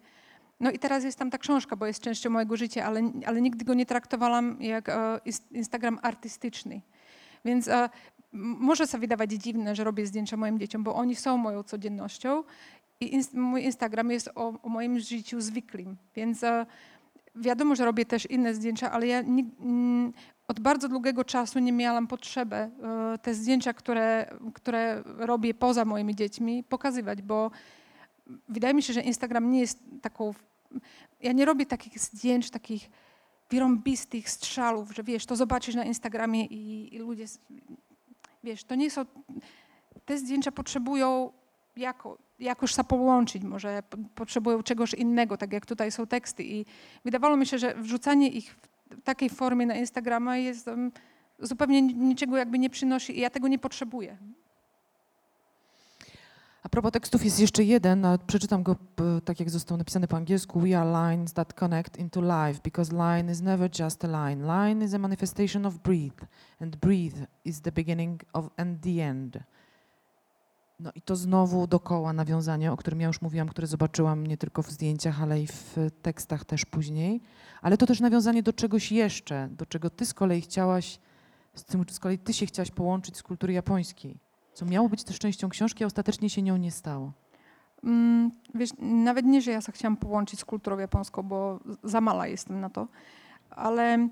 No 0.59 0.71
i 0.71 0.79
teraz 0.79 1.03
jest 1.03 1.19
tam 1.19 1.29
ta 1.31 1.37
książka, 1.37 1.75
bo 1.75 1.85
jest 1.85 2.01
częścią 2.01 2.29
mojego 2.29 2.57
życia, 2.57 2.85
ale, 2.85 3.11
ale 3.25 3.41
nigdy 3.41 3.65
go 3.65 3.73
nie 3.73 3.85
traktowałam 3.85 4.57
jak 4.61 4.89
e, 4.89 5.19
Instagram 5.51 5.99
artystyczny. 6.01 6.81
Więc 7.45 7.67
e, 7.67 7.73
m- 7.83 7.89
może 8.59 8.87
sobie 8.87 9.01
wydawać 9.01 9.31
dziwne, 9.31 9.75
że 9.75 9.83
robię 9.83 10.05
zdjęcia 10.07 10.37
moim 10.37 10.59
dzieciom, 10.59 10.83
bo 10.83 10.95
oni 10.95 11.15
są 11.15 11.37
moją 11.37 11.63
codziennością 11.63 12.43
i 12.99 13.17
ins- 13.17 13.37
mój 13.37 13.63
Instagram 13.63 14.11
jest 14.11 14.29
o, 14.35 14.53
o 14.63 14.69
moim 14.69 14.99
życiu 14.99 15.41
zwykłym. 15.41 15.97
Więc 16.15 16.43
e, 16.43 16.65
wiadomo, 17.35 17.75
że 17.75 17.85
robię 17.85 18.05
też 18.05 18.25
inne 18.31 18.53
zdjęcia, 18.53 18.91
ale 18.91 19.07
ja 19.07 19.21
nig- 19.23 19.59
mm, 19.61 20.13
od 20.47 20.59
bardzo 20.59 20.89
długiego 20.89 21.23
czasu 21.23 21.59
nie 21.59 21.71
miałam 21.71 22.07
potrzeby 22.07 22.55
e, 22.55 22.69
te 23.21 23.33
zdjęcia, 23.33 23.73
które, 23.73 24.33
które 24.53 25.03
robię 25.05 25.53
poza 25.53 25.85
moimi 25.85 26.15
dziećmi, 26.15 26.63
pokazywać, 26.63 27.21
bo 27.21 27.51
wydaje 28.49 28.73
mi 28.73 28.83
się, 28.83 28.93
że 28.93 29.01
Instagram 29.01 29.51
nie 29.51 29.59
jest 29.59 29.79
taką. 30.01 30.33
Ja 31.21 31.31
nie 31.31 31.45
robię 31.45 31.65
takich 31.65 31.99
zdjęć, 31.99 32.49
takich 32.49 32.89
wyrąbistych 33.49 34.29
strzałów, 34.29 34.95
że 34.95 35.03
wiesz, 35.03 35.25
to 35.25 35.35
zobaczysz 35.35 35.75
na 35.75 35.83
Instagramie 35.85 36.45
i, 36.45 36.95
i 36.95 36.97
ludzie. 36.99 37.25
Wiesz, 38.43 38.63
to 38.63 38.75
nie 38.75 38.91
są. 38.91 39.05
Te 40.05 40.17
zdjęcia 40.17 40.51
potrzebują 40.51 41.31
jako, 41.75 42.17
jakoś 42.39 42.75
połączyć, 42.87 43.43
może 43.43 43.83
potrzebują 44.15 44.63
czegoś 44.63 44.93
innego, 44.93 45.37
tak 45.37 45.53
jak 45.53 45.65
tutaj 45.65 45.91
są 45.91 46.07
teksty. 46.07 46.43
I 46.43 46.65
wydawało 47.05 47.37
mi 47.37 47.45
się, 47.45 47.57
że 47.57 47.75
wrzucanie 47.75 48.29
ich 48.29 48.55
w 48.91 49.01
takiej 49.01 49.29
formie 49.29 49.65
na 49.65 49.75
Instagrama 49.75 50.37
jest 50.37 50.67
em, 50.67 50.91
zupełnie 51.39 51.81
ni- 51.81 51.95
niczego 51.95 52.37
jakby 52.37 52.59
nie 52.59 52.69
przynosi 52.69 53.17
i 53.17 53.21
ja 53.21 53.29
tego 53.29 53.47
nie 53.47 53.59
potrzebuję. 53.59 54.17
Propos 56.73 56.91
tekstów 56.91 57.25
jest 57.25 57.39
jeszcze 57.39 57.63
jeden, 57.63 58.05
a 58.05 58.17
przeczytam 58.17 58.63
go 58.63 58.75
tak 59.25 59.39
jak 59.39 59.49
został 59.49 59.77
napisany 59.77 60.07
po 60.07 60.17
angielsku. 60.17 60.59
We 60.59 60.79
are 60.79 61.11
lines 61.11 61.33
that 61.33 61.53
connect 61.53 61.97
into 61.97 62.21
life 62.21 62.61
because 62.63 62.95
line 62.95 63.31
is 63.31 63.41
never 63.41 63.69
just 63.79 64.05
a 64.05 64.07
line. 64.07 64.45
Line 64.45 64.85
is 64.85 64.93
a 64.93 64.97
manifestation 64.97 65.65
of 65.65 65.77
breathe 65.77 66.25
and 66.61 66.75
breathe 66.75 67.17
is 67.45 67.61
the 67.61 67.71
beginning 67.71 68.23
of 68.33 68.49
and 68.57 68.81
the 68.81 69.03
end. 69.03 69.39
No 70.79 70.91
i 70.95 71.01
to 71.01 71.15
znowu 71.15 71.67
dokoła 71.67 72.13
nawiązanie, 72.13 72.71
o 72.71 72.77
którym 72.77 73.01
ja 73.01 73.07
już 73.07 73.21
mówiłam, 73.21 73.49
które 73.49 73.67
zobaczyłam 73.67 74.27
nie 74.27 74.37
tylko 74.37 74.63
w 74.63 74.71
zdjęciach, 74.71 75.21
ale 75.21 75.41
i 75.41 75.47
w 75.47 75.77
tekstach 76.01 76.45
też 76.45 76.65
później. 76.65 77.21
Ale 77.61 77.77
to 77.77 77.85
też 77.85 77.99
nawiązanie 77.99 78.43
do 78.43 78.53
czegoś 78.53 78.91
jeszcze, 78.91 79.49
do 79.51 79.65
czego 79.65 79.89
ty 79.89 80.05
z 80.05 80.13
kolei 80.13 80.41
chciałaś, 80.41 80.99
z 81.55 81.63
tym 81.63 81.85
z 81.91 81.99
kolei 81.99 82.17
ty 82.19 82.33
się 82.33 82.45
chciałaś 82.45 82.71
połączyć 82.71 83.17
z 83.17 83.23
kultury 83.23 83.53
japońskiej. 83.53 84.32
Co 84.53 84.65
miało 84.65 84.89
być 84.89 85.03
też 85.03 85.19
częścią 85.19 85.49
książki, 85.49 85.83
a 85.83 85.87
ostatecznie 85.87 86.29
się 86.29 86.41
nią 86.41 86.57
nie 86.57 86.71
stało. 86.71 87.11
Mm, 87.83 88.31
Wiesz, 88.55 88.69
nawet 88.79 89.25
nie, 89.25 89.41
że 89.41 89.51
ja 89.51 89.59
chciałam 89.61 89.97
połączyć 89.97 90.39
z 90.39 90.45
kulturą 90.45 90.77
japońską, 90.77 91.23
bo 91.23 91.59
za 91.83 92.01
mala 92.01 92.27
jestem 92.27 92.59
na 92.59 92.69
to, 92.69 92.87
ale 93.49 94.07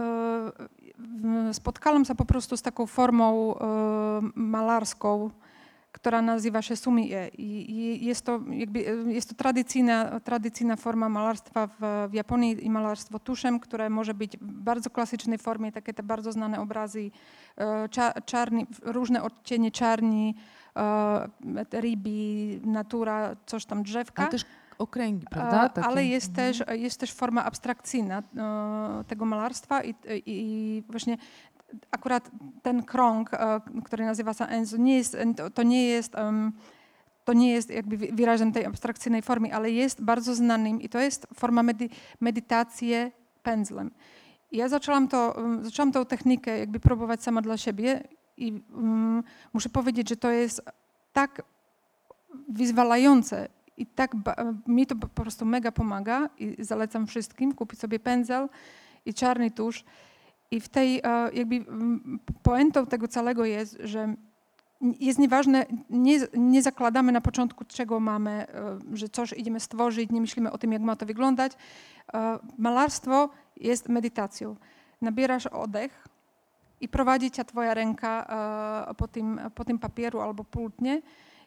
e, 0.00 1.52
spotkałam 1.52 2.04
się 2.04 2.14
po 2.14 2.24
prostu 2.24 2.56
z 2.56 2.62
taką 2.62 2.86
formą 2.86 3.54
e, 3.54 4.20
malarską, 4.34 5.30
która 5.92 6.22
nazywa 6.22 6.62
się 6.62 6.76
sumie 6.76 7.28
i, 7.28 8.04
jest 8.06 8.24
to 8.24 8.40
jakby, 8.50 8.88
e, 8.88 9.12
jest 9.12 9.28
to 9.28 9.34
tradycyjna, 9.34 10.20
tradycyjna 10.20 10.76
forma 10.76 11.08
malarstwa 11.08 11.66
w, 11.66 12.08
w 12.10 12.14
Japonii 12.14 12.66
i 12.66 12.70
malarstwo 12.70 13.18
tuszem, 13.18 13.60
które 13.60 13.90
może 13.90 14.14
być 14.14 14.36
w 14.36 14.52
bardzo 14.52 14.90
klasycznej 14.90 15.38
formie, 15.38 15.72
takie 15.72 15.94
te 15.94 16.02
bardzo 16.02 16.32
znane 16.32 16.60
obrazy, 16.60 17.10
e, 17.56 17.88
cza, 17.88 18.12
czarni, 18.12 18.66
różne 18.82 19.22
odcienie 19.22 19.70
czarni, 19.70 20.34
e, 20.76 21.28
ribi, 21.80 22.60
natura, 22.64 23.36
coś 23.46 23.64
tam 23.64 23.82
drzewka. 23.82 24.22
Ale 24.22 24.30
też 24.32 24.44
okręgi, 24.78 25.26
prawda? 25.30 25.68
Takie. 25.68 25.88
Ale 25.88 26.04
jest, 26.04 26.28
Mhm. 26.28 26.52
też, 26.52 26.62
jest 26.80 27.00
też 27.00 27.12
forma 27.12 27.44
abstrakcyjna 27.44 28.22
tego 29.06 29.24
malarstwa 29.24 29.84
i, 29.84 29.90
i, 29.90 30.22
i 30.26 30.82
właśnie 30.88 31.16
akurat 31.90 32.30
ten 32.62 32.82
krąg, 32.82 33.34
e, 33.34 33.60
który 33.84 34.04
nazywa 34.04 34.34
się 34.34 34.44
Enzo, 34.44 34.76
nie 34.76 34.96
jest, 34.96 35.16
to- 35.54 35.62
nie 35.62 35.86
jest, 35.86 36.12
to 37.24 37.32
nie 37.32 37.52
jest 37.52 37.70
jakby 37.70 37.96
wyrazem 37.96 38.52
tej 38.52 38.64
abstrakcyjnej 38.64 39.22
formy, 39.22 39.54
ale 39.54 39.70
jest 39.70 40.02
bardzo 40.02 40.34
znanym 40.34 40.80
i 40.80 40.88
to 40.88 40.98
jest 40.98 41.26
forma 41.34 41.62
medi, 41.62 41.90
medytacji 42.20 42.94
pędzlem. 43.42 43.90
Ja 44.52 44.68
zaczęłam, 44.68 45.08
to, 45.08 45.36
zaczęłam 45.62 45.92
tą 45.92 46.06
technikę 46.06 46.58
jakby 46.58 46.80
próbować 46.80 47.22
sama 47.22 47.42
dla 47.42 47.56
siebie 47.56 48.02
i 48.36 48.62
mm, 48.76 49.22
muszę 49.52 49.68
powiedzieć, 49.68 50.08
że 50.08 50.16
to 50.16 50.30
jest 50.30 50.62
tak 51.12 51.42
wyzwalające 52.48 53.48
i 53.76 53.86
tak 53.86 54.12
mi 54.66 54.86
to 54.86 54.96
po 54.96 55.08
prostu 55.08 55.44
mega 55.44 55.72
pomaga 55.72 56.28
i 56.38 56.56
zalecam 56.58 57.06
wszystkim 57.06 57.54
kupić 57.54 57.80
sobie 57.80 57.98
pędzel 57.98 58.48
i 59.04 59.14
czarny 59.14 59.50
tusz. 59.50 59.84
I 60.50 60.60
w 60.60 60.68
tej 60.68 60.98
e, 60.98 61.30
jakby 61.32 61.64
poentą 62.42 62.86
tego 62.86 63.08
całego 63.08 63.44
jest, 63.44 63.78
że 63.84 64.14
jest 65.00 65.18
nieważne, 65.18 65.66
nie, 65.90 66.18
nie 66.34 66.62
zakładamy 66.62 67.12
na 67.12 67.20
początku, 67.20 67.64
czego 67.64 68.00
mamy, 68.00 68.30
e, 68.30 68.78
że 68.92 69.08
coś 69.08 69.32
idziemy 69.32 69.60
stworzyć, 69.60 70.10
nie 70.10 70.20
myślimy 70.20 70.52
o 70.52 70.58
tym, 70.58 70.72
jak 70.72 70.82
ma 70.82 70.96
to 70.96 71.06
wyglądać. 71.06 71.52
E, 72.14 72.38
malarstwo 72.58 73.28
jest 73.56 73.88
medytacją. 73.88 74.56
Nabierasz 75.00 75.46
oddech 75.46 76.08
i 76.80 76.88
prowadzi 76.88 77.30
cię 77.30 77.44
twoja 77.44 77.74
ręka 77.74 78.26
po 78.96 79.08
tym, 79.08 79.40
po 79.54 79.64
tym 79.64 79.78
papieru 79.78 80.20
albo 80.20 80.44
płótnie. 80.44 81.02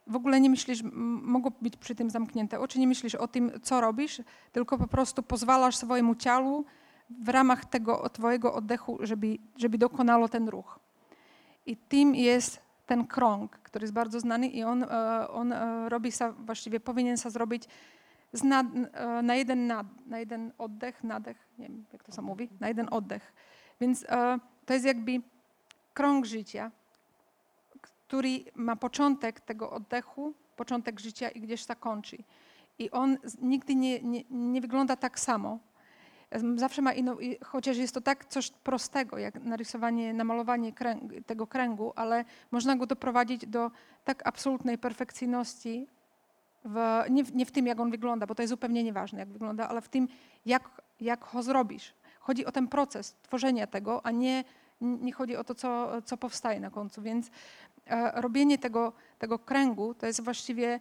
W 0.07 0.15
ogóle 0.15 0.41
nie 0.41 0.49
myślisz, 0.49 0.83
mogą 1.21 1.51
być 1.61 1.77
przy 1.77 1.95
tym 1.95 2.09
zamknięte 2.09 2.59
oczy, 2.59 2.79
nie 2.79 2.87
myślisz 2.87 3.15
o 3.15 3.27
tym, 3.27 3.51
co 3.61 3.81
robisz, 3.81 4.21
tylko 4.51 4.77
po 4.77 4.87
prostu 4.87 5.23
pozwalasz 5.23 5.75
swojemu 5.75 6.15
ciału 6.15 6.65
w 7.21 7.29
ramach 7.29 7.65
tego 7.65 8.09
twojego 8.09 8.53
oddechu, 8.53 8.97
żeby, 9.01 9.37
żeby 9.57 9.77
dokonało 9.77 10.29
ten 10.29 10.49
ruch. 10.49 10.79
I 11.65 11.77
tym 11.77 12.15
jest 12.15 12.61
ten 12.85 13.07
krąg, 13.07 13.51
który 13.57 13.83
jest 13.83 13.93
bardzo 13.93 14.19
znany 14.19 14.47
i 14.47 14.63
on, 14.63 14.83
e, 14.83 15.27
on 15.29 15.53
e, 15.53 15.89
robi 15.89 16.11
właściwie 16.39 16.79
powinien 16.79 17.17
się 17.17 17.29
zrobić 17.29 17.63
nad, 18.43 18.67
e, 18.93 19.21
na 19.21 19.35
jeden 19.35 19.67
nad, 19.67 19.87
na 20.07 20.19
jeden 20.19 20.51
oddech, 20.57 21.03
nadech, 21.03 21.37
nie 21.57 21.67
wiem 21.67 21.85
jak 21.93 22.03
to 22.03 22.11
się 22.11 22.21
mówi, 22.21 22.49
na 22.59 22.67
jeden 22.67 22.87
oddech. 22.91 23.33
Więc 23.81 24.05
to 24.65 24.73
jest 24.73 24.85
jakby 24.85 25.11
krąg 25.93 26.25
życia, 26.25 26.71
który 27.81 28.45
ma 28.55 28.75
początek 28.75 29.39
tego 29.39 29.71
oddechu, 29.71 30.33
początek 30.55 30.99
życia 30.99 31.29
i 31.29 31.41
gdzieś 31.41 31.67
się 31.67 31.75
kończy. 31.75 32.17
I 32.79 32.91
on 32.91 33.17
nigdy 33.41 33.75
nie, 33.75 34.01
nie, 34.01 34.23
nie 34.29 34.61
wygląda 34.61 34.95
tak 34.95 35.19
samo 35.19 35.59
zawsze 36.55 36.81
ma 36.81 36.93
inną, 36.93 37.17
chociaż 37.45 37.77
jest 37.77 37.93
to 37.93 38.01
tak 38.01 38.25
coś 38.25 38.51
prostego, 38.51 39.17
jak 39.17 39.43
narysowanie, 39.43 40.13
namalowanie 40.13 40.73
kręg, 40.73 41.11
tego 41.25 41.47
kręgu, 41.47 41.93
ale 41.95 42.25
można 42.51 42.75
go 42.75 42.85
doprowadzić 42.85 43.45
do 43.45 43.71
tak 44.05 44.27
absolutnej 44.27 44.77
perfekcyjności, 44.77 45.87
w, 46.65 47.03
nie, 47.09 47.23
w, 47.23 47.35
nie 47.35 47.45
w 47.45 47.51
tym, 47.51 47.67
jak 47.67 47.79
on 47.79 47.91
wygląda, 47.91 48.27
bo 48.27 48.35
to 48.35 48.41
jest 48.41 48.49
zupełnie 48.49 48.83
nieważne, 48.83 49.19
jak 49.19 49.29
wygląda, 49.29 49.69
ale 49.69 49.81
w 49.81 49.89
tym, 49.89 50.07
jak, 50.45 50.81
jak 51.01 51.31
go 51.33 51.43
zrobisz. 51.43 51.93
Chodzi 52.19 52.45
o 52.45 52.51
ten 52.51 52.67
proces 52.67 53.15
tworzenia 53.21 53.67
tego, 53.67 54.05
a 54.05 54.11
nie, 54.11 54.43
nie 54.81 55.13
chodzi 55.13 55.35
o 55.35 55.43
to, 55.43 55.55
co, 55.55 56.01
co 56.01 56.17
powstaje 56.17 56.59
na 56.59 56.69
końcu. 56.69 57.01
Więc 57.01 57.31
e, 57.87 58.21
robienie 58.21 58.57
tego, 58.57 58.93
tego 59.19 59.39
kręgu 59.39 59.93
to 59.93 60.05
jest 60.05 60.21
właściwie, 60.21 60.79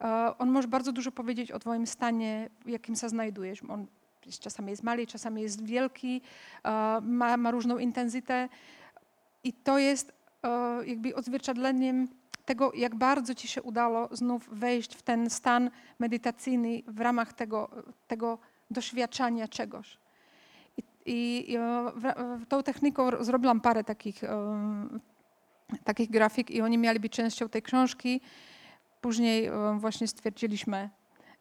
e, 0.00 0.38
on 0.38 0.50
może 0.50 0.68
bardzo 0.68 0.92
dużo 0.92 1.12
powiedzieć 1.12 1.52
o 1.52 1.58
twoim 1.58 1.86
stanie, 1.86 2.50
w 2.64 2.68
jakim 2.68 2.96
się 2.96 3.08
znajdujesz. 3.08 3.62
On 3.68 3.86
czasami 4.40 4.70
jest 4.70 4.82
mały, 4.82 5.06
czasami 5.06 5.42
jest 5.42 5.64
wielki, 5.64 6.20
e, 6.64 7.00
ma, 7.02 7.36
ma 7.36 7.50
różną 7.50 7.78
intensytę 7.78 8.48
i 9.44 9.52
to 9.52 9.78
jest 9.78 10.12
e, 10.42 10.86
jakby 10.86 11.14
odzwierciedleniem 11.14 12.08
tego, 12.44 12.72
jak 12.74 12.94
bardzo 12.94 13.34
ci 13.34 13.48
się 13.48 13.62
udało 13.62 14.08
znów 14.12 14.48
wejść 14.52 14.94
w 14.94 15.02
ten 15.02 15.30
stan 15.30 15.70
medytacyjny 15.98 16.82
w 16.86 17.00
ramach 17.00 17.32
tego, 17.32 17.70
tego 18.06 18.38
doświadczania 18.70 19.48
czegoś. 19.48 19.98
I, 21.06 21.52
i 21.52 21.58
w, 21.94 22.46
tą 22.48 22.62
techniką 22.62 23.24
zrobiłam 23.24 23.60
parę 23.60 23.84
takich, 23.84 24.22
um, 24.22 25.00
takich 25.84 26.10
grafik 26.10 26.50
i 26.50 26.60
oni 26.60 26.78
mieli 26.78 27.00
być 27.00 27.12
częścią 27.12 27.48
tej 27.48 27.62
książki. 27.62 28.20
Później 29.00 29.50
um, 29.50 29.80
właśnie 29.80 30.08
stwierdziliśmy, 30.08 30.90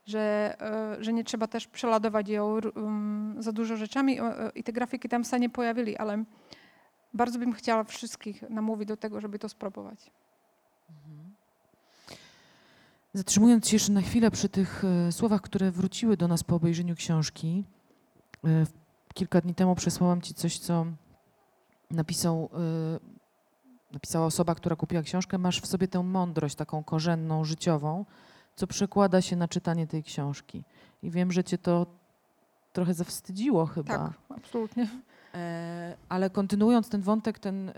że, 0.07 0.55
e, 0.61 1.03
że 1.03 1.13
nie 1.13 1.23
trzeba 1.23 1.47
też 1.47 1.67
przeladować 1.67 2.29
ją 2.29 2.59
um, 2.75 3.35
za 3.39 3.51
dużo 3.51 3.77
rzeczami 3.77 4.19
e, 4.19 4.51
i 4.55 4.63
te 4.63 4.73
grafiki 4.73 5.09
tam 5.09 5.23
się 5.23 5.39
nie 5.39 5.49
pojawili, 5.49 5.97
ale 5.97 6.23
bardzo 7.13 7.39
bym 7.39 7.53
chciała 7.53 7.83
wszystkich 7.83 8.49
namówić 8.49 8.87
do 8.87 8.97
tego, 8.97 9.21
żeby 9.21 9.39
to 9.39 9.49
spróbować. 9.49 10.11
Mhm. 10.89 11.33
Zatrzymując 13.13 13.67
się 13.67 13.75
jeszcze 13.75 13.91
na 13.91 14.01
chwilę 14.01 14.31
przy 14.31 14.49
tych 14.49 14.83
e, 14.85 15.11
słowach, 15.11 15.41
które 15.41 15.71
wróciły 15.71 16.17
do 16.17 16.27
nas 16.27 16.43
po 16.43 16.55
obejrzeniu 16.55 16.95
książki, 16.95 17.63
kilka 19.13 19.41
dni 19.41 19.55
temu 19.55 19.75
przesłałam 19.75 20.21
Ci 20.21 20.33
coś, 20.33 20.59
co 20.59 20.85
napisał, 21.91 22.49
napisała 23.91 24.25
osoba, 24.25 24.55
która 24.55 24.75
kupiła 24.75 25.01
książkę. 25.01 25.37
Masz 25.37 25.61
w 25.61 25.67
sobie 25.67 25.87
tę 25.87 26.03
mądrość 26.03 26.55
taką 26.55 26.83
korzenną, 26.83 27.43
życiową, 27.43 28.05
co 28.57 28.67
przekłada 28.67 29.21
się 29.21 29.35
na 29.35 29.47
czytanie 29.47 29.87
tej 29.87 30.03
książki. 30.03 30.63
I 31.03 31.11
wiem, 31.11 31.31
że 31.31 31.43
cię 31.43 31.57
to 31.57 31.85
trochę 32.73 32.93
zawstydziło 32.93 33.65
chyba. 33.65 33.97
Tak, 33.97 34.13
absolutnie. 34.29 34.87
E, 35.33 35.97
ale 36.09 36.29
kontynuując 36.29 36.89
ten 36.89 37.01
wątek, 37.01 37.39
ten, 37.39 37.71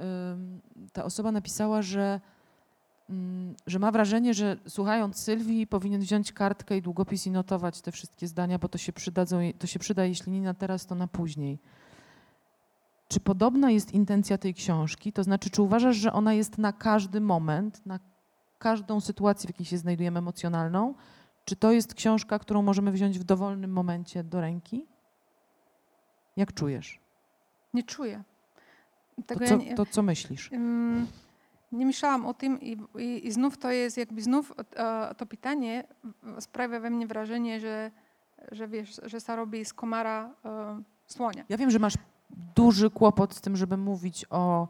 ta 0.94 1.04
osoba 1.04 1.32
napisała, 1.32 1.82
że, 1.82 2.22
mm, 3.10 3.56
że 3.68 3.80
ma 3.80 3.92
wrażenie, 3.92 4.34
że 4.34 4.58
słuchając 4.68 5.18
Sylwii 5.18 5.68
powinien 5.68 6.02
wziąć 6.02 6.34
kartkę 6.34 6.78
i 6.78 6.82
długopis 6.82 7.28
i 7.28 7.32
notować 7.32 7.82
te 7.82 7.92
wszystkie 7.92 8.28
zdania, 8.28 8.60
bo 8.60 8.70
to 8.70 8.78
się, 8.78 8.94
przydadzą, 8.94 9.39
to 9.60 9.68
się 9.68 9.80
przyda, 9.80 10.06
jeśli 10.06 10.32
nie 10.32 10.42
na 10.42 10.54
teraz, 10.54 10.86
to 10.86 10.96
na 10.96 11.08
później. 11.08 11.60
Czy 13.08 13.20
podobna 13.20 13.72
jest 13.72 13.94
intencja 13.94 14.38
tej 14.38 14.54
książki? 14.54 15.13
To 15.13 15.24
znaczy, 15.24 15.50
czy 15.50 15.62
uważasz, 15.62 15.96
że 15.96 16.13
ona 16.13 16.34
jest 16.34 16.58
na 16.58 16.74
każdy 16.74 17.22
moment, 17.22 17.86
na 17.86 18.00
każdą 18.60 19.02
sytuację, 19.02 19.48
w 19.48 19.50
jakiej 19.50 19.65
się 19.65 19.78
znajdujemy 19.78 20.19
emocjonalną? 20.19 20.93
Czy 21.45 21.56
to 21.56 21.72
jest 21.72 21.93
książka, 21.93 22.39
którą 22.39 22.62
możemy 22.62 22.91
wziąć 22.91 23.19
w 23.19 23.24
dowolnym 23.24 23.72
momencie 23.72 24.24
do 24.24 24.41
ręki? 24.41 24.88
Jak 26.38 26.54
czujesz? 26.54 27.00
Nie 27.74 27.84
czuję. 27.84 28.24
Tego 29.26 29.39
to, 29.39 29.48
co, 29.48 29.54
ja 29.54 29.60
nie, 29.60 29.76
to 29.76 29.86
co 29.86 30.02
myślisz? 30.02 30.52
Nie 31.72 31.86
myślałam 31.86 32.26
o 32.26 32.34
tym 32.34 32.62
i, 32.62 32.78
i, 32.98 33.28
i, 33.28 33.32
znów 33.32 33.58
to 33.58 33.72
jest 33.72 33.98
jakby 33.98 34.22
znów 34.22 34.54
to 35.17 35.26
pytanie 35.26 35.84
sprawia 36.39 36.80
we 36.80 36.89
mnie 36.89 37.08
wrażenie, 37.08 37.60
że, 37.60 37.91
że 38.52 38.67
wiesz, 38.67 39.02
że 39.04 39.19
sa 39.19 39.36
robi 39.36 39.65
z 39.65 39.74
komara 39.74 40.36
e, 40.45 40.84
słonia. 41.06 41.45
Ja 41.50 41.58
wiem, 41.58 41.72
że 41.72 41.80
masz 41.80 41.93
duży 42.56 42.89
kłopot 42.89 43.34
z 43.34 43.41
tym, 43.41 43.56
żeby 43.56 43.78
mówić 43.78 44.26
o 44.30 44.67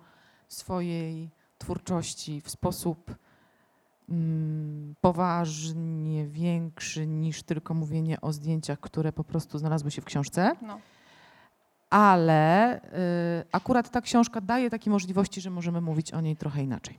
swojej 0.47 1.29
twórczości 1.57 2.41
w 2.41 2.49
sposób 2.49 3.15
poważnie 5.01 6.27
większy 6.27 7.07
niż 7.07 7.43
tylko 7.43 7.73
mówienie 7.73 8.21
o 8.21 8.33
zdjęciach, 8.33 8.79
które 8.79 9.13
po 9.13 9.23
prostu 9.23 9.57
znalazły 9.57 9.91
się 9.91 10.01
w 10.01 10.05
książce. 10.05 10.51
No. 10.61 10.79
Ale 11.89 12.75
y, 12.77 12.81
akurat 13.51 13.89
ta 13.89 14.01
książka 14.01 14.41
daje 14.41 14.69
takie 14.69 14.89
możliwości, 14.89 15.41
że 15.41 15.49
możemy 15.49 15.81
mówić 15.81 16.13
o 16.13 16.21
niej 16.21 16.35
trochę 16.35 16.63
inaczej. 16.63 16.97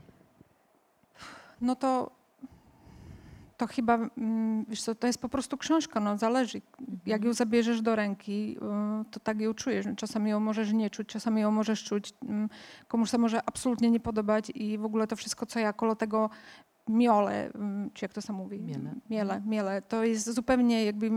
No 1.60 1.76
to, 1.76 2.10
to 3.56 3.66
chyba, 3.66 3.94
mm, 3.94 4.64
wiesz 4.68 4.82
co, 4.82 4.94
to 4.94 5.06
jest 5.06 5.18
po 5.18 5.28
prostu 5.28 5.58
książka, 5.58 6.00
no 6.00 6.18
zależy. 6.18 6.62
Jak 7.06 7.16
mhm. 7.16 7.24
ją 7.24 7.32
zabierzesz 7.32 7.82
do 7.82 7.96
ręki, 7.96 8.56
y, 9.02 9.10
to 9.10 9.20
tak 9.20 9.40
ją 9.40 9.54
czujesz. 9.54 9.86
Czasami 9.96 10.30
ją 10.30 10.40
możesz 10.40 10.72
nie 10.72 10.90
czuć, 10.90 11.08
czasami 11.08 11.40
ją 11.40 11.50
możesz 11.50 11.84
czuć. 11.84 12.12
Mm, 12.22 12.48
komuś 12.88 13.10
się 13.10 13.18
może 13.18 13.40
absolutnie 13.46 13.90
nie 13.90 14.00
podobać 14.00 14.52
i 14.54 14.78
w 14.78 14.84
ogóle 14.84 15.06
to 15.06 15.16
wszystko, 15.16 15.46
co 15.46 15.58
ja 15.58 15.72
kolo 15.72 15.96
tego 15.96 16.30
miole, 16.88 17.52
mm, 17.54 17.90
czy 17.90 18.04
jak 18.04 18.12
to 18.12 18.22
sam 18.22 18.36
mówi? 18.36 18.60
Miele. 18.60 18.94
Miele, 19.10 19.42
miele. 19.46 19.82
To 19.82 20.04
jest 20.04 20.30
zupełnie 20.30 20.84
jakby, 20.84 21.10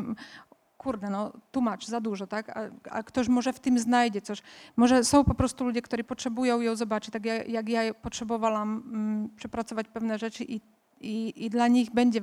kurde, 0.78 1.10
no 1.10 1.32
tłumacz, 1.52 1.88
za 1.88 2.02
dużo, 2.02 2.28
tak? 2.28 2.58
A, 2.58 2.69
a, 2.89 3.04
ktoś 3.04 3.28
może 3.28 3.54
w 3.54 3.60
tym 3.60 3.80
znajdzie 3.80 4.21
coś. 4.21 4.41
Może 4.76 5.04
są 5.04 5.23
po 5.23 5.34
prostu 5.34 5.65
ludzie, 5.65 5.82
którzy 5.82 6.04
potrzebują 6.04 6.62
ją 6.62 6.76
zobaczyć, 6.76 7.13
tak 7.13 7.26
jak, 7.26 7.49
jak 7.49 7.69
ja 7.69 7.93
potrzebowałam 7.93 8.84
mm, 8.86 9.30
przepracować 9.36 9.88
pewne 9.88 10.19
rzeczy 10.19 10.43
i, 10.43 10.62
i, 11.02 11.45
i 11.45 11.49
dla 11.49 11.67
nich 11.67 11.91
będzie, 11.91 12.21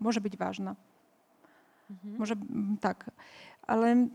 może 0.00 0.20
być 0.20 0.36
ważna. 0.36 0.76
Mhm. 1.90 2.18
Może 2.18 2.34
tak, 2.80 3.10
ale 3.66 4.08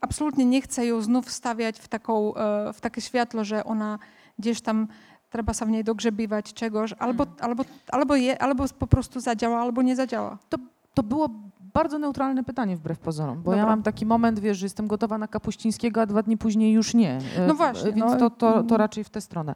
absolutnie 0.00 0.44
nie 0.44 0.62
chcę 0.62 0.86
ją 0.86 1.02
znów 1.02 1.30
stawiać 1.30 1.78
w, 1.78 1.88
taką, 1.88 2.34
e, 2.34 2.72
w 2.72 2.80
takie 2.80 3.00
światło, 3.00 3.44
że 3.44 3.64
ona 3.64 3.98
gdzieś 4.38 4.60
tam 4.60 4.88
trzeba 5.32 5.54
sam 5.54 5.68
w 5.68 5.70
niej 5.70 5.84
dogrzebywać 5.84 6.54
czegoś, 6.54 6.92
albo, 6.98 7.24
hmm. 7.24 7.44
albo, 7.44 7.64
albo, 7.88 8.16
je, 8.16 8.42
albo 8.42 8.64
po 8.78 8.86
prostu 8.86 9.20
zadziała, 9.20 9.60
albo 9.60 9.82
nie 9.82 9.96
zadziała. 9.96 10.38
To, 10.48 10.58
to 10.94 11.02
było 11.02 11.28
bardzo 11.74 11.98
neutralne 11.98 12.44
pytanie 12.44 12.76
wbrew 12.76 12.98
pozorom, 12.98 13.36
bo 13.36 13.50
Dobra. 13.50 13.56
ja 13.56 13.66
mam 13.66 13.82
taki 13.82 14.06
moment, 14.06 14.40
wiesz, 14.40 14.58
że 14.58 14.66
jestem 14.66 14.86
gotowa 14.86 15.18
na 15.18 15.28
Kapuścińskiego, 15.28 16.00
a 16.00 16.06
dwa 16.06 16.22
dni 16.22 16.36
później 16.36 16.72
już 16.72 16.94
nie. 16.94 17.18
E, 17.36 17.46
no 17.46 17.54
właśnie. 17.54 17.92
Więc 17.92 18.12
no. 18.12 18.16
to, 18.18 18.30
to, 18.30 18.62
to 18.62 18.76
raczej 18.76 19.04
w 19.04 19.10
tę 19.10 19.20
stronę. 19.20 19.54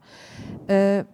E, 0.69 1.05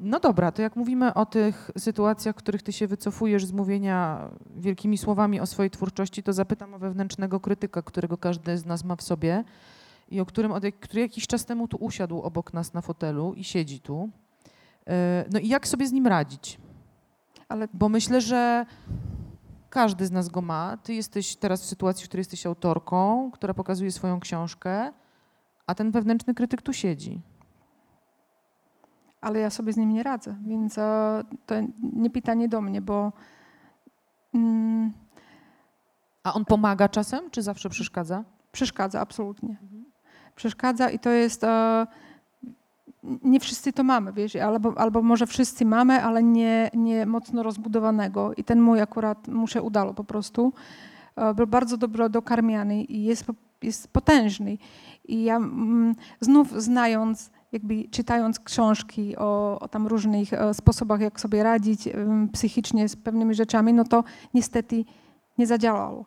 no 0.00 0.20
dobra, 0.20 0.52
to 0.52 0.62
jak 0.62 0.76
mówimy 0.76 1.14
o 1.14 1.26
tych 1.26 1.70
sytuacjach, 1.78 2.34
w 2.34 2.38
których 2.38 2.62
ty 2.62 2.72
się 2.72 2.86
wycofujesz 2.86 3.44
z 3.44 3.52
mówienia 3.52 4.28
wielkimi 4.56 4.98
słowami 4.98 5.40
o 5.40 5.46
swojej 5.46 5.70
twórczości, 5.70 6.22
to 6.22 6.32
zapytam 6.32 6.74
o 6.74 6.78
wewnętrznego 6.78 7.40
krytyka, 7.40 7.82
którego 7.82 8.18
każdy 8.18 8.58
z 8.58 8.66
nas 8.66 8.84
ma 8.84 8.96
w 8.96 9.02
sobie 9.02 9.44
i 10.10 10.20
o 10.20 10.26
którym 10.26 10.52
od, 10.52 10.64
który 10.80 11.00
jakiś 11.00 11.26
czas 11.26 11.44
temu 11.44 11.68
tu 11.68 11.76
usiadł 11.76 12.20
obok 12.22 12.52
nas 12.52 12.74
na 12.74 12.80
fotelu 12.80 13.34
i 13.34 13.44
siedzi 13.44 13.80
tu. 13.80 14.10
E, 14.88 15.24
no 15.32 15.38
i 15.38 15.48
jak 15.48 15.68
sobie 15.68 15.86
z 15.86 15.92
nim 15.92 16.06
radzić? 16.06 16.58
Ale... 17.48 17.68
Bo 17.74 17.88
myślę, 17.88 18.20
że 18.20 18.66
każdy 19.70 20.06
z 20.06 20.10
nas 20.10 20.28
go 20.28 20.40
ma. 20.42 20.76
Ty 20.76 20.94
jesteś 20.94 21.36
teraz 21.36 21.62
w 21.62 21.66
sytuacji, 21.66 22.04
w 22.04 22.08
której 22.08 22.20
jesteś 22.20 22.46
autorką, 22.46 23.30
która 23.30 23.54
pokazuje 23.54 23.92
swoją 23.92 24.20
książkę, 24.20 24.92
a 25.66 25.74
ten 25.74 25.90
wewnętrzny 25.90 26.34
krytyk 26.34 26.62
tu 26.62 26.72
siedzi. 26.72 27.20
ale 29.20 29.40
ja 29.40 29.50
sobie 29.50 29.72
z 29.72 29.76
nim 29.76 29.90
nie 29.92 30.02
radzę, 30.02 30.36
więc 30.46 30.78
e, 30.78 31.22
to 31.46 31.54
nie 31.92 32.10
pytanie 32.10 32.48
do 32.48 32.60
mnie, 32.60 32.80
bo 32.80 33.12
mm, 34.34 34.92
A 36.22 36.34
on 36.34 36.44
pomaga 36.44 36.88
czasem, 36.88 37.30
czy 37.30 37.42
zawsze 37.42 37.68
przeszkadza? 37.70 38.24
przeszkadza 38.52 39.00
absolutnie. 39.00 39.56
Przeszkadza 40.36 40.90
i 40.90 40.98
to 40.98 41.10
jest. 41.10 41.44
E, 41.44 41.86
nie 43.22 43.40
wszyscy 43.40 43.72
to 43.72 43.84
mamy, 43.84 44.12
wiesz, 44.12 44.36
albo, 44.36 44.72
albo 44.76 45.02
może 45.02 45.26
wszyscy 45.26 45.64
mamy, 45.64 46.02
ale 46.02 46.22
nie, 46.22 46.70
nie 46.74 47.06
mocno 47.06 47.42
rozbudowanego. 47.42 48.34
I 48.36 48.44
ten 48.44 48.60
mój 48.60 48.80
akurat 48.80 49.28
mu 49.28 49.46
się 49.46 49.62
udało 49.62 49.94
po 49.94 50.04
prostu. 50.04 50.52
E, 51.16 51.34
Był 51.34 51.46
bardzo 51.46 51.76
dobrze 51.76 52.10
dokarmiany 52.10 52.82
i 52.82 53.04
jest, 53.04 53.24
jest 53.62 53.88
potężny. 53.88 54.58
I 55.04 55.24
ja 55.24 55.36
mm, 55.36 55.94
znów 56.20 56.62
znając, 56.62 57.30
jakby 57.52 57.84
czytając 57.84 58.40
książki 58.40 59.16
o, 59.16 59.58
o 59.60 59.68
tam 59.68 59.86
różnych 59.86 60.32
e, 60.32 60.54
sposobach, 60.54 61.00
jak 61.00 61.20
sobie 61.20 61.42
radzić 61.42 61.88
psychicznie 62.32 62.88
z 62.88 62.96
pewnymi 62.96 63.34
rzeczami, 63.34 63.72
no 63.72 63.84
to 63.84 64.04
niestety 64.34 64.84
nie 65.38 65.46
zadziałało 65.46 66.04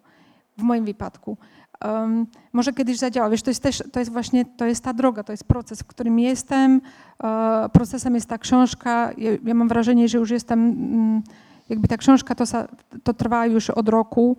w 0.57 0.61
moim 0.61 0.85
wypadku. 0.85 1.37
Um, 1.83 2.27
może 2.53 2.73
kiedyś 2.73 2.97
zadziała. 2.97 3.29
Wiesz, 3.29 3.41
to 3.41 3.49
jest 3.49 3.63
też, 3.63 3.83
to 3.91 3.99
jest 3.99 4.11
właśnie, 4.11 4.45
to 4.45 4.65
jest 4.65 4.83
ta 4.83 4.93
droga, 4.93 5.23
to 5.23 5.33
jest 5.33 5.43
proces, 5.43 5.79
w 5.79 5.87
którym 5.87 6.19
jestem. 6.19 6.81
E, 7.23 7.69
procesem 7.73 8.15
jest 8.15 8.29
ta 8.29 8.37
książka. 8.37 9.11
Ja, 9.17 9.31
ja 9.45 9.53
mam 9.53 9.67
wrażenie, 9.67 10.07
że 10.07 10.17
już 10.17 10.29
jestem, 10.29 10.59
mm, 10.59 11.21
jakby 11.69 11.87
ta 11.87 11.97
książka 11.97 12.35
to, 12.35 12.43
to 13.03 13.13
trwa 13.13 13.45
już 13.45 13.69
od 13.69 13.89
roku 13.89 14.37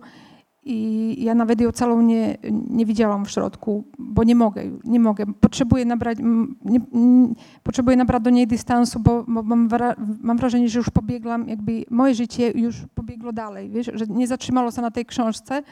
i 0.63 1.15
ja 1.23 1.35
nawet 1.35 1.61
ją 1.61 1.71
całą 1.71 2.01
nie, 2.01 2.37
nie 2.69 2.85
widziałam 2.85 3.25
w 3.25 3.31
środku, 3.31 3.83
bo 3.99 4.23
nie 4.23 4.35
mogę, 4.35 4.63
nie 4.83 4.99
mogę. 4.99 5.25
Potrzebuję 5.39 5.85
nabrać, 5.85 6.17
nie, 6.65 6.79
mm, 6.93 7.35
potrzebuję 7.63 7.97
nabrać 7.97 8.23
do 8.23 8.29
niej 8.29 8.47
dystansu, 8.47 8.99
bo, 8.99 9.23
bo 9.27 9.43
mam, 9.43 9.67
wra, 9.67 9.95
mam 10.21 10.37
wrażenie, 10.37 10.69
że 10.69 10.79
już 10.79 10.89
pobiegłam, 10.89 11.49
jakby 11.49 11.85
moje 11.89 12.15
życie 12.15 12.51
już 12.51 12.75
pobiegło 12.95 13.33
dalej, 13.33 13.69
wiesz, 13.69 13.91
że 13.93 14.05
nie 14.09 14.27
zatrzymało 14.27 14.71
się 14.71 14.81
na 14.81 14.91
tej 14.91 15.05
książce. 15.05 15.63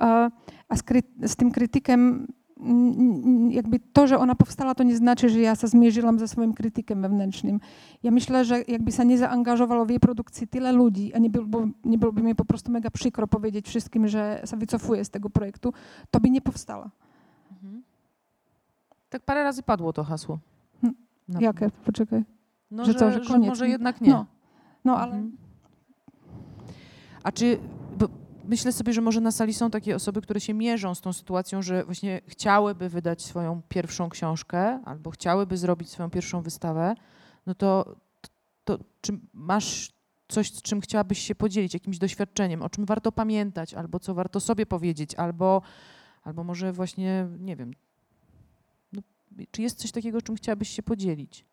E, 0.00 0.30
a 0.70 0.76
z, 0.76 0.82
kry, 0.82 1.02
z 1.26 1.36
tym 1.36 1.50
krytykiem, 1.50 2.26
jakby 3.50 3.78
to, 3.92 4.06
że 4.06 4.18
ona 4.18 4.34
powstała, 4.34 4.74
to 4.74 4.82
nie 4.82 4.96
znaczy, 4.96 5.28
że 5.28 5.40
ja 5.40 5.56
się 5.56 5.66
zmierzyłam 5.66 6.18
ze 6.18 6.28
swoim 6.28 6.52
krytykiem 6.54 7.02
wewnętrznym. 7.02 7.60
Ja 8.02 8.10
myślę, 8.10 8.44
że 8.44 8.62
jakby 8.68 8.92
się 8.92 9.04
nie 9.04 9.18
zaangażowało 9.18 9.84
w 9.86 9.90
jej 9.90 10.00
produkcji 10.00 10.48
tyle 10.48 10.72
ludzi, 10.72 11.14
a 11.14 11.18
nie, 11.18 11.30
byłoby, 11.30 11.72
nie 11.84 11.98
byłoby 11.98 12.22
mi 12.22 12.34
po 12.34 12.44
prostu 12.44 12.72
mega 12.72 12.90
przykro 12.90 13.26
powiedzieć 13.26 13.66
wszystkim, 13.68 14.08
że 14.08 14.42
się 14.50 14.56
wycofuję 14.56 15.04
z 15.04 15.10
tego 15.10 15.30
projektu, 15.30 15.72
to 16.10 16.20
by 16.20 16.30
nie 16.30 16.40
powstała. 16.40 16.90
Tak 19.10 19.22
parę 19.22 19.44
razy 19.44 19.62
padło 19.62 19.92
to 19.92 20.04
hasło. 20.04 20.38
Na- 21.28 21.40
Jakie? 21.40 21.70
Poczekaj. 21.84 22.24
No, 22.70 22.84
że 22.84 22.92
że, 22.92 22.98
co, 22.98 23.10
że 23.12 23.24
że 23.24 23.38
może 23.38 23.68
jednak 23.68 24.00
nie. 24.00 24.10
No, 24.10 24.26
no 24.84 24.96
ale 24.98 25.12
Mhm. 25.12 25.36
A 27.22 27.32
czy, 27.32 27.58
myślę 28.44 28.72
sobie, 28.72 28.92
że 28.92 29.00
może 29.00 29.20
na 29.20 29.32
sali 29.32 29.54
są 29.54 29.70
takie 29.70 29.96
osoby, 29.96 30.22
które 30.22 30.40
się 30.40 30.54
mierzą 30.54 30.94
z 30.94 31.00
tą 31.00 31.12
sytuacją, 31.12 31.62
że 31.62 31.84
właśnie 31.84 32.20
chciałyby 32.26 32.88
wydać 32.88 33.22
swoją 33.22 33.62
pierwszą 33.68 34.08
książkę 34.08 34.80
albo 34.84 35.10
chciałyby 35.10 35.56
zrobić 35.56 35.90
swoją 35.90 36.10
pierwszą 36.10 36.42
wystawę, 36.42 36.94
no 37.46 37.54
to, 37.54 37.96
to 38.64 38.78
czy 39.00 39.18
masz 39.32 39.92
coś, 40.28 40.52
z 40.52 40.62
czym 40.62 40.80
chciałabyś 40.80 41.18
się 41.18 41.34
podzielić, 41.34 41.74
jakimś 41.74 41.98
doświadczeniem, 41.98 42.62
o 42.62 42.70
czym 42.70 42.84
warto 42.84 43.12
pamiętać, 43.12 43.74
albo 43.74 44.00
co 44.00 44.14
warto 44.14 44.40
sobie 44.40 44.66
powiedzieć, 44.66 45.14
albo, 45.14 45.62
albo 46.22 46.44
może 46.44 46.72
właśnie, 46.72 47.28
nie 47.38 47.56
wiem, 47.56 47.74
no, 48.92 49.02
czy 49.50 49.62
jest 49.62 49.78
coś 49.78 49.92
takiego, 49.92 50.22
czym 50.22 50.36
chciałabyś 50.36 50.68
się 50.68 50.82
podzielić? 50.82 51.44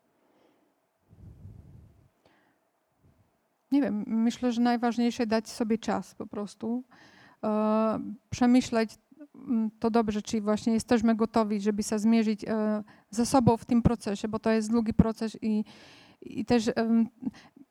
Nie 3.72 3.82
wiem, 3.82 4.04
myślę, 4.06 4.52
że 4.52 4.60
najważniejsze 4.60 5.26
dać 5.26 5.48
sobie 5.48 5.78
czas 5.78 6.14
po 6.14 6.26
prostu, 6.26 6.84
e, 7.44 8.00
przemyśleć 8.30 8.90
mm, 9.34 9.70
to 9.78 9.90
dobrze, 9.90 10.22
czy 10.22 10.40
właśnie 10.40 10.72
jesteśmy 10.72 11.14
gotowi, 11.14 11.60
żeby 11.60 11.82
się 11.82 11.98
zmierzyć 11.98 12.44
e, 12.44 12.84
ze 13.10 13.26
sobą 13.26 13.56
w 13.56 13.64
tym 13.64 13.82
procesie, 13.82 14.28
bo 14.28 14.38
to 14.38 14.50
jest 14.50 14.70
długi 14.70 14.94
proces 14.94 15.38
i, 15.42 15.64
i 16.20 16.44
też 16.44 16.70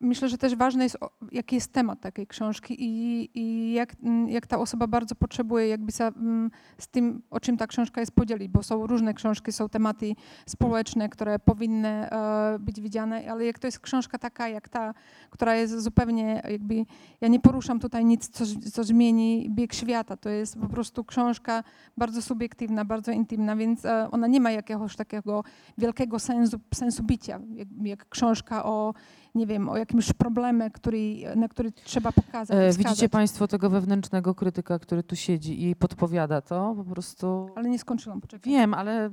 myślę, 0.00 0.28
że 0.28 0.38
też 0.38 0.56
ważne 0.56 0.84
jest, 0.84 0.98
jaki 1.32 1.54
jest 1.54 1.72
temat 1.72 2.00
takiej 2.00 2.26
książki 2.26 2.76
i, 2.78 3.30
i 3.34 3.72
jak, 3.72 3.94
mm, 4.02 4.28
jak 4.28 4.46
ta 4.46 4.58
osoba 4.58 4.86
bardzo 4.86 5.14
potrzebuje 5.14 5.68
jakby 5.68 5.92
się 5.92 6.04
mm, 6.04 6.50
z 6.78 6.88
tym, 6.88 7.22
o 7.30 7.40
czym 7.40 7.56
ta 7.56 7.66
książka 7.66 8.00
jest 8.00 8.12
podzielić, 8.12 8.48
bo 8.48 8.62
są 8.62 8.86
różne 8.86 9.14
książki, 9.14 9.52
są 9.52 9.68
tematy 9.68 10.14
społeczne, 10.46 11.08
które 11.08 11.38
powinny 11.38 11.88
e, 11.88 12.58
być 12.60 12.80
widziane, 12.80 13.30
ale 13.30 13.44
jak 13.44 13.58
to 13.58 13.66
jest 13.66 13.80
książka 13.80 14.18
taka 14.18 14.48
jak 14.48 14.68
ta, 14.68 14.94
która 15.30 15.54
jest 15.54 15.80
zupełnie 15.80 16.42
jakby, 16.50 16.86
ja 17.20 17.28
nie 17.28 17.40
poruszam 17.40 17.80
tutaj 17.80 18.04
nic, 18.04 18.28
co, 18.28 18.44
co 18.72 18.84
zmieni 18.84 19.50
bieg 19.50 19.74
świata, 19.74 20.16
to 20.16 20.28
jest 20.28 20.58
po 20.58 20.68
prostu 20.68 21.04
książka 21.04 21.64
bardzo 21.96 22.22
subiektywna, 22.22 22.84
bardzo 22.84 23.12
intymna, 23.12 23.56
więc 23.56 23.84
e, 23.84 24.08
ona 24.10 24.26
nie 24.26 24.40
ma 24.40 24.50
jakiegoś 24.50 24.96
takiego 24.96 25.44
wielkiego 25.78 26.18
sensu, 26.18 26.60
sensu 26.74 27.02
bicia, 27.02 27.40
jak, 27.54 27.68
jak 27.82 28.08
książka 28.08 28.64
o, 28.64 28.94
nie 29.38 29.46
wiem, 29.46 29.68
o 29.68 29.76
jakimś 29.76 30.12
problemie, 30.12 30.70
który, 30.70 31.16
na 31.36 31.48
który 31.48 31.72
trzeba 31.72 32.12
pokazać. 32.12 32.74
E, 32.74 32.78
widzicie 32.78 33.08
Państwo 33.08 33.48
tego 33.48 33.70
wewnętrznego 33.70 34.34
krytyka, 34.34 34.78
który 34.78 35.02
tu 35.02 35.16
siedzi 35.16 35.68
i 35.68 35.76
podpowiada 35.76 36.40
to 36.40 36.74
po 36.76 36.84
prostu. 36.84 37.50
Ale 37.54 37.68
nie 37.68 37.78
skończyłam, 37.78 38.20
poczekaj. 38.20 38.52
Wiem, 38.52 38.74
ale 38.74 39.10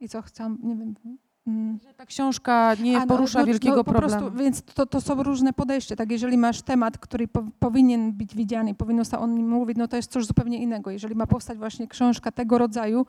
I 0.00 0.08
co 0.08 0.22
chciałam, 0.22 0.58
nie 0.62 0.76
wiem. 0.76 0.94
Mm. 1.46 1.78
że 1.82 1.94
ta 1.94 2.06
książka 2.06 2.74
nie 2.82 2.96
A, 2.96 3.00
no, 3.00 3.06
porusza 3.06 3.40
no, 3.40 3.46
wielkiego 3.46 3.76
no, 3.76 3.84
po 3.84 3.92
problemu. 3.92 4.22
Prostu, 4.22 4.38
więc 4.38 4.62
to, 4.62 4.86
to 4.86 5.00
są 5.00 5.22
różne 5.22 5.52
podejścia. 5.52 5.96
Tak? 5.96 6.10
Jeżeli 6.10 6.38
masz 6.38 6.62
temat, 6.62 6.98
który 6.98 7.28
po, 7.28 7.44
powinien 7.58 8.12
być 8.12 8.34
widziany, 8.34 8.74
powinno 8.74 9.04
się 9.04 9.18
o 9.18 9.26
nim 9.26 9.48
mówić, 9.48 9.76
no 9.78 9.88
to 9.88 9.96
jest 9.96 10.10
coś 10.10 10.26
zupełnie 10.26 10.58
innego. 10.58 10.90
Jeżeli 10.90 11.14
ma 11.14 11.26
powstać 11.26 11.58
właśnie 11.58 11.88
książka 11.88 12.32
tego 12.32 12.58
rodzaju, 12.58 13.06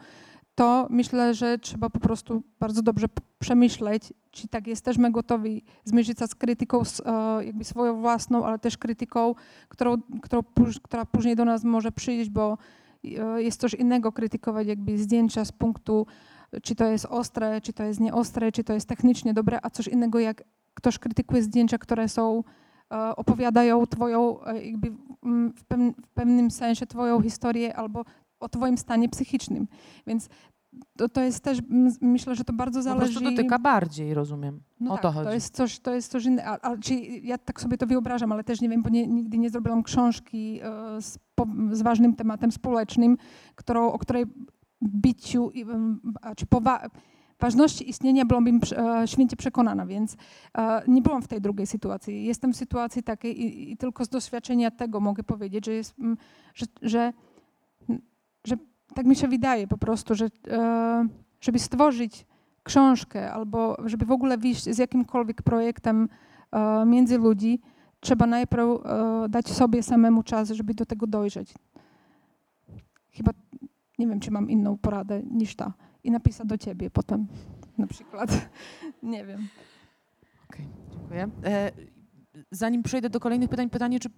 to 0.57 0.87
myślę, 0.89 1.33
że 1.33 1.57
trzeba 1.57 1.89
po 1.89 1.99
prostu 1.99 2.43
bardzo 2.59 2.81
dobrze 2.81 3.07
przemyśleć, 3.39 4.13
czy 4.31 4.47
tak 4.47 4.67
jesteśmy 4.67 5.11
gotowi 5.11 5.63
zmierzyć 5.83 6.19
się 6.19 6.27
z 6.27 6.35
krytyką 6.35 6.81
e, 7.05 7.45
jakby 7.45 7.63
swoją 7.63 8.01
własną, 8.01 8.45
ale 8.45 8.59
też 8.59 8.77
krytyką, 8.77 9.35
którą, 9.69 9.97
którą, 10.21 10.43
która 10.83 11.05
później 11.05 11.35
do 11.35 11.45
nas 11.45 11.63
może 11.63 11.91
przyjść, 11.91 12.29
bo 12.29 12.57
e, 13.03 13.43
jest 13.43 13.61
coś 13.61 13.73
innego 13.73 14.11
krytykować 14.11 14.67
jakby 14.67 14.97
zdjęcia 14.97 15.45
z 15.45 15.51
punktu 15.51 16.07
czy 16.63 16.75
to 16.75 16.85
jest 16.85 17.05
ostre, 17.05 17.61
czy 17.61 17.73
to 17.73 17.83
jest 17.83 17.99
nieostre, 17.99 18.51
czy 18.51 18.63
to 18.63 18.73
jest 18.73 18.89
technicznie 18.89 19.33
dobre, 19.33 19.59
a 19.63 19.69
coś 19.69 19.87
innego 19.87 20.19
jak 20.19 20.43
ktoś 20.73 20.99
krytykuje 20.99 21.43
zdjęcia, 21.43 21.77
które 21.77 22.09
są, 22.09 22.43
e, 22.91 23.15
opowiadają 23.15 23.87
twoją, 23.87 24.37
jakby 24.63 24.91
w 25.55 25.63
pewnym 26.13 26.51
sensie 26.51 26.87
twoją 26.87 27.21
historię 27.21 27.75
albo 27.75 28.05
o 28.39 28.49
twoim 28.49 28.77
stanie 28.77 29.09
psychicznym. 29.09 29.67
Więc 30.07 30.29
to, 30.97 31.09
to 31.09 31.21
jest 31.21 31.43
też, 31.43 31.59
myślę, 32.01 32.35
że 32.35 32.43
to 32.43 32.53
bardzo 32.53 32.79
Po 32.79 32.83
zależy... 32.83 33.13
prostu 33.13 33.29
dotyka 33.31 33.59
bardziej, 33.59 34.13
rozumiem. 34.13 34.61
No 34.79 34.91
o 34.91 34.93
tak, 34.93 35.01
to 35.01 35.11
chodzi. 35.11 35.33
jest 35.33 35.55
coś, 35.55 35.79
to 35.79 35.93
jest 35.93 36.11
coś 36.11 36.25
innego. 36.25 36.47
A, 36.47 36.59
a, 36.61 36.77
czyli 36.77 37.27
ja 37.27 37.37
tak 37.37 37.61
sobie 37.61 37.77
to 37.77 37.87
wyobrażam, 37.87 38.31
ale 38.31 38.43
też 38.43 38.61
nie 38.61 38.69
wiem, 38.69 38.83
bo 38.83 38.89
nie, 38.89 39.07
nigdy 39.07 39.37
nie 39.37 39.49
zrobiłam 39.49 39.83
książki 39.83 40.59
e, 40.63 41.01
z, 41.01 41.19
po, 41.35 41.47
z 41.71 41.81
ważnym 41.81 42.15
tematem 42.15 42.51
społecznym, 42.51 43.17
którą, 43.55 43.91
o 43.91 43.99
której 43.99 44.25
biciu, 44.83 45.51
czy 46.37 46.45
powa- 46.45 46.89
ważności 47.39 47.89
istnienia 47.89 48.25
byłabym 48.25 48.59
e, 48.77 49.07
święcie 49.07 49.35
przekonana, 49.35 49.85
więc 49.85 50.17
e, 50.57 50.81
nie 50.87 51.01
byłam 51.01 51.21
w 51.21 51.27
tej 51.27 51.41
drugiej 51.41 51.67
sytuacji. 51.67 52.25
Jestem 52.25 52.53
w 52.53 52.57
sytuacji 52.57 53.03
takiej 53.03 53.41
i, 53.41 53.71
i 53.71 53.77
tylko 53.77 54.05
z 54.05 54.09
doświadczenia 54.09 54.71
tego 54.71 54.99
mogę 54.99 55.23
powiedzieć, 55.23 55.65
że, 55.65 55.73
jest, 55.73 55.95
że, 56.53 56.65
że, 56.81 57.13
że 58.47 58.57
tak 58.95 59.05
mi 59.05 59.15
się 59.15 59.27
wydaje 59.27 59.67
po 59.67 59.77
prostu, 59.77 60.15
że 60.15 60.25
e, 60.47 61.07
żeby 61.41 61.59
stworzyć 61.59 62.25
książkę 62.63 63.33
albo 63.33 63.77
żeby 63.85 64.05
w 64.05 64.11
ogóle 64.11 64.37
wyjść 64.37 64.63
z 64.63 64.77
jakimkolwiek 64.77 65.41
projektem 65.41 66.09
e, 66.51 66.85
między 66.85 67.17
ludzi, 67.17 67.59
trzeba 67.99 68.25
najpierw 68.25 68.63
e, 68.63 69.29
dać 69.29 69.47
sobie 69.47 69.83
samemu 69.83 70.23
czas, 70.23 70.49
żeby 70.49 70.73
do 70.73 70.85
tego 70.85 71.07
dojrzeć. 71.07 71.53
Chyba 73.11 73.31
nie 73.99 74.07
wiem, 74.07 74.19
czy 74.19 74.31
mam 74.31 74.49
inną 74.49 74.77
poradę 74.77 75.21
niż 75.31 75.55
ta. 75.55 75.73
I 76.03 76.11
napisać 76.11 76.47
do 76.47 76.57
ciebie 76.57 76.89
potem 76.89 77.27
na 77.77 77.87
przykład. 77.87 78.49
nie 79.03 79.25
wiem. 79.25 79.47
Dziękuję. 80.91 81.29
E, 81.45 81.71
zanim 82.51 82.83
przejdę 82.83 83.09
do 83.09 83.19
kolejnych 83.19 83.49
pytań, 83.49 83.69
pytanie, 83.69 83.99
czy 83.99 84.09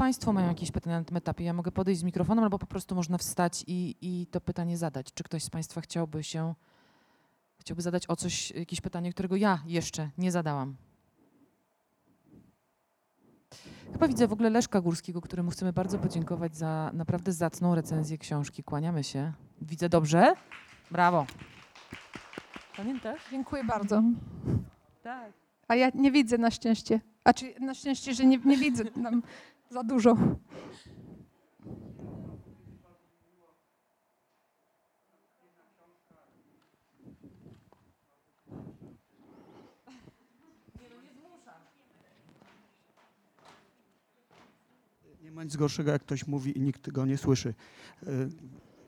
Państwo 0.00 0.32
mają 0.32 0.48
jakieś 0.48 0.70
pytania 0.70 0.98
na 0.98 1.04
tym 1.04 1.16
etapie? 1.16 1.44
Ja 1.44 1.52
mogę 1.52 1.72
podejść 1.72 2.00
z 2.00 2.04
mikrofonem, 2.04 2.44
albo 2.44 2.58
po 2.58 2.66
prostu 2.66 2.94
można 2.94 3.18
wstać 3.18 3.64
i, 3.66 3.96
i 4.00 4.26
to 4.26 4.40
pytanie 4.40 4.76
zadać. 4.76 5.12
Czy 5.14 5.24
ktoś 5.24 5.44
z 5.44 5.50
Państwa 5.50 5.80
chciałby 5.80 6.24
się, 6.24 6.54
chciałby 7.58 7.82
zadać 7.82 8.10
o 8.10 8.16
coś, 8.16 8.50
jakieś 8.50 8.80
pytanie, 8.80 9.12
którego 9.12 9.36
ja 9.36 9.62
jeszcze 9.66 10.10
nie 10.18 10.32
zadałam? 10.32 10.76
Chyba 13.92 14.08
widzę 14.08 14.28
w 14.28 14.32
ogóle 14.32 14.50
Leszka 14.50 14.80
Górskiego, 14.80 15.20
któremu 15.20 15.50
chcemy 15.50 15.72
bardzo 15.72 15.98
podziękować 15.98 16.56
za 16.56 16.90
naprawdę 16.94 17.32
zacną 17.32 17.74
recenzję 17.74 18.18
książki. 18.18 18.64
Kłaniamy 18.64 19.04
się. 19.04 19.32
Widzę 19.62 19.88
dobrze? 19.88 20.34
Brawo. 20.90 21.26
Pamiętasz? 22.76 23.20
Dziękuję 23.30 23.64
bardzo. 23.64 24.02
Tak. 25.02 25.32
A 25.68 25.74
ja 25.74 25.90
nie 25.94 26.12
widzę 26.12 26.38
na 26.38 26.50
szczęście. 26.50 27.00
A 27.24 27.32
czy 27.32 27.60
na 27.60 27.74
szczęście, 27.74 28.14
że 28.14 28.24
nie, 28.24 28.38
nie 28.38 28.56
widzę 28.56 28.84
nam 28.96 29.22
za 29.70 29.84
dużo. 29.84 30.16
Nie 45.22 45.32
ma 45.32 45.44
nic 45.44 45.56
gorszego, 45.56 45.92
jak 45.92 46.02
ktoś 46.02 46.26
mówi 46.26 46.58
i 46.58 46.60
nikt 46.60 46.90
go 46.90 47.06
nie 47.06 47.18
słyszy. 47.18 47.54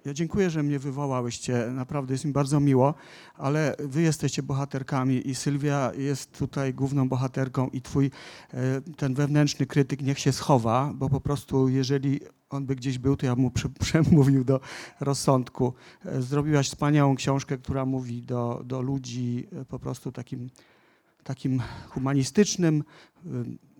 Ja 0.04 0.14
dziękuję, 0.14 0.50
że 0.50 0.62
mnie 0.62 0.78
wywołałyście. 0.78 1.66
Naprawdę 1.72 2.14
jest 2.14 2.24
mi 2.24 2.32
bardzo 2.32 2.60
miło, 2.60 2.94
ale 3.34 3.76
wy 3.78 4.02
jesteście 4.02 4.42
bohaterkami 4.42 5.28
i 5.28 5.34
Sylwia 5.34 5.92
jest 5.98 6.38
tutaj 6.38 6.74
główną 6.74 7.08
bohaterką 7.08 7.68
i 7.68 7.82
twój 7.82 8.10
e, 8.54 8.80
ten 8.96 9.14
wewnętrzny 9.14 9.66
krytyk 9.66 10.02
niech 10.02 10.18
się 10.18 10.32
schowa, 10.32 10.92
bo 10.94 11.08
po 11.08 11.20
prostu 11.20 11.68
jeżeli 11.68 12.20
on 12.50 12.66
by 12.66 12.76
gdzieś 12.76 12.98
był, 12.98 13.16
to 13.16 13.26
ja 13.26 13.36
mu 13.36 13.50
prze- 13.50 13.68
przemówił 13.84 14.44
do 14.44 14.60
rozsądku. 15.00 15.72
E, 16.04 16.22
Zrobiłaś 16.22 16.68
wspaniałą 16.68 17.16
książkę, 17.16 17.58
która 17.58 17.86
mówi 17.86 18.22
do, 18.22 18.62
do 18.64 18.82
ludzi 18.82 19.46
e, 19.60 19.64
po 19.64 19.78
prostu 19.78 20.12
takim, 20.12 20.50
takim 21.24 21.62
humanistycznym 21.88 22.84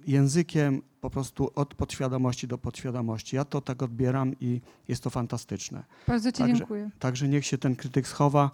językiem, 0.07 0.83
po 1.01 1.11
prostu 1.11 1.51
od 1.55 1.75
podświadomości 1.75 2.49
do 2.49 2.59
podświadomości. 2.59 3.37
Ja 3.37 3.45
to 3.45 3.61
tak 3.61 3.83
odbieram 3.83 4.35
i 4.41 4.61
jest 4.89 5.03
to 5.03 5.11
fantastyczne. 5.11 5.85
Bardzo 6.09 6.33
Ci 6.33 6.39
Także- 6.39 6.57
dziękuję. 6.57 6.91
Także 6.99 7.29
niech 7.29 7.47
się 7.47 7.59
ten 7.59 7.77
krytyk 7.77 8.09
schowa. 8.09 8.51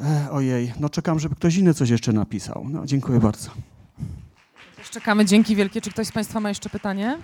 E, 0.00 0.28
ojej, 0.30 0.72
no 0.80 0.88
czekam, 0.88 1.18
żeby 1.18 1.34
ktoś 1.34 1.56
inny 1.56 1.74
coś 1.74 1.90
jeszcze 1.90 2.12
napisał. 2.12 2.66
No, 2.70 2.86
dziękuję 2.86 3.20
bardzo. 3.20 3.50
Czekamy. 4.90 5.24
Dzięki 5.24 5.56
wielkie. 5.56 5.80
Czy 5.80 5.90
ktoś 5.90 6.06
z 6.06 6.12
Państwa 6.12 6.40
ma 6.40 6.48
jeszcze 6.48 6.70
pytanie? 6.70 7.18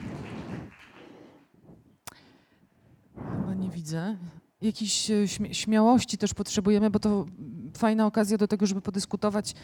Chyba 3.16 3.54
nie 3.54 3.70
widzę. 3.70 4.16
Jakiejś 4.62 5.10
e, 5.10 5.28
śmiałości 5.54 6.18
też 6.18 6.34
potrzebujemy, 6.34 6.90
bo 6.90 6.98
to 6.98 7.26
fajna 7.78 8.06
okazja 8.06 8.38
do 8.38 8.48
tego, 8.48 8.66
żeby 8.66 8.80
podyskutować. 8.80 9.54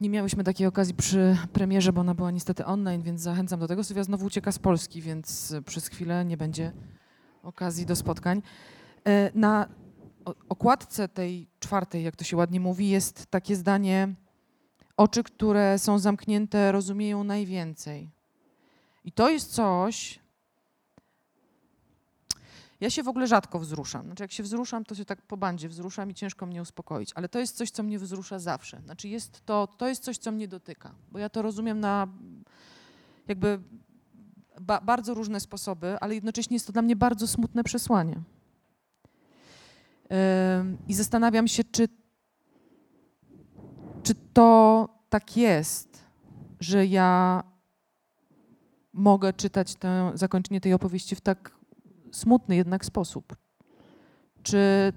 Nie 0.00 0.10
miałyśmy 0.10 0.44
takiej 0.44 0.66
okazji 0.66 0.94
przy 0.94 1.36
premierze, 1.52 1.92
bo 1.92 2.00
ona 2.00 2.14
była 2.14 2.30
niestety 2.30 2.64
online, 2.64 3.02
więc 3.02 3.20
zachęcam 3.20 3.60
do 3.60 3.68
tego. 3.68 3.84
Sylwia 3.84 4.04
znowu 4.04 4.26
ucieka 4.26 4.52
z 4.52 4.58
Polski, 4.58 5.02
więc 5.02 5.52
e, 5.52 5.62
przez 5.62 5.88
chwilę 5.88 6.24
nie 6.24 6.36
będzie 6.36 6.72
okazji 7.42 7.86
do 7.86 7.96
spotkań. 7.96 8.42
E, 9.06 9.30
Na 9.34 9.68
okładce 10.48 11.08
tej 11.08 11.48
czwartej, 11.60 12.04
jak 12.04 12.16
to 12.16 12.24
się 12.24 12.36
ładnie 12.36 12.60
mówi, 12.60 12.88
jest 12.88 13.26
takie 13.26 13.56
zdanie 13.56 14.14
oczy, 14.96 15.22
które 15.22 15.78
są 15.78 15.98
zamknięte, 15.98 16.72
rozumieją 16.72 17.24
najwięcej. 17.24 18.10
I 19.04 19.12
to 19.12 19.30
jest 19.30 19.52
coś. 19.52 20.20
Ja 22.80 22.90
się 22.90 23.02
w 23.02 23.08
ogóle 23.08 23.26
rzadko 23.26 23.58
wzruszam. 23.58 24.06
Znaczy, 24.06 24.22
jak 24.24 24.32
się 24.32 24.42
wzruszam, 24.42 24.84
to 24.84 24.94
się 24.94 25.04
tak 25.04 25.22
po 25.22 25.36
bandzie 25.36 25.68
wzruszam 25.68 26.10
i 26.10 26.14
ciężko 26.14 26.46
mnie 26.46 26.62
uspokoić. 26.62 27.12
Ale 27.14 27.28
to 27.28 27.38
jest 27.38 27.56
coś, 27.56 27.70
co 27.70 27.82
mnie 27.82 27.98
wzrusza 27.98 28.38
zawsze. 28.38 28.80
Znaczy, 28.84 29.08
jest 29.08 29.46
to, 29.46 29.66
to 29.66 29.88
jest 29.88 30.04
coś, 30.04 30.18
co 30.18 30.32
mnie 30.32 30.48
dotyka. 30.48 30.94
Bo 31.12 31.18
ja 31.18 31.28
to 31.28 31.42
rozumiem 31.42 31.80
na 31.80 32.08
jakby 33.28 33.60
ba, 34.60 34.80
bardzo 34.80 35.14
różne 35.14 35.40
sposoby, 35.40 35.96
ale 36.00 36.14
jednocześnie 36.14 36.54
jest 36.54 36.66
to 36.66 36.72
dla 36.72 36.82
mnie 36.82 36.96
bardzo 36.96 37.26
smutne 37.26 37.64
przesłanie. 37.64 38.20
Ym, 40.60 40.78
I 40.88 40.94
zastanawiam 40.94 41.48
się, 41.48 41.64
czy 41.64 41.88
czy 44.02 44.14
to 44.14 44.88
tak 45.08 45.36
jest, 45.36 46.04
że 46.60 46.86
ja 46.86 47.42
mogę 48.92 49.32
czytać 49.32 49.74
tę, 49.74 50.12
zakończenie 50.14 50.60
tej 50.60 50.72
opowieści 50.72 51.16
w 51.16 51.20
tak 51.20 51.57
smutny 52.12 52.56
jednak 52.56 52.84
sposób? 52.84 53.36
Czy 54.42 54.92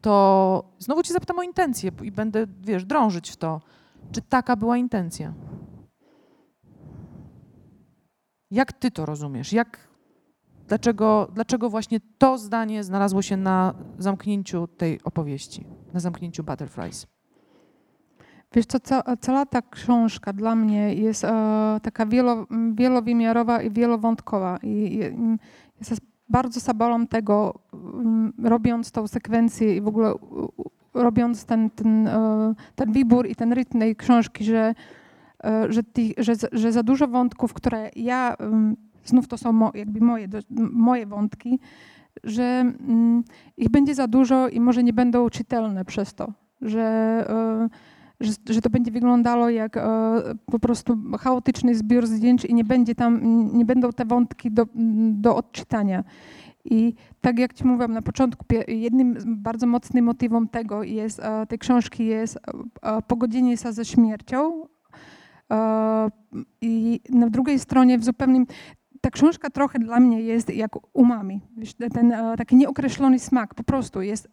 to. 0.00 0.76
Znowu 0.78 1.02
Cię 1.02 1.12
zapytam 1.12 1.38
o 1.38 1.42
intencję 1.42 1.90
i 2.02 2.12
będę, 2.12 2.46
wiesz, 2.60 2.84
drążyć 2.84 3.30
w 3.30 3.36
to. 3.36 3.60
Czy 4.12 4.22
taka 4.22 4.56
była 4.56 4.76
intencja? 4.76 5.34
Jak 8.50 8.72
Ty 8.72 8.90
to 8.90 9.06
rozumiesz? 9.06 9.52
Jak, 9.52 9.88
dlaczego, 10.68 11.30
dlaczego 11.34 11.70
właśnie 11.70 12.00
to 12.18 12.38
zdanie 12.38 12.84
znalazło 12.84 13.22
się 13.22 13.36
na 13.36 13.74
zamknięciu 13.98 14.66
tej 14.66 15.02
opowieści, 15.02 15.66
na 15.92 16.00
zamknięciu 16.00 16.44
Butterflies? 16.44 17.06
Wiesz 18.52 18.66
co, 18.66 18.80
ca, 18.80 19.02
cała 19.20 19.46
ta 19.46 19.62
książka 19.62 20.32
dla 20.32 20.54
mnie 20.54 20.94
jest 20.94 21.24
e, 21.24 21.80
taka 21.82 22.06
wielo, 22.06 22.46
wielowymiarowa 22.74 23.62
i 23.62 23.70
wielowątkowa. 23.70 24.58
I, 24.62 24.68
i 24.68 24.98
jest 25.78 26.00
bardzo 26.28 26.60
sabolą 26.60 27.06
tego, 27.06 27.58
mm, 27.72 28.32
robiąc 28.44 28.92
tą 28.92 29.06
sekwencję 29.06 29.76
i 29.76 29.80
w 29.80 29.88
ogóle 29.88 30.14
robiąc 30.94 31.44
ten, 31.44 31.70
ten, 31.70 32.08
e, 32.08 32.54
ten 32.76 32.92
wybór 32.92 33.26
i 33.26 33.34
ten 33.34 33.52
rytm 33.52 33.78
tej 33.78 33.96
książki, 33.96 34.44
że, 34.44 34.74
e, 35.44 35.72
że, 35.72 35.82
ty, 35.82 36.02
że, 36.18 36.32
że 36.52 36.72
za 36.72 36.82
dużo 36.82 37.08
wątków, 37.08 37.54
które 37.54 37.90
ja, 37.96 38.36
mm, 38.38 38.76
znów 39.04 39.28
to 39.28 39.38
są 39.38 39.70
jakby 39.74 40.00
moje, 40.00 40.28
moje 40.72 41.06
wątki, 41.06 41.60
że 42.24 42.44
mm, 42.44 43.24
ich 43.56 43.68
będzie 43.68 43.94
za 43.94 44.08
dużo 44.08 44.48
i 44.48 44.60
może 44.60 44.82
nie 44.82 44.92
będą 44.92 45.30
czytelne 45.30 45.84
przez 45.84 46.14
to, 46.14 46.32
że 46.62 46.82
e, 47.28 47.68
że, 48.20 48.32
że 48.48 48.60
to 48.60 48.70
będzie 48.70 48.90
wyglądało 48.90 49.50
jak 49.50 49.76
e, 49.76 49.82
po 50.46 50.58
prostu 50.58 50.98
chaotyczny 51.20 51.74
zbiór 51.74 52.06
zdjęć 52.06 52.44
i 52.44 52.54
nie 52.54 52.64
będzie 52.64 52.94
tam, 52.94 53.20
nie 53.58 53.64
będą 53.64 53.92
te 53.92 54.04
wątki 54.04 54.50
do, 54.50 54.66
do 55.12 55.36
odczytania. 55.36 56.04
I 56.64 56.94
tak 57.20 57.38
jak 57.38 57.54
ci 57.54 57.66
mówiłam 57.66 57.92
na 57.92 58.02
początku, 58.02 58.44
jednym 58.68 59.18
bardzo 59.26 59.66
mocnym 59.66 60.04
motywem 60.04 60.48
tego 60.48 60.82
jest, 60.82 61.20
e, 61.20 61.46
tej 61.46 61.58
książki 61.58 62.06
jest 62.06 62.36
e, 62.82 63.02
pogodzenie 63.02 63.56
się 63.56 63.72
ze 63.72 63.84
śmiercią. 63.84 64.66
I 66.60 67.00
na 67.10 67.30
drugiej 67.30 67.58
stronie 67.58 67.98
w 67.98 68.04
zupełnym 68.04 68.46
ta 69.00 69.10
książka 69.10 69.50
trochę 69.50 69.78
dla 69.78 70.00
mnie 70.00 70.20
jest 70.20 70.54
jak 70.54 70.70
umami. 70.92 71.40
Ten 71.94 72.14
taki 72.38 72.56
nieokreślony 72.56 73.18
smak 73.18 73.54
po 73.54 73.62
prostu 73.62 74.02
jest 74.02 74.28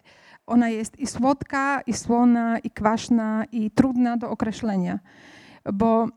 ona 0.47 0.69
jest 0.69 0.99
i 0.99 1.07
słodka, 1.07 1.81
i 1.81 1.93
słona, 1.93 2.59
i 2.59 2.69
kwaśna, 2.71 3.45
i 3.51 3.71
trudna 3.71 4.17
do 4.17 4.29
określenia, 4.29 4.99
bo, 5.73 6.07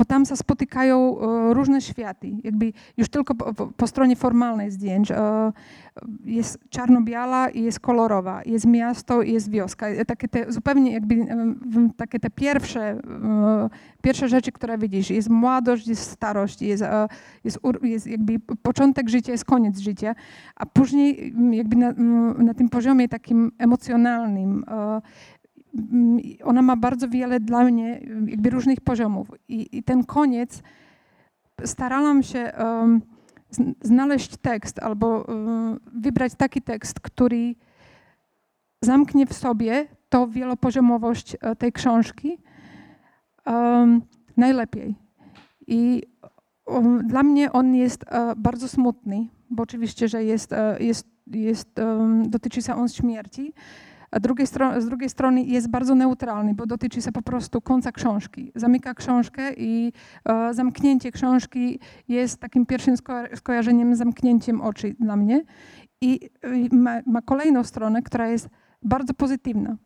bo 0.00 0.04
tam 0.04 0.26
się 0.26 0.36
spotykają 0.36 1.20
e, 1.20 1.54
różne 1.54 1.80
światy. 1.80 2.30
Jakby 2.44 2.72
już 2.96 3.08
tylko 3.08 3.34
po, 3.34 3.66
po, 3.66 3.86
stronie 3.86 4.16
formalnej 4.16 4.70
zdjęć 4.70 5.10
e, 5.10 5.52
jest 6.24 6.58
czarno-biała 6.70 7.48
i 7.48 7.62
jest 7.62 7.80
kolorowa, 7.80 8.42
jest 8.46 8.66
miasto 8.66 9.22
i 9.22 9.32
jest 9.32 9.50
wioska. 9.50 9.88
E, 9.88 10.04
Takie 10.04 10.28
te 10.28 10.52
zupełnie 10.52 10.92
jakby 10.92 11.26
takie 11.96 12.20
te 12.20 12.30
pierwsze, 12.30 13.00
pierwsze 14.02 14.28
rzeczy, 14.28 14.52
które 14.52 14.78
widzisz. 14.78 15.10
Jest 15.10 15.30
młodość, 15.30 15.88
jest 15.88 16.10
starość, 16.10 16.62
jest, 16.62 16.84
jest, 17.44 17.58
jest 17.82 18.06
jakby 18.06 18.38
początek 18.62 19.08
życia, 19.08 19.32
jest 19.32 19.44
koniec 19.44 19.78
życia 19.78 20.14
a 20.56 20.66
później 20.66 21.34
jakby 21.50 21.76
na, 21.76 21.92
na 22.38 22.54
tym 22.54 22.68
poziomie 22.68 23.08
takim 23.08 23.52
emocjonalnym 23.58 24.64
ona 26.44 26.62
ma 26.62 26.76
bardzo 26.76 27.08
wiele 27.08 27.40
dla 27.40 27.64
mnie 27.64 27.98
mm, 27.98 28.28
jakby 28.28 28.50
różnych 28.50 28.80
poziomów 28.80 29.28
i, 29.48 29.78
i 29.78 29.82
ten 29.82 30.04
koniec 30.04 30.62
starałam 31.64 32.22
się 32.22 32.52
zn- 33.50 33.74
znaleźć 33.82 34.36
tekst 34.36 34.78
albo 34.78 35.28
em, 35.28 35.80
wybrać 35.92 36.34
taki 36.34 36.62
tekst, 36.62 37.00
który 37.00 37.54
zamknie 38.82 39.26
w 39.26 39.32
sobie 39.32 39.86
tą 40.08 40.30
wielopoziomowość 40.30 41.36
e, 41.40 41.56
tej 41.56 41.72
książki 41.72 42.38
em, 43.44 44.02
najlepiej. 44.36 44.94
I 45.66 46.02
um, 46.66 47.06
dla 47.06 47.22
mnie 47.22 47.52
on 47.52 47.74
jest 47.74 48.04
e, 48.08 48.34
bardzo 48.36 48.68
smutny, 48.68 49.26
bo 49.50 49.62
oczywiście, 49.62 50.08
że 50.08 50.24
jest, 50.24 50.52
e, 50.52 50.76
jest, 50.80 51.06
jest, 51.26 51.68
dotyczy 52.24 52.62
się 52.62 52.74
on 52.74 52.88
śmierci. 52.88 53.52
A 54.10 54.20
drugiej 54.20 54.46
z 54.78 54.86
drugiej 54.86 55.08
strony 55.10 55.42
jest 55.42 55.70
bardzo 55.70 55.94
neutralny, 55.94 56.54
bo 56.54 56.66
dotyczy 56.66 57.02
się 57.02 57.12
po 57.12 57.22
prostu 57.22 57.60
końca 57.60 57.92
książki. 57.92 58.52
Zamyka 58.54 58.94
książkę 58.94 59.52
i 59.56 59.92
e, 60.24 60.54
zamknięcie 60.54 61.12
książki 61.12 61.80
jest 62.08 62.40
takim 62.40 62.66
pierwszym 62.66 62.96
sko- 62.96 63.36
skojarzeniem 63.36 63.96
zamknięciem 63.96 64.60
oczy 64.60 64.94
dla 65.00 65.16
mnie. 65.16 65.44
I 66.00 66.30
e, 66.42 66.76
ma, 66.76 67.00
ma 67.06 67.22
kolejną 67.22 67.64
stronę, 67.64 68.02
która 68.02 68.28
jest 68.28 68.48
bardzo 68.82 69.14
pozytywna. 69.14 69.76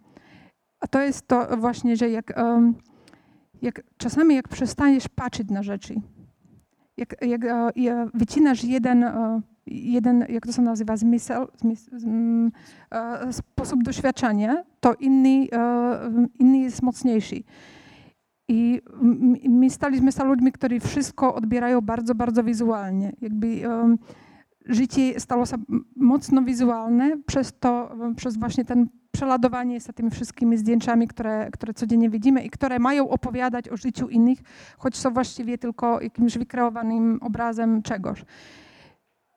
A 0.81 0.87
to 0.87 1.01
jest 1.01 1.29
to 1.29 1.57
właśnie, 1.57 1.97
że 1.97 2.11
jak, 2.11 2.39
em, 2.39 2.75
jak 3.63 3.83
czasami 3.97 4.35
jak 4.35 4.49
przestaniesz 4.49 5.09
patrzeć 5.09 5.51
na 5.51 5.63
rzeczy, 5.63 5.95
jak, 6.97 7.17
jak 7.23 7.45
e, 7.45 7.51
e, 7.51 8.09
wycinasz 8.15 8.65
jeden, 8.65 9.03
e, 9.03 9.41
jeden, 9.67 10.25
jak 10.29 10.47
to 10.47 10.53
się 10.53 10.63
nazywa, 10.63 10.95
mm, 12.05 12.53
e, 12.91 13.33
sposób 13.33 13.83
doświadczenia, 13.83 14.65
to 14.81 14.95
inny 14.95 15.47
e, 15.53 16.29
inny 16.39 16.59
jest 16.59 16.83
mocniejszy. 16.83 17.43
I 18.49 18.83
my 19.49 19.71
staliśmy 19.71 20.13
się 20.13 20.25
ludźmi, 20.25 20.53
którzy 20.53 20.81
wszystko 20.81 21.35
odbierają 21.35 21.81
bardzo, 21.81 22.15
bardzo 22.15 22.45
wizualnie. 22.45 23.13
Jakby 23.21 23.69
um, 23.69 23.99
życie 24.67 25.21
stało 25.21 25.47
się 25.47 25.57
mocno 25.97 26.43
wizualne 26.43 27.17
przez 27.27 27.59
to, 27.61 27.97
przez 28.17 28.37
właśnie 28.37 28.65
ten 28.65 28.89
przeladowanie 29.11 29.81
z 29.81 29.87
tymi 29.95 30.11
wszystkimi 30.11 30.57
zdjęciami, 30.57 31.09
które, 31.09 31.51
które 31.53 31.75
codziennie 31.75 32.11
widzimy 32.11 32.43
i 32.43 32.51
które 32.51 32.79
mają 32.79 33.09
opowiadać 33.09 33.69
o 33.69 33.77
życiu 33.77 34.09
innych, 34.09 34.39
choć 34.79 34.97
są 34.97 35.11
właściwie 35.11 35.59
tylko 35.59 36.01
jakimś 36.01 36.39
wykreowanym 36.39 37.19
obrazem 37.23 37.83
czegoś. 37.83 38.25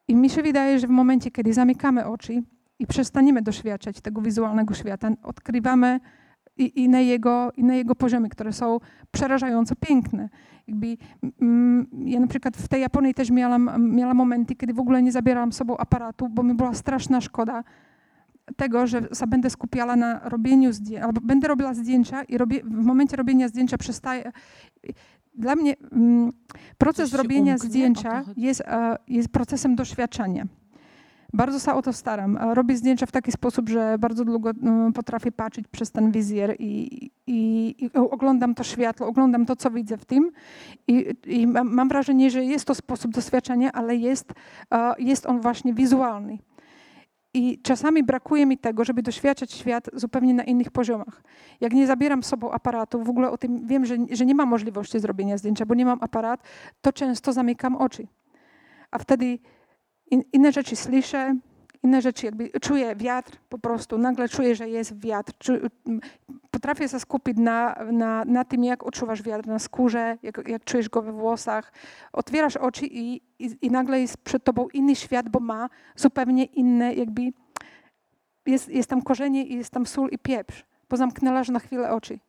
I 0.07 0.15
mi 0.15 0.29
się 0.29 0.43
wydaje, 0.43 0.79
że 0.79 0.87
w 0.87 0.89
momencie, 0.89 1.31
kiedy 1.31 1.53
zamykamy 1.53 2.05
oczy 2.05 2.43
i 2.79 2.87
przestaniemy 2.87 3.41
doświadczać 3.41 4.01
tego 4.01 4.21
wizualnego 4.21 4.73
świata, 4.73 5.09
odkrywamy 5.23 5.99
i, 6.57 6.89
na, 6.89 6.99
jego, 6.99 7.51
i 7.57 7.63
na 7.63 7.75
jego 7.75 7.95
poziomie, 7.95 8.29
które 8.29 8.53
są 8.53 8.79
przerażająco 9.11 9.75
piękne. 9.75 10.29
Jakby, 10.67 10.97
mm, 11.41 11.87
ja 12.05 12.19
na 12.19 12.27
przykład 12.27 12.57
w 12.57 12.67
tej 12.67 12.81
Japonii 12.81 13.13
też 13.13 13.31
miałam, 13.31 13.91
miałam 13.95 14.17
momenty, 14.17 14.55
kiedy 14.55 14.73
w 14.73 14.79
ogóle 14.79 15.01
nie 15.01 15.11
zabierałam 15.11 15.51
sobą 15.51 15.77
aparatu, 15.77 16.29
bo 16.29 16.43
mi 16.43 16.53
była 16.53 16.73
straszna 16.73 17.21
szkoda 17.21 17.63
tego, 18.55 18.87
że 18.87 19.01
będę 19.27 19.49
skupiała 19.49 19.95
na 19.95 20.29
robieniu 20.29 20.73
zdjęć, 20.73 21.03
albo 21.03 21.21
będę 21.21 21.47
robiła 21.47 21.73
zdjęcia 21.73 22.23
i 22.23 22.37
robię, 22.37 22.61
w 22.63 22.85
momencie 22.85 23.17
robienia 23.17 23.47
zdjęcia 23.47 23.77
przestaje. 23.77 24.31
Dla 25.37 25.55
mnie 25.55 25.75
mm, 25.91 26.31
proces 26.77 27.13
robienia 27.13 27.53
umknie, 27.53 27.69
zdjęcia 27.69 28.23
jest, 28.37 28.61
e, 28.61 28.97
jest 29.07 29.29
procesem 29.29 29.75
doświadczenia. 29.75 30.45
Bardzo 31.33 31.59
się 31.59 31.73
o 31.73 31.81
to 31.81 31.93
staram. 31.93 32.37
Robię 32.37 32.77
zdjęcia 32.77 33.05
w 33.05 33.11
taki 33.11 33.31
sposób, 33.31 33.69
że 33.69 33.97
bardzo 33.99 34.25
długo 34.25 34.49
mm, 34.49 34.93
potrafię 34.93 35.31
patrzeć 35.31 35.67
przez 35.67 35.91
ten 35.91 36.11
wizjer 36.11 36.55
i, 36.59 37.11
i, 37.27 37.75
i 37.79 37.89
oglądam 37.93 38.55
to 38.55 38.63
światło, 38.63 39.07
oglądam 39.07 39.45
to, 39.45 39.55
co 39.55 39.71
widzę 39.71 39.97
w 39.97 40.05
tym 40.05 40.31
i, 40.87 41.05
i 41.25 41.47
mam 41.47 41.89
wrażenie, 41.89 42.31
że 42.31 42.45
jest 42.45 42.65
to 42.65 42.75
sposób 42.75 43.11
doświadczenia, 43.11 43.71
ale 43.71 43.95
jest, 43.95 44.33
jest 44.99 45.25
on 45.25 45.41
właśnie 45.41 45.73
wizualny. 45.73 46.37
I 47.37 47.59
czasami 47.61 48.03
brakuje 48.03 48.45
mi 48.45 48.57
tego, 48.57 48.83
żeby 48.83 49.01
doświadczać 49.01 49.51
świat 49.51 49.89
zupełnie 49.93 50.33
na 50.33 50.43
innych 50.43 50.71
poziomach. 50.71 51.23
Jak 51.61 51.73
nie 51.73 51.87
zabieram 51.87 52.23
sobą 52.23 52.51
aparatu, 52.51 53.03
w 53.03 53.09
ogóle 53.09 53.31
o 53.31 53.37
tym 53.37 53.67
wiem, 53.67 53.85
że, 53.85 53.95
że 54.11 54.25
nie 54.25 54.35
mam 54.35 54.49
możliwości 54.49 54.99
zrobienia 54.99 55.37
zdjęcia, 55.37 55.65
bo 55.65 55.75
nie 55.75 55.85
mam 55.85 55.99
aparat, 56.01 56.43
to 56.81 56.93
często 56.93 57.33
zamykam 57.33 57.75
oczy. 57.75 58.07
A 58.91 58.99
wtedy 58.99 59.39
in, 60.11 60.23
inne 60.33 60.51
rzeczy 60.51 60.75
słyszę, 60.75 61.35
inne 61.83 62.01
rzeczy 62.01 62.25
jakby 62.25 62.49
czuję 62.61 62.95
wiatr 62.95 63.37
po 63.49 63.59
prostu, 63.59 63.97
nagle 63.97 64.29
czuję, 64.29 64.55
że 64.55 64.69
jest 64.69 64.99
wiatr. 64.99 65.33
Potrafię 66.51 66.89
się 66.89 66.99
skupić 66.99 67.37
na, 67.37 67.75
na, 67.91 68.25
na 68.25 68.45
tym, 68.45 68.63
jak 68.63 68.83
odczuwasz 68.83 69.21
wiatr 69.21 69.47
na 69.47 69.59
skórze, 69.59 70.17
jak, 70.23 70.47
jak 70.47 70.63
czujesz 70.63 70.89
go 70.89 71.01
we 71.01 71.11
włosach. 71.11 71.73
Otwierasz 72.13 72.57
oczy 72.57 72.85
i, 72.85 73.21
i, 73.39 73.57
i 73.61 73.71
nagle 73.71 74.01
jest 74.01 74.17
przed 74.17 74.43
tobą 74.43 74.67
inny 74.73 74.95
świat, 74.95 75.29
bo 75.29 75.39
ma 75.39 75.69
zupełnie 75.95 76.45
inne 76.45 76.93
jakby... 76.93 77.21
Jest, 78.45 78.69
jest 78.69 78.89
tam 78.89 79.01
korzenie 79.01 79.45
i 79.45 79.55
jest 79.55 79.69
tam 79.69 79.85
sól 79.85 80.09
i 80.11 80.19
pieprz. 80.19 80.65
Pozamknęłaś 80.87 81.49
na 81.49 81.59
chwilę 81.59 81.91
oczy. 81.91 82.19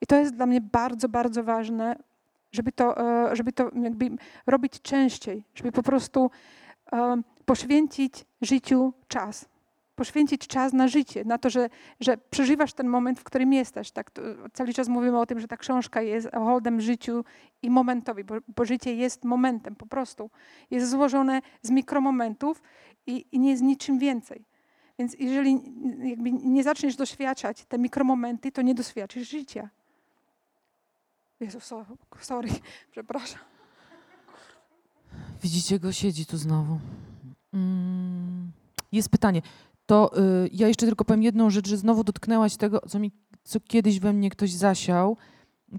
I 0.00 0.06
to 0.06 0.16
jest 0.16 0.34
dla 0.34 0.46
mnie 0.46 0.60
bardzo, 0.60 1.08
bardzo 1.08 1.44
ważne, 1.44 1.96
żeby 2.52 2.72
to, 2.72 2.98
e, 3.30 3.36
żeby 3.36 3.52
to 3.52 3.70
jakby 3.82 4.10
robić 4.46 4.82
częściej, 4.82 5.44
żeby 5.54 5.72
po 5.72 5.82
prostu 5.82 6.30
poświęcić 7.50 8.24
życiu 8.40 8.92
czas. 9.08 9.48
Poświęcić 9.94 10.46
czas 10.46 10.72
na 10.72 10.88
życie, 10.88 11.24
na 11.24 11.38
to, 11.38 11.50
że, 11.50 11.68
że 12.00 12.16
przeżywasz 12.16 12.72
ten 12.72 12.88
moment, 12.88 13.20
w 13.20 13.24
którym 13.24 13.52
jesteś. 13.52 13.90
Tak, 13.90 14.10
cały 14.52 14.72
czas 14.72 14.88
mówimy 14.88 15.20
o 15.20 15.26
tym, 15.26 15.40
że 15.40 15.48
ta 15.48 15.56
książka 15.56 16.02
jest 16.02 16.28
holdem 16.34 16.80
życiu 16.80 17.24
i 17.62 17.70
momentowi, 17.70 18.24
bo, 18.24 18.34
bo 18.56 18.64
życie 18.64 18.94
jest 18.94 19.24
momentem 19.24 19.76
po 19.76 19.86
prostu. 19.86 20.30
Jest 20.70 20.90
złożone 20.90 21.40
z 21.62 21.70
mikromomentów 21.70 22.62
i, 23.06 23.26
i 23.32 23.38
nie 23.38 23.56
z 23.56 23.60
niczym 23.60 23.98
więcej. 23.98 24.44
Więc 24.98 25.16
jeżeli 25.18 25.60
nie 26.44 26.62
zaczniesz 26.62 26.96
doświadczać 26.96 27.64
te 27.64 27.78
mikromomenty, 27.78 28.52
to 28.52 28.62
nie 28.62 28.74
doświadczysz 28.74 29.28
życia. 29.28 29.70
Jezus, 31.40 31.72
sorry, 32.20 32.48
przepraszam. 32.92 33.40
Widzicie 35.42 35.78
go, 35.78 35.92
siedzi 35.92 36.26
tu 36.26 36.36
znowu. 36.36 36.78
Mm, 37.52 38.52
jest 38.92 39.08
pytanie. 39.08 39.42
To 39.86 40.18
y, 40.18 40.50
ja 40.52 40.68
jeszcze 40.68 40.86
tylko 40.86 41.04
powiem 41.04 41.22
jedną 41.22 41.50
rzecz, 41.50 41.68
że 41.68 41.76
znowu 41.76 42.04
dotknęłaś 42.04 42.56
tego, 42.56 42.80
co, 42.88 42.98
mi, 42.98 43.12
co 43.44 43.60
kiedyś 43.60 44.00
we 44.00 44.12
mnie 44.12 44.30
ktoś 44.30 44.52
zasiał. 44.52 45.16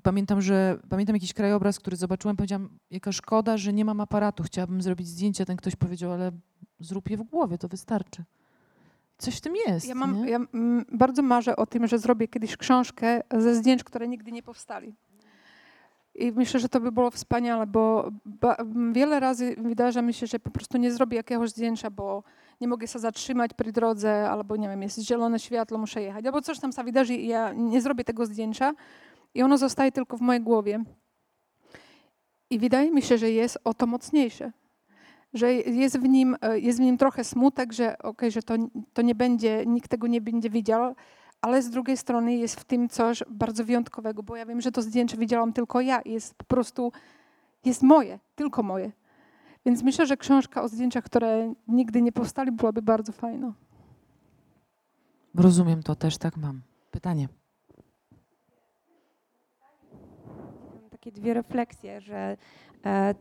Pamiętam, 0.03 0.41
że 0.41 0.79
pamiętam 0.89 1.15
jakiś 1.15 1.33
krajobraz, 1.33 1.79
który 1.79 1.97
zobaczyłem, 1.97 2.37
powiedziałam, 2.37 2.69
jaka 2.91 3.11
szkoda, 3.11 3.57
że 3.57 3.73
nie 3.73 3.85
mam 3.85 4.01
aparatu, 4.01 4.43
chciałabym 4.43 4.81
zrobić 4.81 5.07
zdjęcia. 5.07 5.45
Ten 5.45 5.57
ktoś 5.57 5.75
powiedział, 5.75 6.11
ale 6.11 6.31
zrób 6.79 7.09
je 7.09 7.17
w 7.17 7.23
głowie, 7.23 7.57
to 7.57 7.67
wystarczy. 7.67 8.23
Coś 9.17 9.37
w 9.37 9.41
tym 9.41 9.53
jest. 9.67 9.87
Ja, 9.87 9.95
mam, 9.95 10.27
ja 10.27 10.39
mm, 10.53 10.85
bardzo 10.91 11.21
marzę 11.21 11.55
o 11.55 11.65
tym, 11.65 11.87
że 11.87 11.99
zrobię 11.99 12.27
kiedyś 12.27 12.57
książkę 12.57 13.21
ze 13.37 13.55
zdjęć, 13.55 13.83
które 13.83 14.07
nigdy 14.07 14.31
nie 14.31 14.43
powstali. 14.43 14.95
I 16.15 16.31
myślę, 16.31 16.59
że 16.59 16.69
to 16.69 16.79
by 16.79 16.91
było 16.91 17.11
wspaniale, 17.11 17.67
bo 17.67 18.11
wiele 18.91 19.19
razy 19.19 19.55
wydarza 19.57 20.01
mi 20.01 20.13
się, 20.13 20.27
że 20.27 20.39
po 20.39 20.51
prostu 20.51 20.77
nie 20.77 20.91
zrobię 20.91 21.17
jakiegoś 21.17 21.49
zdjęcia, 21.49 21.89
bo 21.89 22.23
nie 22.61 22.67
mogę 22.67 22.87
się 22.87 22.99
zatrzymać 22.99 23.51
przy 23.53 23.71
drodze, 23.71 24.29
albo 24.29 24.55
nie 24.55 24.69
wiem, 24.69 24.81
jest 24.81 24.99
zielone 24.99 25.39
światło, 25.39 25.77
muszę 25.77 26.01
jechać, 26.01 26.25
albo 26.25 26.41
coś 26.41 26.59
tam 26.59 26.71
się 26.71 26.83
wydarzy 26.83 27.15
i 27.15 27.27
ja 27.27 27.53
nie 27.53 27.81
zrobię 27.81 28.03
tego 28.03 28.25
zdjęcia 28.25 28.73
i 29.33 29.43
ono 29.43 29.57
zostaje 29.57 29.91
tylko 29.91 30.17
w 30.17 30.21
mojej 30.21 30.41
głowie. 30.41 30.83
I 32.49 32.59
wydaje 32.59 32.91
mi 32.91 33.01
się, 33.01 33.17
że 33.17 33.31
jest 33.31 33.59
o 33.63 33.73
to 33.73 33.87
mocniejsze. 33.87 34.51
Że 35.33 35.53
jest 35.53 35.99
w 35.99 36.03
nim, 36.03 36.37
jest 36.55 36.79
w 36.79 36.81
nim 36.81 36.97
trochę 36.97 37.23
smutek, 37.23 37.73
że 37.73 37.97
okay, 37.97 38.31
że 38.31 38.43
to, 38.43 38.53
to 38.93 39.01
nie 39.01 39.15
będzie, 39.15 39.65
nikt 39.65 39.89
tego 39.89 40.07
nie 40.07 40.21
będzie 40.21 40.49
widział, 40.49 40.95
ale 41.41 41.61
z 41.61 41.69
drugiej 41.69 41.97
strony 41.97 42.35
jest 42.35 42.59
w 42.59 42.63
tym 42.63 42.89
coś 42.89 43.23
bardzo 43.29 43.65
wyjątkowego, 43.65 44.23
bo 44.23 44.35
ja 44.35 44.45
wiem, 44.45 44.61
że 44.61 44.71
to 44.71 44.81
zdjęcie 44.81 45.17
widziałam 45.17 45.53
tylko 45.53 45.81
ja 45.81 46.01
i 46.01 46.11
jest 46.11 46.33
po 46.33 46.45
prostu, 46.45 46.91
jest 47.65 47.83
moje, 47.83 48.19
tylko 48.35 48.63
moje. 48.63 48.91
Więc 49.65 49.83
myślę, 49.83 50.05
że 50.05 50.17
książka 50.17 50.61
o 50.61 50.67
zdjęciach, 50.67 51.03
które 51.03 51.53
nigdy 51.67 52.01
nie 52.01 52.11
powstali, 52.11 52.51
byłaby 52.51 52.81
bardzo 52.81 53.11
fajna. 53.11 53.53
Rozumiem 55.35 55.83
to, 55.83 55.95
też 55.95 56.17
tak 56.17 56.37
mam. 56.37 56.61
Pytanie. 56.91 57.27
Mam 60.81 60.89
takie 60.89 61.11
dwie 61.11 61.33
refleksje, 61.33 62.01
że 62.01 62.37
e, 62.85 63.15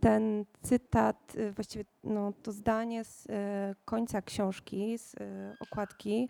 ten 0.00 0.44
cytat, 0.62 1.32
e, 1.36 1.52
właściwie 1.52 1.84
no, 2.04 2.32
to 2.42 2.52
zdanie 2.52 3.04
z 3.04 3.26
e, 3.30 3.74
końca 3.84 4.22
książki, 4.22 4.98
z 4.98 5.16
okładki, 5.60 6.28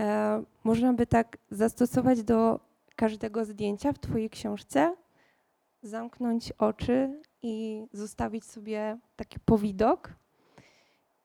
e, 0.00 0.42
można 0.64 0.92
by 0.92 1.06
tak 1.06 1.38
zastosować 1.50 2.22
do 2.22 2.60
każdego 2.96 3.44
zdjęcia 3.44 3.92
w 3.92 3.98
Twojej 3.98 4.30
książce, 4.30 4.96
zamknąć 5.82 6.52
oczy 6.52 7.20
i 7.42 7.86
zostawić 7.92 8.44
sobie 8.44 8.98
taki 9.16 9.40
powidok. 9.40 10.14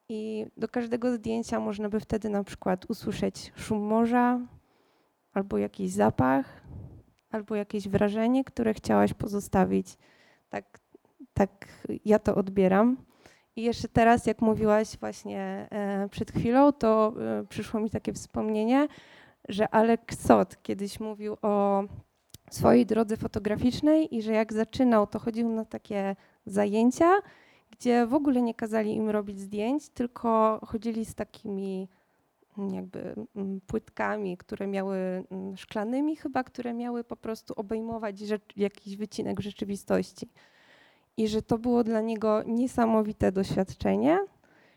I 0.10 0.46
do 0.58 0.68
każdego 0.68 1.16
zdjęcia 1.16 1.60
można 1.60 1.90
by 1.90 2.00
wtedy 2.00 2.30
na 2.30 2.44
przykład 2.44 2.86
usłyszeć 2.90 3.52
szum 3.56 3.82
morza, 3.82 4.40
albo 5.34 5.58
jakiś 5.58 5.92
zapach, 5.92 6.64
albo 7.32 7.56
jakieś 7.56 7.90
wrażenie, 7.90 8.44
które 8.44 8.74
chciałaś 8.74 9.14
pozostawić. 9.14 9.98
Tak, 10.50 10.80
tak 11.34 11.68
ja 12.06 12.20
to 12.20 12.36
odbieram. 12.36 12.98
I 13.56 13.64
jeszcze 13.64 13.88
teraz, 13.88 14.26
jak 14.26 14.42
mówiłaś 14.42 14.98
właśnie 15.00 15.68
e, 15.72 16.10
przed 16.10 16.32
chwilą, 16.32 16.72
to 16.72 17.14
e, 17.20 17.46
przyszło 17.50 17.80
mi 17.80 17.90
takie 17.90 18.14
wspomnienie, 18.14 18.88
że 19.50 19.76
Alek 19.76 20.14
Sot 20.14 20.62
kiedyś 20.62 21.00
mówił 21.00 21.38
o 21.42 21.84
swojej 22.52 22.86
drodze 22.86 23.18
fotograficznej 23.18 24.16
i 24.16 24.22
że 24.22 24.34
jak 24.34 24.54
zaczynał, 24.54 25.08
to 25.08 25.20
chodził 25.20 25.50
na 25.50 25.66
takie 25.66 26.16
zajęcia, 26.46 27.12
gdzie 27.72 28.06
w 28.06 28.14
ogóle 28.14 28.42
nie 28.42 28.54
kazali 28.54 28.96
im 28.96 29.10
robić 29.10 29.40
zdjęć, 29.40 29.90
tylko 29.90 30.60
chodzili 30.68 31.06
z 31.06 31.16
takimi 31.16 31.90
mm, 32.58 32.74
jakby 32.74 33.16
mm, 33.36 33.62
płytkami, 33.68 34.38
które 34.38 34.68
miały 34.68 34.98
mm, 35.32 35.58
szklanymi 35.58 36.16
chyba, 36.16 36.44
które 36.44 36.74
miały 36.74 37.04
po 37.04 37.16
prostu 37.16 37.54
obejmować 37.58 38.16
jakiś 38.56 38.98
wycinek 38.98 39.40
rzeczywistości 39.40 40.30
i 41.18 41.28
że 41.28 41.42
to 41.42 41.58
było 41.58 41.84
dla 41.84 42.02
niego 42.02 42.44
niesamowite 42.44 43.32
doświadczenie, 43.32 44.20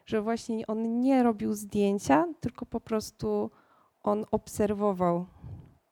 że 0.07 0.23
właśnie 0.23 0.67
on 0.67 1.01
nie 1.01 1.23
robił 1.23 1.55
zdjęcia, 1.55 2.27
tylko 2.41 2.67
po 2.67 2.81
prostu 2.81 3.51
on 4.03 4.25
obserwował. 4.31 5.27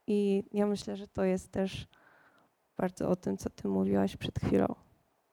I 0.06 0.44
ja 0.52 0.66
myślę, 0.66 0.96
że 0.96 1.08
to 1.08 1.24
jest 1.24 1.52
też 1.52 1.86
bardzo 2.76 3.08
o 3.08 3.16
tym, 3.16 3.36
co 3.36 3.50
ty 3.50 3.68
mówiłaś 3.68 4.16
przed 4.16 4.38
chwilą. 4.38 4.74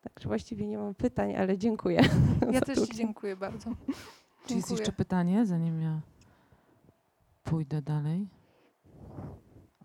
Także 0.01 0.27
właściwie 0.27 0.67
nie 0.67 0.77
mam 0.77 0.95
pytań, 0.95 1.35
ale 1.35 1.57
dziękuję. 1.57 2.01
Ja 2.51 2.61
też 2.61 2.79
ci 2.79 2.95
dziękuję 2.95 3.35
bardzo. 3.35 3.69
Czy 3.69 4.47
dziękuję. 4.47 4.57
jest 4.57 4.71
jeszcze 4.71 4.91
pytanie, 4.91 5.45
zanim 5.45 5.81
ja 5.81 6.01
pójdę 7.43 7.81
dalej? 7.81 8.27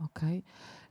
Okej. 0.05 0.43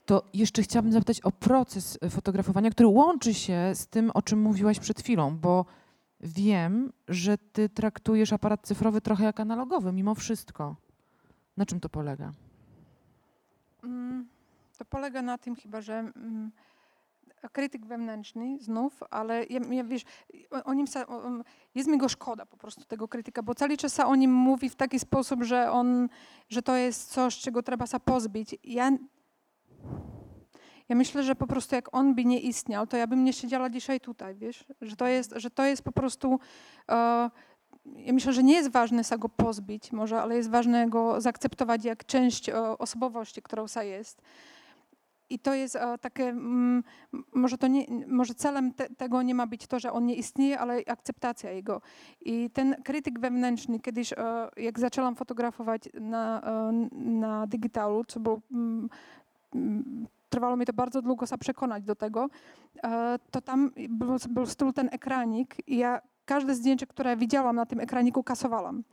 To 0.05 0.23
jeszcze 0.33 0.61
chciałabym 0.61 0.91
zapytać 0.91 1.21
o 1.21 1.31
proces 1.31 1.97
e, 2.01 2.09
fotografowania, 2.09 2.69
który 2.71 2.87
łączy 2.87 3.33
się 3.33 3.71
z 3.73 3.87
tym, 3.87 4.11
o 4.13 4.21
czym 4.21 4.41
mówiłaś 4.41 4.79
przed 4.79 4.99
chwilą, 5.01 5.37
bo 5.37 5.65
wiem, 6.21 6.93
że 7.07 7.37
ty 7.37 7.69
traktujesz 7.69 8.33
aparat 8.33 8.67
cyfrowy 8.67 9.01
trochę 9.01 9.23
jak 9.23 9.39
analogowy, 9.39 9.91
mimo 9.91 10.15
wszystko. 10.15 10.75
Na 11.57 11.65
czym 11.65 11.79
to 11.79 11.89
polega? 11.89 12.31
Mm, 13.83 14.27
To 14.77 14.85
polega 14.85 15.21
na 15.21 15.37
tym 15.37 15.55
chyba, 15.55 15.81
że 15.81 15.93
mm, 15.93 16.51
krytyk 17.51 17.85
wewnętrzny 17.85 18.57
znów, 18.61 19.03
ale 19.11 19.43
ja, 19.45 19.59
ja 19.71 19.83
wiesz, 19.83 20.03
o, 20.65 20.73
nim 20.73 20.85
jest 21.75 21.89
mi 21.89 21.97
go 21.97 22.09
szkoda 22.09 22.45
po 22.45 22.57
prostu 22.57 22.85
tego 22.85 23.07
krytyka, 23.07 23.43
bo 23.43 23.55
cały 23.55 23.77
czas 23.77 23.99
o 23.99 24.15
nim 24.15 24.33
mówi 24.33 24.69
w 24.69 24.75
taki 24.75 24.99
sposób, 24.99 25.43
że 25.43 25.71
on, 25.71 26.09
że 26.49 26.61
to 26.61 26.75
jest 26.75 27.11
coś, 27.11 27.37
czego 27.37 27.63
trzeba 27.63 27.87
się 27.87 27.99
pozbyć. 27.99 28.55
Ja, 28.63 28.91
ja 30.89 30.95
myślę, 30.95 31.23
że 31.23 31.35
po 31.35 31.47
prostu 31.47 31.75
jak 31.75 31.95
on 31.95 32.15
by 32.15 32.25
nie 32.25 32.39
istniał, 32.39 32.87
to 32.87 32.97
ja 32.97 33.07
bym 33.07 33.23
nie 33.23 33.33
siedziała 33.33 33.69
dzisiaj 33.69 33.99
tutaj, 33.99 34.35
wiesz, 34.35 34.65
że 34.81 34.95
to 34.95 35.07
jest, 35.07 35.33
że 35.35 35.49
to 35.49 35.65
jest 35.65 35.81
po 35.81 35.91
prostu 35.91 36.39
e, 36.89 37.29
ja 37.85 38.13
myślę, 38.13 38.33
że 38.33 38.43
nie 38.43 38.53
jest 38.53 38.71
ważne 38.71 39.03
się 39.03 39.17
go 39.17 39.29
pozbyć 39.29 39.91
może, 39.91 40.21
ale 40.21 40.35
jest 40.35 40.49
ważne 40.49 40.89
go 40.89 41.21
zaakceptować 41.21 41.85
jak 41.85 42.05
część 42.05 42.49
e, 42.49 42.77
osobowości, 42.77 43.41
którą 43.41 43.67
sa 43.67 43.83
jest. 43.83 44.21
I 45.29 45.39
to 45.39 45.53
jest 45.53 45.75
e, 45.75 45.97
takie, 45.97 46.23
mm, 46.23 46.83
może, 47.33 47.57
to 47.57 47.67
nie, 47.67 47.85
może 48.07 48.33
celem 48.33 48.73
te, 48.73 48.89
tego 48.89 49.21
nie 49.21 49.35
ma 49.35 49.47
być 49.47 49.67
to, 49.67 49.79
że 49.79 49.91
on 49.91 50.05
nie 50.05 50.15
istnieje, 50.15 50.59
ale 50.59 50.81
akceptacja 50.87 51.51
jego. 51.51 51.81
I 52.21 52.49
ten 52.49 52.75
krytyk 52.83 53.19
wewnętrzny, 53.19 53.79
kiedyś 53.79 54.13
e, 54.13 54.17
jak 54.57 54.79
zaczęłam 54.79 55.15
fotografować 55.15 55.89
na, 55.93 56.41
na 56.91 57.47
digitalu, 57.47 58.03
co 58.07 58.19
było, 58.19 58.41
mm, 58.51 58.89
trwało 60.29 60.57
mi 60.57 60.65
to 60.65 60.73
bardzo 60.73 61.01
długo 61.01 61.25
przekonać 61.39 61.83
do 61.83 61.95
tego, 61.95 62.27
e, 62.83 63.19
to 63.31 63.41
tam 63.41 63.71
był, 63.89 64.15
był 64.57 64.73
ten 64.73 64.89
ekranik 64.91 65.55
i 65.67 65.77
ja 65.77 66.01
każde 66.25 66.55
zdjęcie, 66.55 66.87
które 66.87 67.17
widziałam 67.17 67.55
na 67.55 67.65
tym 67.65 67.79
ekraniku, 67.79 68.23
kasowałam. 68.23 68.83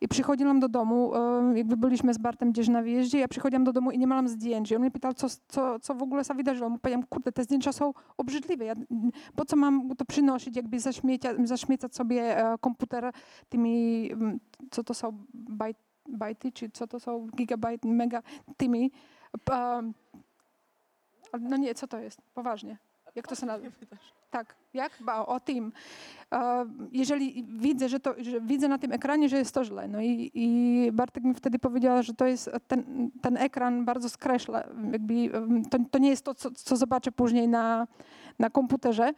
I 0.00 0.08
przychodziłam 0.08 0.60
do 0.60 0.68
domu, 0.68 1.14
e, 1.14 1.52
jakby 1.58 1.76
byliśmy 1.76 2.14
z 2.14 2.18
Bartem 2.18 2.52
gdzieś 2.52 2.68
na 2.68 2.82
wyjeździe, 2.82 3.18
ja 3.18 3.28
przychodziłam 3.28 3.64
do 3.64 3.72
domu 3.72 3.90
i 3.90 3.98
nie 3.98 4.06
miałam 4.06 4.28
zdjęć. 4.28 4.70
I 4.70 4.76
on 4.76 4.82
mnie 4.82 4.90
pytał, 4.90 5.14
co, 5.14 5.26
co, 5.48 5.78
co 5.78 5.94
w 5.94 6.02
ogóle 6.02 6.24
się 6.24 6.34
wydarzyło. 6.34 6.70
Mu 6.70 6.78
powiedziałam, 6.78 7.06
kurde, 7.06 7.32
te 7.32 7.44
zdjęcia 7.44 7.72
są 7.72 7.94
obrzydliwe. 8.16 8.64
Ja, 8.64 8.74
po 9.36 9.44
co 9.44 9.56
mam 9.56 9.96
to 9.96 10.04
przynosić, 10.04 10.56
jakby 10.56 10.80
zaśmiecia, 10.80 11.30
zaśmiecać 11.44 11.94
sobie 11.94 12.38
e, 12.38 12.58
komputer 12.58 13.12
tymi, 13.48 14.10
co 14.70 14.84
to 14.84 14.94
są, 14.94 15.24
bajt, 15.34 15.76
bajty, 16.08 16.52
czy 16.52 16.70
co 16.70 16.86
to 16.86 17.00
są, 17.00 17.28
gigabajty, 17.36 17.88
mega, 17.88 18.22
tymi. 18.56 18.90
E, 19.50 19.92
no 21.40 21.56
nie, 21.56 21.74
co 21.74 21.86
to 21.86 21.98
jest? 21.98 22.20
Poważnie. 22.34 22.76
Jak 23.14 23.28
to 23.28 23.34
się 23.34 23.46
nazywa? 23.46 23.70
Tak, 24.30 24.54
jak? 24.74 24.92
Ba, 25.00 25.26
o 25.26 25.40
tym. 25.40 25.72
E, 26.32 26.66
Jeżeli 26.92 27.44
widzę, 27.44 27.88
że 27.88 28.00
to, 28.00 28.14
że 28.18 28.40
widzę 28.40 28.68
na 28.68 28.78
tym 28.78 28.92
ekranie, 28.92 29.28
że 29.28 29.38
jest 29.38 29.54
to 29.54 29.64
źle. 29.64 29.88
No 29.88 30.00
i, 30.00 30.30
i 30.34 30.92
Bartek 30.92 31.24
mi 31.24 31.34
wtedy 31.34 31.58
powiedział, 31.58 32.02
że 32.02 32.14
to 32.14 32.26
jest 32.26 32.50
ten, 32.68 33.10
ten 33.20 33.36
ekran 33.36 33.84
bardzo 33.84 34.08
skreśla. 34.08 34.64
Jakby, 34.92 35.30
to, 35.70 35.78
to 35.90 35.98
nie 35.98 36.10
jest 36.10 36.24
to, 36.24 36.34
co, 36.34 36.50
co 36.50 36.76
zobaczę 36.76 37.12
później 37.12 37.48
na, 37.48 37.86
na 38.38 38.50
komputerze. 38.50 39.14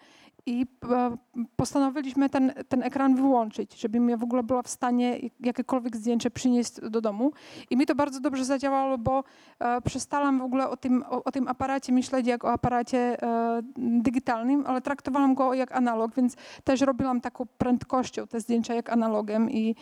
I 0.46 0.66
e, 0.90 1.16
postanowiliśmy 1.56 2.28
ten, 2.28 2.52
ten 2.68 2.82
ekran 2.82 3.16
wyłączyć, 3.16 3.80
żebym 3.80 4.08
ja 4.08 4.16
w 4.16 4.22
ogóle 4.22 4.42
była 4.42 4.62
w 4.62 4.68
stanie 4.68 5.18
jakiekolwiek 5.40 5.96
zdjęcie 5.96 6.30
przynieść 6.30 6.72
do 6.90 7.00
domu. 7.00 7.32
I 7.70 7.76
mi 7.76 7.86
to 7.86 7.94
bardzo 7.94 8.20
dobrze 8.20 8.44
zadziałało, 8.44 8.98
bo 8.98 9.24
e, 9.58 9.80
przestałam 9.80 10.38
w 10.38 10.42
ogóle 10.42 10.68
o 10.68 10.76
tym, 10.76 11.04
o, 11.08 11.24
o 11.24 11.32
tym 11.32 11.48
aparacie 11.48 11.92
myśleć 11.92 12.26
jak 12.26 12.44
o 12.44 12.52
aparacie 12.52 13.22
e, 13.22 13.62
digitalnym, 13.76 14.64
ale 14.66 14.80
traktowałam 14.80 15.34
go 15.34 15.54
jak 15.54 15.72
analog, 15.72 16.14
więc 16.16 16.36
też 16.64 16.80
robiłam 16.80 17.20
taką 17.20 17.46
prędkością 17.58 18.26
te 18.26 18.40
zdjęcia 18.40 18.74
jak 18.74 18.90
analogiem 18.90 19.50
i, 19.50 19.74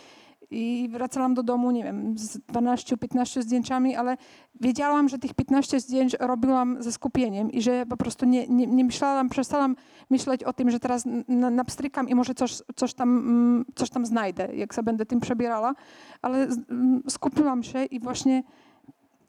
i 0.50 0.88
wracałam 0.92 1.34
do 1.34 1.42
domu, 1.42 1.70
nie 1.70 1.84
wiem, 1.84 2.18
z 2.18 2.38
12-15 2.38 3.42
zdjęciami, 3.42 3.96
ale 3.96 4.16
wiedziałam, 4.60 5.08
że 5.08 5.18
tych 5.18 5.34
15 5.34 5.80
zdjęć 5.80 6.16
robiłam 6.20 6.82
ze 6.82 6.92
skupieniem 6.92 7.52
i 7.52 7.62
że 7.62 7.86
po 7.86 7.96
prostu 7.96 8.26
nie, 8.26 8.46
nie, 8.46 8.66
nie 8.66 8.84
myślałam, 8.84 9.28
przestałam 9.28 9.76
myśleć 10.10 10.44
o 10.44 10.52
tym, 10.52 10.70
że 10.70 10.80
teraz 10.80 11.04
na- 11.28 11.50
napstrykam 11.50 12.08
i 12.08 12.14
może 12.14 12.34
coś, 12.34 12.62
coś, 12.76 12.94
tam, 12.94 13.18
mm, 13.18 13.64
coś 13.74 13.90
tam 13.90 14.06
znajdę, 14.06 14.56
jak 14.56 14.74
sobie 14.74 14.84
będę 14.84 15.06
tym 15.06 15.20
przebierała, 15.20 15.74
ale 16.22 16.38
mm, 16.38 17.02
skupiłam 17.08 17.62
się 17.62 17.84
i 17.84 18.00
właśnie 18.00 18.42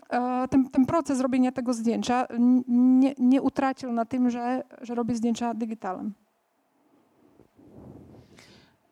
e, 0.10 0.48
ten, 0.48 0.70
ten 0.70 0.86
proces 0.86 1.20
robienia 1.20 1.52
tego 1.52 1.74
zdjęcia 1.74 2.28
nie, 2.68 3.14
nie 3.18 3.42
utracił 3.42 3.92
na 3.92 4.06
tym, 4.06 4.30
że, 4.30 4.64
że 4.82 4.96
robię 4.96 5.16
zdjęcia 5.16 5.54
digitalem. 5.54 6.14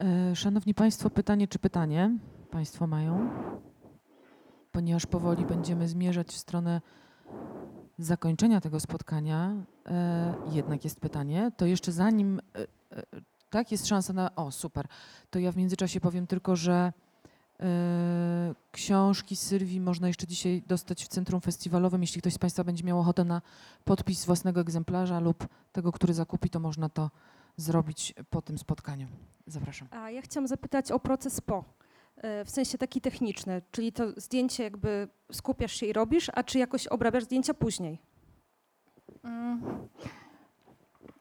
E, 0.04 0.36
Szanowni 0.36 0.74
Państwo, 0.74 1.10
pytanie 1.10 1.48
czy 1.48 1.60
pytanie 1.60 2.18
Państwo 2.52 2.88
mają? 2.88 3.30
Ponieważ 4.72 5.06
powoli 5.06 5.46
będziemy 5.46 5.88
zmierzać 5.88 6.28
w 6.28 6.38
stronę 6.38 6.82
zakończenia 7.98 8.62
tego 8.62 8.80
spotkania, 8.80 9.54
e, 9.86 10.34
jednak 10.52 10.84
jest 10.84 11.00
pytanie, 11.00 11.52
to 11.58 11.66
jeszcze 11.66 11.92
zanim, 11.92 12.42
e, 12.56 13.04
tak, 13.50 13.72
jest 13.72 13.88
szansa 13.88 14.14
na, 14.14 14.36
o 14.36 14.52
super, 14.52 14.88
to 15.30 15.40
ja 15.40 15.52
w 15.52 15.58
międzyczasie 15.58 16.00
powiem 16.00 16.28
tylko, 16.28 16.56
że 16.56 16.94
książki 18.72 19.36
Sylwii 19.36 19.82
można 19.82 20.08
jeszcze 20.08 20.28
dzisiaj 20.28 20.64
dostać 20.68 21.06
w 21.06 21.08
Centrum 21.08 21.42
Festiwalowym. 21.42 22.02
Jeśli 22.02 22.22
ktoś 22.22 22.34
z 22.34 22.38
Państwa 22.38 22.64
będzie 22.64 22.84
miał 22.84 23.00
ochotę 23.00 23.24
na 23.24 23.42
podpis 23.86 24.26
własnego 24.26 24.62
egzemplarza 24.62 25.20
lub 25.20 25.48
tego, 25.72 25.92
który 25.92 26.14
zakupi, 26.14 26.50
to 26.50 26.60
można 26.60 26.90
to 26.90 27.10
zrobić 27.58 28.14
po 28.30 28.42
tym 28.42 28.58
spotkaniu. 28.58 29.08
Zapraszam. 29.48 29.88
A 29.92 30.12
ja 30.12 30.22
chciałam 30.22 30.48
zapytać 30.48 30.92
o 30.92 31.00
proces 31.00 31.42
po, 31.42 31.64
e, 32.18 32.46
w 32.46 32.50
sensie 32.50 32.78
taki 32.78 33.02
techniczny, 33.02 33.62
czyli 33.72 33.92
to 33.92 34.04
zdjęcie 34.18 34.64
jakby 34.64 35.08
skupiasz 35.32 35.74
się 35.74 35.86
i 35.86 35.94
robisz, 35.94 36.32
a 36.34 36.44
czy 36.44 36.60
jakoś 36.60 36.88
obrabiasz 36.88 37.24
zdjęcia 37.24 37.54
później? 37.54 38.00
Mm. 39.24 39.62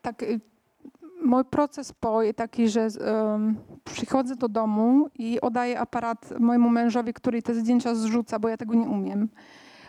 Tak, 0.03 0.23
y, 0.23 0.41
mój 1.25 1.45
proces 1.45 1.93
po 1.93 2.23
jest 2.23 2.39
taki, 2.39 2.69
że 2.69 2.81
em, 2.81 3.57
przychodzę 3.85 4.37
do 4.37 4.49
domu 4.49 5.09
i 5.15 5.41
oddaję 5.41 5.81
aparat 5.81 6.41
mojemu 6.41 6.69
mężowi, 6.69 7.13
który 7.13 7.43
te 7.43 7.55
zdjęcia 7.55 7.95
zrzuca, 7.95 8.39
bo 8.39 8.49
ja 8.49 8.57
tego 8.57 8.75
nie 8.75 8.89
umiem. 8.89 9.29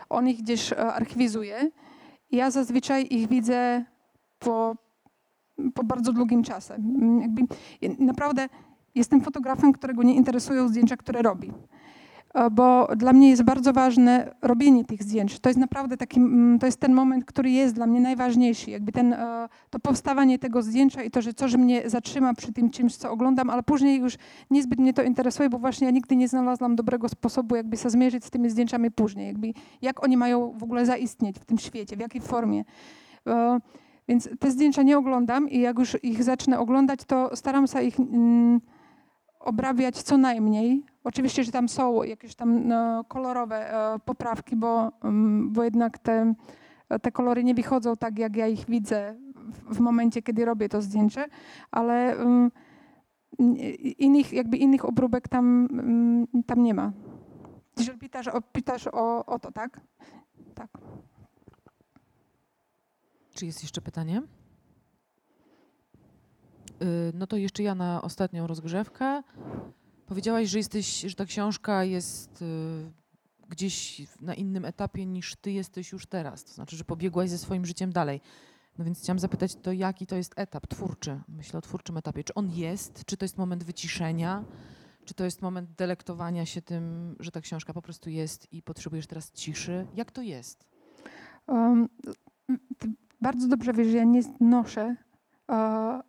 On 0.10 0.28
ich 0.28 0.38
gdzieś 0.38 0.72
e, 0.72 0.94
archiwizuje 0.94 1.72
i 2.32 2.38
ja 2.38 2.52
zazwyczaj 2.52 3.08
ich 3.10 3.28
widzę 3.28 3.86
po, 4.40 4.76
po 5.74 5.84
bardzo 5.84 6.14
długim 6.14 6.44
czasie. 6.44 6.74
Mm, 6.74 7.22
Jakby, 7.22 7.42
naprawdę 8.00 8.50
jestem 8.96 9.22
fotografem, 9.22 9.74
którego 9.74 10.04
nie 10.04 10.16
interesują 10.16 10.68
zdjęcia, 10.68 10.98
które 10.98 11.22
robi. 11.22 11.52
E, 12.34 12.50
Bo 12.50 12.88
dla 12.96 13.14
mnie 13.14 13.30
jest 13.30 13.44
bardzo 13.44 13.74
ważne 13.74 14.36
robienie 14.42 14.86
tych 14.86 15.04
zdjęć. 15.04 15.40
To 15.40 15.50
jest 15.50 15.60
naprawdę 15.60 15.98
taki, 15.98 16.20
mm, 16.20 16.60
to 16.60 16.66
jest 16.66 16.80
ten 16.80 16.94
moment, 16.94 17.26
który 17.26 17.52
jest 17.52 17.76
dla 17.76 17.88
mnie 17.88 18.02
najważniejszy. 18.02 18.72
Jakby 18.72 18.92
ten, 18.92 19.14
e, 19.14 19.50
to 19.70 19.80
powstawanie 19.80 20.40
tego 20.40 20.62
zdjęcia 20.62 21.04
i 21.04 21.12
to, 21.12 21.22
że 21.22 21.34
coś 21.34 21.56
mnie 21.56 21.90
zatrzyma 21.90 22.34
przy 22.34 22.54
tym 22.54 22.70
czymś, 22.70 22.96
co 22.96 23.12
oglądam, 23.12 23.50
ale 23.50 23.64
później 23.64 24.00
już 24.00 24.18
niezbyt 24.52 24.80
mnie 24.80 24.94
to 24.94 25.04
interesuje, 25.04 25.50
bo 25.50 25.60
właśnie 25.60 25.86
ja 25.86 25.92
nigdy 25.92 26.16
nie 26.16 26.28
znalazłam 26.28 26.76
dobrego 26.76 27.10
sposobu, 27.10 27.56
jakby 27.56 27.78
się 27.78 27.90
zmierzyć 27.90 28.26
z 28.26 28.30
tymi 28.30 28.50
zdjęciami 28.50 28.92
później. 28.92 29.28
Jakby, 29.28 29.54
jak 29.82 30.04
oni 30.04 30.18
mają 30.18 30.52
w 30.58 30.64
ogóle 30.64 30.86
zaistnieć 30.86 31.40
w 31.40 31.46
tym 31.46 31.58
świecie, 31.58 31.98
w 31.98 32.00
jakiej 32.00 32.22
formie. 32.22 32.64
Więc 34.08 34.30
te 34.40 34.52
zdjęcia 34.52 34.84
nie 34.84 34.98
oglądam 34.98 35.50
i 35.50 35.60
jak 35.60 35.80
już 35.80 36.04
ich 36.04 36.24
zacznę 36.24 36.60
oglądać, 36.60 37.00
to 37.08 37.36
staram 37.36 37.68
się 37.68 37.84
ich 37.84 38.00
mm, 38.00 38.62
obrabiać 39.40 40.02
co 40.04 40.18
najmniej. 40.18 40.86
Oczywiście, 41.04 41.44
że 41.44 41.52
tam 41.52 41.70
są 41.70 42.04
jakieś 42.04 42.36
tam 42.36 42.68
no, 42.68 43.04
kolorowe 43.04 43.74
e, 43.74 44.00
poprawki, 44.00 44.56
bo, 44.56 44.92
mm, 45.04 45.54
bo 45.54 45.64
jednak 45.64 45.98
te, 45.98 46.34
te 47.02 47.12
kolory 47.12 47.44
nie 47.44 47.54
wychodzą 47.54 47.98
tak, 47.98 48.20
jak 48.20 48.36
ja 48.36 48.48
ich 48.48 48.66
widzę 48.66 49.16
w, 49.36 49.76
w 49.76 49.80
momencie, 49.80 50.22
kiedy 50.22 50.46
robię 50.46 50.70
to 50.70 50.82
zdjęcie, 50.82 51.26
ale 51.72 52.18
mm, 52.18 52.52
innych, 54.00 54.34
jakby 54.34 54.58
innych 54.58 54.86
obróbek 54.86 55.28
tam, 55.28 55.68
mm, 55.72 56.28
tam 56.46 56.64
nie 56.64 56.74
ma. 56.74 56.92
Jeżeli 57.78 58.00
pytasz 58.00 58.28
o, 58.28 58.42
pytasz 58.42 58.88
o, 58.88 59.26
o 59.26 59.40
to, 59.40 59.52
tak? 59.52 59.82
Tak. 60.56 60.70
Czy 63.34 63.46
jest 63.46 63.64
jeszcze 63.64 63.82
pytanie? 63.82 64.22
Y, 66.82 67.12
No 67.14 67.28
to 67.28 67.38
jeszcze 67.38 67.64
ja 67.64 67.76
na 67.76 68.02
ostatnią 68.02 68.48
rozgrzewkę. 68.48 69.24
Powiedziałaś, 70.06 70.50
że 70.50 70.58
jesteś, 70.58 71.02
że 71.02 71.16
ta 71.16 71.26
książka 71.26 71.84
jest 71.84 72.42
y, 72.42 72.92
gdzieś 73.50 74.02
na 74.22 74.34
innym 74.34 74.66
etapie 74.66 75.06
niż 75.06 75.36
ty 75.36 75.52
jesteś 75.52 75.92
już 75.92 76.06
teraz. 76.06 76.44
To 76.44 76.54
znaczy, 76.54 76.76
że 76.76 76.84
pobiegłaś 76.84 77.30
ze 77.30 77.38
swoim 77.38 77.66
życiem 77.66 77.92
dalej. 77.92 78.22
No 78.78 78.86
więc 78.86 79.00
chciałam 79.00 79.20
zapytać, 79.20 79.56
to 79.56 79.72
jaki 79.72 80.08
to 80.08 80.16
jest 80.16 80.34
etap 80.36 80.68
twórczy? 80.68 81.22
Myślę 81.28 81.58
o 81.58 81.62
twórczym 81.62 81.98
etapie. 81.98 82.24
Czy 82.24 82.34
on 82.34 82.52
jest? 82.52 83.06
Czy 83.06 83.18
to 83.18 83.26
jest 83.26 83.38
moment 83.38 83.64
wyciszenia? 83.64 84.44
Czy 85.06 85.14
to 85.14 85.26
jest 85.26 85.42
moment 85.42 85.72
delektowania 85.72 86.46
się 86.46 86.62
tym, 86.62 87.16
że 87.20 87.32
ta 87.32 87.42
książka 87.42 87.74
po 87.74 87.82
prostu 87.82 88.10
jest 88.10 88.54
i 88.54 88.62
potrzebujesz 88.62 89.08
teraz 89.08 89.32
ciszy? 89.32 89.88
Jak 89.96 90.12
to 90.12 90.22
jest? 90.22 90.66
Um, 91.48 91.90
bardzo 93.24 93.48
dobrze 93.48 93.74
wiesz, 93.74 93.88
że 93.88 93.98
ja 93.98 94.04
nie 94.04 94.24
znoszę 94.24 94.96
e, 95.52 96.02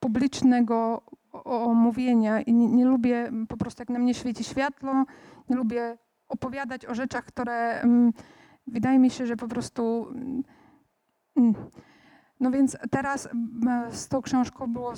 publicznego 0.00 1.02
omówienia 1.44 2.40
i 2.40 2.54
nie, 2.54 2.68
nie 2.68 2.84
lubię 2.84 3.30
po 3.48 3.56
prostu, 3.56 3.82
jak 3.82 3.88
na 3.90 3.98
mnie 3.98 4.14
świeci 4.14 4.44
światło, 4.44 5.04
nie 5.48 5.56
lubię 5.56 5.98
opowiadać 6.28 6.86
o 6.86 6.94
rzeczach, 6.94 7.24
które 7.24 7.80
mm, 7.80 8.12
wydaje 8.66 8.98
mi 8.98 9.10
się, 9.10 9.26
że 9.26 9.36
po 9.36 9.48
prostu. 9.48 10.06
mm, 10.10 10.42
mm. 11.36 11.54
No 12.40 12.50
więc 12.50 12.76
teraz 12.90 13.26
mm, 13.26 13.92
z 13.92 14.08
tą 14.08 14.22
książką 14.22 14.72
było, 14.72 14.92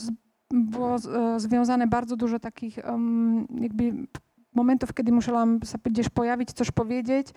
było 0.50 0.96
e, 0.96 1.40
związane 1.40 1.86
bardzo 1.86 2.16
dużo 2.16 2.38
takich 2.38 2.78
jakby 3.60 4.06
momentów, 4.54 4.94
kiedy 4.94 5.12
musiałam 5.12 5.60
sobie 5.64 5.90
gdzieś 5.90 6.08
pojawić, 6.08 6.52
coś 6.52 6.70
powiedzieć 6.70 7.28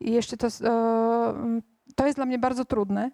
i 0.00 0.12
jeszcze 0.12 0.36
to, 0.36 0.46
e, 0.46 1.60
to 1.94 2.06
jest 2.06 2.18
dla 2.18 2.26
mnie 2.26 2.38
bardzo 2.38 2.64
trudne 2.64 3.10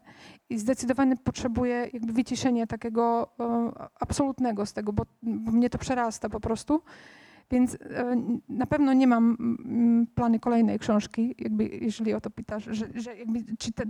i 0.51 0.59
zdecydowanie 0.59 1.17
potrzebuję 1.17 1.89
jakby 1.93 2.13
wyciszenia 2.13 2.67
takiego 2.67 3.29
e, 3.41 3.73
absolutnego 4.01 4.67
z 4.67 4.73
tego, 4.73 4.93
bo, 4.93 5.07
mnie 5.23 5.71
to 5.71 5.79
przerasta 5.79 6.29
po 6.29 6.41
prostu. 6.41 6.81
Więc 7.51 7.75
e, 7.75 8.17
na 8.49 8.67
pewno 8.67 8.93
nie 8.93 9.07
mam 9.07 9.37
mm, 9.41 10.07
plany 10.15 10.41
kolejnej 10.41 10.79
książki, 10.79 11.35
jakby, 11.39 11.65
jeżeli 11.65 12.15
o 12.15 12.21
to 12.21 12.31
pytasz, 12.31 12.65
że, 12.65 12.87
że, 12.95 13.17
jakby, 13.17 13.45
te, 13.75 13.85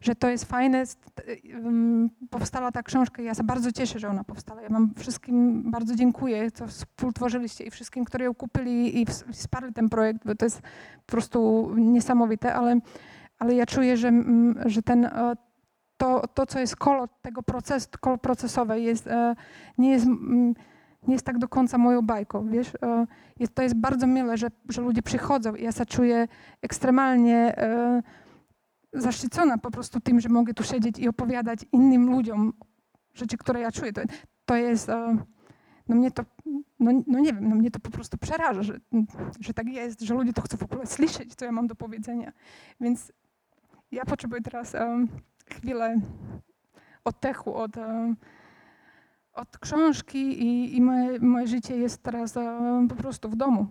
że 0.00 0.14
to 0.14 0.28
jest 0.28 0.44
fajne. 0.44 0.86
st- 0.86 1.22
ym, 1.54 2.10
Powstała 2.30 2.72
ta 2.72 2.82
książka 2.82 3.22
i 3.22 3.24
ja 3.24 3.34
się 3.34 3.42
bardzo 3.44 3.72
cieszę, 3.72 3.98
że 3.98 4.08
ona 4.08 4.24
powstała. 4.24 4.62
Ja 4.62 4.68
wam 4.68 4.90
wszystkim 4.96 5.62
bardzo 5.70 5.94
dziękuję, 5.96 6.50
co 6.50 6.66
współtworzyliście 6.66 7.64
i 7.64 7.70
wszystkim, 7.70 8.04
którzy 8.04 8.24
ją 8.24 8.34
kupili 8.34 9.00
i 9.00 9.06
ws- 9.06 9.24
wsparli 9.32 9.72
ten 9.72 9.88
projekt, 9.88 10.26
bo 10.26 10.34
to 10.34 10.46
jest 10.46 10.60
po 11.06 11.10
prostu 11.12 11.70
niesamowite, 11.76 12.54
ale, 12.54 12.80
ale 13.40 13.54
ja 13.54 13.66
czuję, 13.66 13.96
że, 13.96 14.08
mm, 14.08 14.54
że 14.66 14.82
ten, 14.82 15.04
e, 15.04 15.36
to, 15.96 16.26
to, 16.34 16.46
co 16.46 16.60
jest 16.60 16.76
kolo 16.76 17.08
tego 17.22 17.42
procesu, 17.42 17.88
kolo 18.00 18.18
procesowe 18.18 18.80
jest, 18.80 19.06
e, 19.06 19.36
nie 19.78 19.90
jest 19.90 20.06
mm, 20.06 20.54
nie 21.08 21.14
jest 21.14 21.26
tak 21.26 21.38
do 21.38 21.48
końca 21.48 21.78
moją 21.78 22.02
bajką, 22.02 22.48
wiesz. 22.48 22.74
E, 22.82 23.06
Jest, 23.38 23.54
to 23.54 23.62
jest 23.62 23.74
bardzo 23.74 24.06
mile, 24.06 24.36
że, 24.36 24.48
że 24.68 24.82
ludzie 24.82 25.02
przychodzą 25.02 25.54
i 25.54 25.64
ja 25.64 25.72
się 25.72 25.86
czuję 25.86 26.28
ekstremalnie 26.62 27.54
zaszczycona 28.92 29.58
po 29.58 29.70
prostu 29.70 30.00
tym, 30.00 30.20
że 30.20 30.28
mogę 30.28 30.54
tu 30.54 30.62
siedzieć 30.62 30.98
i 30.98 31.08
opowiadać 31.08 31.60
innym 31.72 32.10
ludziom 32.10 32.52
rzeczy, 33.14 33.36
które 33.36 33.60
ja 33.60 33.72
czuję. 33.72 33.92
To, 33.92 34.00
to 34.44 34.56
jest, 34.56 34.88
no 35.88 35.96
mnie 35.96 36.10
to, 36.10 36.24
no, 36.80 36.90
no 37.06 37.18
nie 37.18 37.32
wiem, 37.32 37.48
no 37.48 37.56
mnie 37.56 37.70
to 37.70 37.80
po 37.80 37.90
prostu 37.90 38.18
przeraża, 38.18 38.62
że, 38.62 38.80
że 39.40 39.54
tak 39.54 39.68
jest, 39.68 40.00
że 40.00 40.14
ludzie 40.14 40.32
to 40.32 40.42
chcą 40.42 40.56
w 40.56 40.62
ogóle 40.62 40.86
słyszeć, 40.86 41.34
co 41.34 41.44
ja 41.44 41.52
mam 41.52 41.66
do 41.66 41.74
powiedzenia. 41.74 42.32
Więc 42.80 43.12
ja 43.92 44.04
potrzebuję 44.04 44.42
teraz 44.42 44.74
e, 44.74 45.06
chwilę 45.50 46.00
oddechu 47.04 47.54
od, 47.54 47.76
e, 47.76 48.14
od 49.32 49.58
książki 49.58 50.18
i, 50.18 50.76
i 50.76 50.80
moje, 50.80 51.18
moje 51.20 51.46
życie 51.46 51.76
jest 51.76 52.02
teraz 52.02 52.36
e, 52.36 52.86
po 52.88 52.94
prostu 52.94 53.28
w 53.28 53.36
domu. 53.36 53.66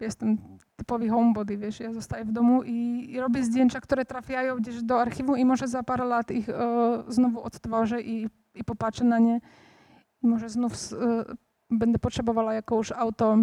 Jestem 0.00 0.38
typowy 0.76 1.08
homebody, 1.08 1.56
wiesz, 1.56 1.80
ja 1.80 1.92
zostaję 1.92 2.24
w 2.24 2.32
domu 2.32 2.62
i, 2.62 3.06
i 3.10 3.20
robię 3.20 3.44
zdjęcia, 3.44 3.80
które 3.80 4.04
trafiają 4.04 4.56
gdzieś 4.56 4.82
do 4.82 5.00
archiwum 5.00 5.38
i 5.38 5.44
może 5.44 5.68
za 5.68 5.82
parę 5.82 6.04
lat 6.04 6.30
ich 6.30 6.48
e, 6.48 7.02
znowu 7.08 7.42
odtworzę 7.42 8.02
i, 8.02 8.28
i 8.54 8.64
popatrzę 8.64 9.04
na 9.04 9.18
nie. 9.18 9.40
I 10.22 10.26
może 10.26 10.48
znów 10.48 10.72
e, 10.72 11.24
będę 11.70 11.98
potrzebowała 11.98 12.54
jakąś 12.54 12.92
auto, 12.92 13.38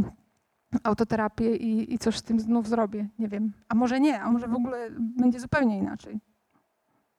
autoterapię 0.84 1.56
i, 1.56 1.94
i 1.94 2.00
coś 2.00 2.18
z 2.18 2.24
tym 2.24 2.40
znów 2.40 2.68
zrobię. 2.68 3.08
Nie 3.20 3.28
wiem. 3.28 3.54
A 3.68 3.76
może 3.76 4.00
nie, 4.00 4.22
a 4.22 4.32
może 4.32 4.48
w 4.48 4.54
ogóle 4.54 4.90
będzie 5.00 5.40
zupełnie 5.40 5.78
inaczej. 5.78 6.20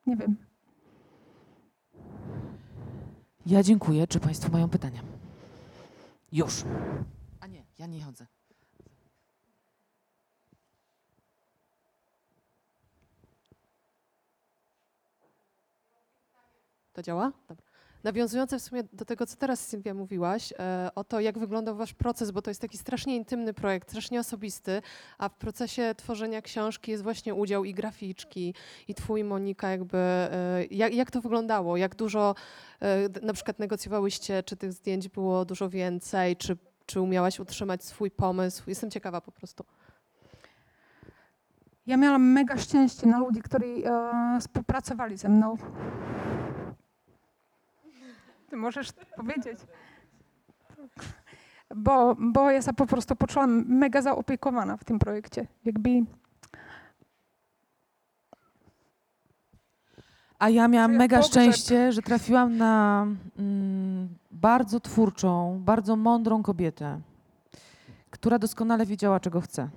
Nie 0.06 0.16
wiem. 0.16 0.36
Ja 3.46 3.62
dziękuję. 3.62 4.06
Czy 4.06 4.20
Państwo 4.20 4.52
mają 4.52 4.68
pytania? 4.68 5.00
Już. 6.32 6.64
A 7.40 7.46
nie, 7.46 7.64
ja 7.78 7.86
nie 7.86 8.02
chodzę. 8.02 8.26
To 16.92 17.02
działa? 17.02 17.32
Dobra. 17.48 17.69
Nawiązujące 18.04 18.58
w 18.58 18.62
sumie 18.62 18.82
do 18.92 19.04
tego, 19.04 19.26
co 19.26 19.36
teraz 19.36 19.66
Sylwia 19.66 19.94
mówiłaś, 19.94 20.52
e, 20.58 20.90
o 20.94 21.04
to, 21.04 21.20
jak 21.20 21.38
wyglądał 21.38 21.76
wasz 21.76 21.94
proces, 21.94 22.30
bo 22.30 22.42
to 22.42 22.50
jest 22.50 22.60
taki 22.60 22.78
strasznie 22.78 23.16
intymny 23.16 23.54
projekt, 23.54 23.88
strasznie 23.88 24.20
osobisty, 24.20 24.82
a 25.18 25.28
w 25.28 25.34
procesie 25.34 25.94
tworzenia 25.96 26.42
książki 26.42 26.90
jest 26.90 27.02
właśnie 27.02 27.34
udział 27.34 27.64
i 27.64 27.74
graficzki, 27.74 28.54
i 28.88 28.94
twój, 28.94 29.24
Monika, 29.24 29.70
jakby, 29.70 29.98
e, 29.98 30.64
jak, 30.70 30.94
jak 30.94 31.10
to 31.10 31.20
wyglądało? 31.20 31.76
Jak 31.76 31.94
dużo 31.94 32.34
e, 32.80 33.08
na 33.22 33.32
przykład 33.32 33.58
negocjowałyście, 33.58 34.42
czy 34.42 34.56
tych 34.56 34.72
zdjęć 34.72 35.08
było 35.08 35.44
dużo 35.44 35.68
więcej, 35.68 36.36
czy, 36.36 36.56
czy 36.86 37.00
umiałaś 37.00 37.40
utrzymać 37.40 37.84
swój 37.84 38.10
pomysł? 38.10 38.62
Jestem 38.66 38.90
ciekawa 38.90 39.20
po 39.20 39.32
prostu. 39.32 39.64
Ja 41.86 41.96
miałam 41.96 42.32
mega 42.32 42.58
szczęście 42.58 43.06
na 43.06 43.18
ludzi, 43.18 43.42
którzy 43.42 43.64
e, 43.64 44.38
współpracowali 44.40 45.16
ze 45.16 45.28
mną. 45.28 45.56
Ty 48.50 48.56
możesz 48.56 48.92
powiedzieć. 49.16 49.58
Bo, 51.76 52.16
bo 52.18 52.50
ja 52.50 52.62
się 52.62 52.72
po 52.72 52.86
prostu 52.86 53.16
poczułam 53.16 53.64
mega 53.68 54.02
zaopiekowana 54.02 54.76
w 54.76 54.84
tym 54.84 54.98
projekcie. 54.98 55.46
Jakby 55.64 55.90
A 60.38 60.48
ja 60.48 60.68
miałam 60.68 60.96
mega 60.96 61.16
pogrzeb. 61.16 61.32
szczęście, 61.32 61.92
że 61.92 62.02
trafiłam 62.02 62.56
na 62.56 63.06
mm, 63.38 64.08
bardzo 64.30 64.80
twórczą, 64.80 65.60
bardzo 65.64 65.96
mądrą 65.96 66.42
kobietę, 66.42 67.00
która 68.10 68.38
doskonale 68.38 68.86
wiedziała, 68.86 69.20
czego 69.20 69.40
chce. 69.40 69.68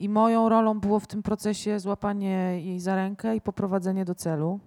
I 0.00 0.08
moją 0.08 0.48
rolą 0.48 0.80
było 0.80 1.00
w 1.00 1.06
tym 1.06 1.22
procesie 1.22 1.80
złapanie 1.80 2.60
jej 2.64 2.80
za 2.80 2.94
rękę 2.94 3.36
i 3.36 3.40
poprowadzenie 3.40 4.04
do 4.04 4.14
celu. 4.14 4.60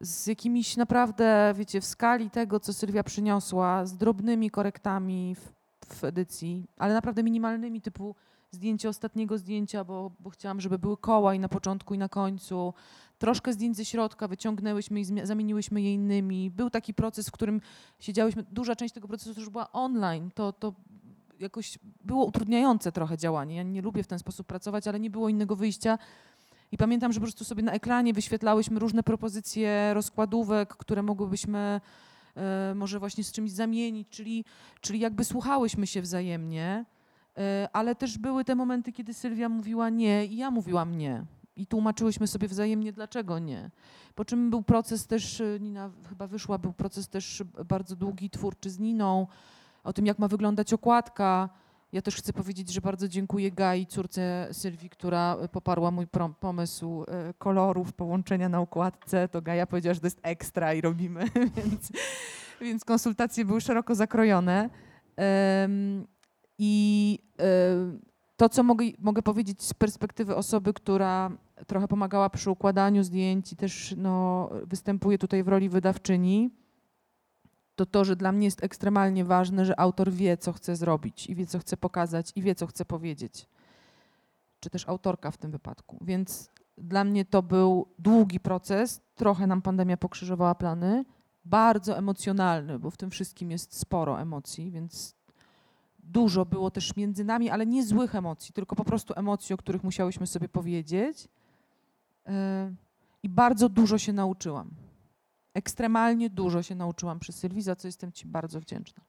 Z 0.00 0.26
jakimiś 0.26 0.76
naprawdę, 0.76 1.54
wiecie, 1.56 1.80
w 1.80 1.84
skali 1.84 2.30
tego, 2.30 2.60
co 2.60 2.72
Sylwia 2.72 3.02
przyniosła, 3.02 3.86
z 3.86 3.96
drobnymi 3.96 4.50
korektami 4.50 5.34
w, 5.34 5.52
w 5.94 6.04
edycji, 6.04 6.66
ale 6.76 6.94
naprawdę 6.94 7.22
minimalnymi, 7.22 7.80
typu 7.80 8.14
zdjęcie 8.50 8.88
ostatniego 8.88 9.38
zdjęcia, 9.38 9.84
bo, 9.84 10.10
bo 10.20 10.30
chciałam, 10.30 10.60
żeby 10.60 10.78
były 10.78 10.96
koła 10.96 11.34
i 11.34 11.38
na 11.38 11.48
początku, 11.48 11.94
i 11.94 11.98
na 11.98 12.08
końcu 12.08 12.74
troszkę 13.18 13.52
zdjęć 13.52 13.76
ze 13.76 13.84
środka 13.84 14.28
wyciągnęłyśmy 14.28 15.00
i 15.00 15.04
zamieniłyśmy 15.04 15.82
je 15.82 15.94
innymi. 15.94 16.50
Był 16.50 16.70
taki 16.70 16.94
proces, 16.94 17.28
w 17.28 17.32
którym 17.32 17.60
siedziałyśmy, 17.98 18.42
duża 18.42 18.76
część 18.76 18.94
tego 18.94 19.08
procesu 19.08 19.40
już 19.40 19.50
była 19.50 19.72
online. 19.72 20.30
To, 20.34 20.52
to 20.52 20.74
jakoś 21.40 21.78
było 22.04 22.24
utrudniające 22.24 22.92
trochę 22.92 23.18
działanie. 23.18 23.56
Ja 23.56 23.62
nie 23.62 23.82
lubię 23.82 24.02
w 24.02 24.06
ten 24.06 24.18
sposób 24.18 24.46
pracować, 24.46 24.88
ale 24.88 25.00
nie 25.00 25.10
było 25.10 25.28
innego 25.28 25.56
wyjścia. 25.56 25.98
I 26.76 26.78
pamiętam, 26.78 27.12
że 27.12 27.20
po 27.20 27.24
prostu 27.24 27.44
sobie 27.44 27.62
na 27.62 27.72
ekranie 27.72 28.12
wyświetlałyśmy 28.12 28.80
różne 28.80 29.02
propozycje 29.02 29.94
rozkładówek, 29.94 30.76
które 30.76 31.02
mogłybyśmy 31.02 31.80
e, 32.36 32.74
może 32.74 32.98
właśnie 32.98 33.24
z 33.24 33.32
czymś 33.32 33.50
zamienić, 33.50 34.08
czyli, 34.08 34.44
czyli 34.80 35.00
jakby 35.00 35.24
słuchałyśmy 35.24 35.86
się 35.86 36.02
wzajemnie, 36.02 36.84
e, 37.38 37.68
ale 37.72 37.94
też 37.94 38.18
były 38.18 38.44
te 38.44 38.54
momenty, 38.54 38.92
kiedy 38.92 39.14
Sylwia 39.14 39.48
mówiła 39.48 39.90
nie 39.90 40.26
i 40.26 40.36
ja 40.36 40.50
mówiłam 40.50 40.98
nie. 40.98 41.24
I 41.56 41.66
tłumaczyłyśmy 41.66 42.26
sobie 42.26 42.48
wzajemnie, 42.48 42.92
dlaczego 42.92 43.38
nie. 43.38 43.70
Po 44.14 44.24
czym 44.24 44.50
był 44.50 44.62
proces 44.62 45.06
też, 45.06 45.40
y, 45.40 45.58
Nina 45.60 45.90
chyba 46.08 46.26
wyszła, 46.26 46.58
był 46.58 46.72
proces 46.72 47.08
też 47.08 47.42
bardzo 47.64 47.96
długi, 47.96 48.30
twórczy 48.30 48.70
z 48.70 48.78
Niną, 48.78 49.26
o 49.84 49.92
tym, 49.92 50.06
jak 50.06 50.18
ma 50.18 50.28
wyglądać 50.28 50.72
okładka. 50.72 51.48
Ja 51.92 52.02
też 52.02 52.16
chcę 52.16 52.32
powiedzieć, 52.32 52.72
że 52.72 52.80
bardzo 52.80 53.08
dziękuję 53.08 53.50
Gai, 53.50 53.86
córce 53.86 54.48
Sylwii, 54.52 54.90
która 54.90 55.36
y, 55.44 55.48
poparła 55.48 55.90
mój 55.90 56.06
pomysł 56.40 57.02
y, 57.02 57.06
kolorów, 57.38 57.92
połączenia 57.92 58.48
na 58.48 58.60
okładce. 58.60 59.28
To 59.28 59.42
Gaja 59.42 59.66
powiedziała, 59.66 59.94
że 59.94 60.00
to 60.00 60.06
jest 60.06 60.20
ekstra 60.22 60.74
i 60.74 60.80
robimy, 60.80 61.24
więc, 61.56 61.92
więc 62.60 62.84
konsultacje 62.84 63.44
były 63.44 63.60
szeroko 63.60 63.94
zakrojone. 63.94 64.70
I 66.58 67.18
em, 67.38 68.00
to, 68.36 68.48
co 68.48 68.62
mogę, 68.62 68.84
mogę 68.98 69.22
powiedzieć 69.22 69.62
z 69.62 69.74
perspektywy 69.74 70.36
osoby, 70.36 70.72
która 70.72 71.30
trochę 71.66 71.88
pomagała 71.88 72.30
przy 72.30 72.50
układaniu 72.50 73.02
zdjęć 73.02 73.52
i 73.52 73.56
też 73.56 73.94
no, 73.96 74.50
występuje 74.66 75.18
tutaj 75.18 75.42
w 75.42 75.48
roli 75.48 75.68
wydawczyni, 75.68 76.50
to 77.76 77.86
to, 77.86 78.04
że 78.04 78.16
dla 78.16 78.32
mnie 78.32 78.44
jest 78.44 78.64
ekstremalnie 78.64 79.24
ważne, 79.24 79.64
że 79.64 79.80
autor 79.80 80.12
wie, 80.12 80.36
co 80.36 80.52
chce 80.52 80.76
zrobić 80.76 81.26
i 81.26 81.34
wie, 81.34 81.46
co 81.46 81.58
chce 81.58 81.76
pokazać 81.76 82.32
i 82.36 82.42
wie, 82.42 82.54
co 82.54 82.66
chce 82.66 82.84
powiedzieć. 82.84 83.46
Czy 84.60 84.70
też 84.70 84.88
autorka 84.88 85.30
w 85.30 85.36
tym 85.36 85.50
wypadku. 85.50 85.98
Więc 86.00 86.50
dla 86.78 87.04
mnie 87.04 87.24
to 87.24 87.42
był 87.42 87.86
długi 87.98 88.40
proces, 88.40 89.00
trochę 89.14 89.46
nam 89.46 89.62
pandemia 89.62 89.96
pokrzyżowała 89.96 90.54
plany, 90.54 91.04
bardzo 91.44 91.98
emocjonalny, 91.98 92.78
bo 92.78 92.90
w 92.90 92.96
tym 92.96 93.10
wszystkim 93.10 93.50
jest 93.50 93.78
sporo 93.78 94.20
emocji, 94.20 94.70
więc 94.70 95.16
dużo 95.98 96.44
było 96.44 96.70
też 96.70 96.96
między 96.96 97.24
nami, 97.24 97.50
ale 97.50 97.66
nie 97.66 97.86
złych 97.86 98.14
emocji, 98.14 98.52
tylko 98.52 98.76
po 98.76 98.84
prostu 98.84 99.14
emocji, 99.16 99.54
o 99.54 99.56
których 99.56 99.84
musiałyśmy 99.84 100.26
sobie 100.26 100.48
powiedzieć. 100.48 101.28
E, 102.26 102.72
bardzo 103.24 103.68
dużo 103.68 103.98
się 103.98 104.12
nauczyłam. 104.12 104.70
Ekstremalnie 105.56 106.30
dużo 106.30 106.62
się 106.62 106.74
nauczyłam 106.74 107.18
przy 107.18 107.32
Sylwii, 107.32 107.62
za 107.62 107.76
co 107.76 107.88
jestem 107.88 108.12
Ci 108.12 108.26
bardzo 108.26 108.60
wdzięczna. 108.60 109.04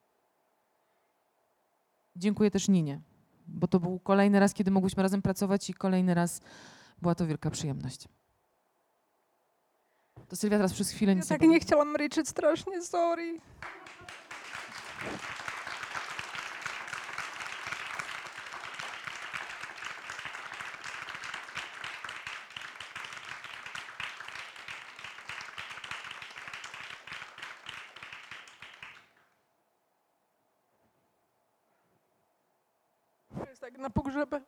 Dziękuję 2.15 2.51
też 2.51 2.67
Ninie, 2.67 3.01
bo 3.47 3.67
to 3.67 3.79
był 3.79 3.99
kolejny 3.99 4.39
raz, 4.39 4.53
kiedy 4.53 4.71
mogłyśmy 4.71 5.03
razem 5.03 5.21
pracować 5.21 5.69
i 5.69 5.73
kolejny 5.73 6.13
raz 6.13 6.41
była 7.01 7.15
to 7.15 7.27
wielka 7.27 7.49
przyjemność. 7.51 8.07
To 10.27 10.35
Sylwia 10.35 10.57
teraz 10.57 10.73
przez 10.73 10.89
chwilę 10.89 11.11
Ja 11.11 11.15
nic 11.15 11.27
tak 11.27 11.41
nie 11.41 11.47
nie 11.47 11.55
powie. 11.55 11.65
chciałam 11.65 11.95
ryczeć 11.95 12.27
strasznie, 12.29 12.81
sorry. 12.81 13.39
Na 33.77 33.89
pogrzebę. 33.89 34.41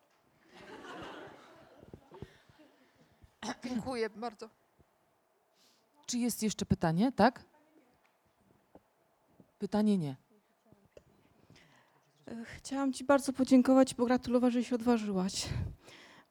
Dziękuję 3.64 4.10
bardzo. 4.10 4.50
Czy 6.06 6.18
jest 6.18 6.44
jeszcze 6.44 6.66
pytanie, 6.66 7.12
tak? 7.12 7.46
Pytanie 9.60 9.98
nie. 9.98 10.16
E, 12.28 12.46
Chciałam 12.46 12.94
Ci 12.94 13.04
bardzo 13.04 13.34
podziękować 13.34 13.92
i 13.92 13.96
pogratulować, 13.96 14.54
że 14.54 14.64
się 14.64 14.76
odważyłaś, 14.76 15.46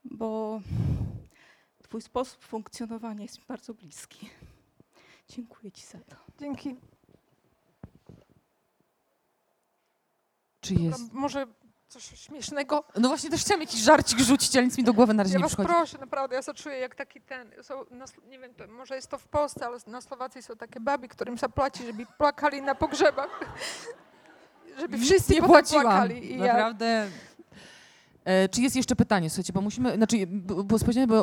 bo 0.05 0.61
Twój 1.89 2.03
sposób 2.03 2.43
funkcjonowania 2.45 3.23
jest 3.23 3.39
mi 3.39 3.45
bardzo 3.49 3.75
bliski. 3.75 4.31
Dziękuję 5.29 5.73
Ci 5.73 5.87
za 5.87 5.99
to. 5.99 6.17
Dzięki. 6.41 6.77
Czy 10.61 10.75
jest? 10.75 11.13
Może 11.13 11.47
coś 11.89 12.05
śmiesznego? 12.05 12.85
No 12.97 13.09
właśnie 13.09 13.31
też 13.31 13.41
chciałam 13.41 13.61
jakiś 13.61 13.81
żarcik 13.81 14.19
rzucić, 14.19 14.57
ale 14.57 14.67
nic 14.67 14.79
mi 14.79 14.85
do 14.85 14.93
głowy 14.93 15.15
na 15.15 15.23
razie 15.23 15.33
Ja 15.33 15.39
nie 15.39 15.43
was 15.43 15.53
przychodzi. 15.53 15.69
proszę, 15.69 15.99
naprawdę, 15.99 16.37
ja 16.37 16.43
się 16.43 16.55
czuję 16.55 16.79
jak 16.79 16.95
taki 16.95 17.21
ten, 17.21 17.51
są, 17.63 17.75
na, 17.91 18.05
nie 18.29 18.39
wiem, 18.39 18.55
to, 18.55 18.67
może 18.67 18.95
jest 18.95 19.09
to 19.09 19.19
w 19.19 19.29
Polsce, 19.29 19.67
ale 19.67 19.79
na 19.87 20.01
Słowacji 20.01 20.43
są 20.43 20.57
takie 20.57 20.81
baby, 20.81 21.09
którym 21.09 21.39
zapłaci, 21.39 21.87
żeby 21.87 22.07
płakali 22.19 22.63
na 22.63 22.75
pogrzebach. 22.75 23.41
żeby 24.81 24.99
wszyscy 24.99 25.35
nie 25.35 25.43
płaciłam. 25.43 25.83
płakali. 25.83 26.33
I 26.33 26.39
ja, 26.39 26.47
Naprawdę. 26.47 27.09
E, 28.25 28.49
czy 28.49 28.61
jest 28.61 28.77
jeszcze 28.77 28.97
pytanie? 28.97 29.31
Słuchajcie, 29.31 29.53
bo 29.53 29.61
musimy, 29.61 29.95
znaczy 29.97 30.27
było 30.27 30.65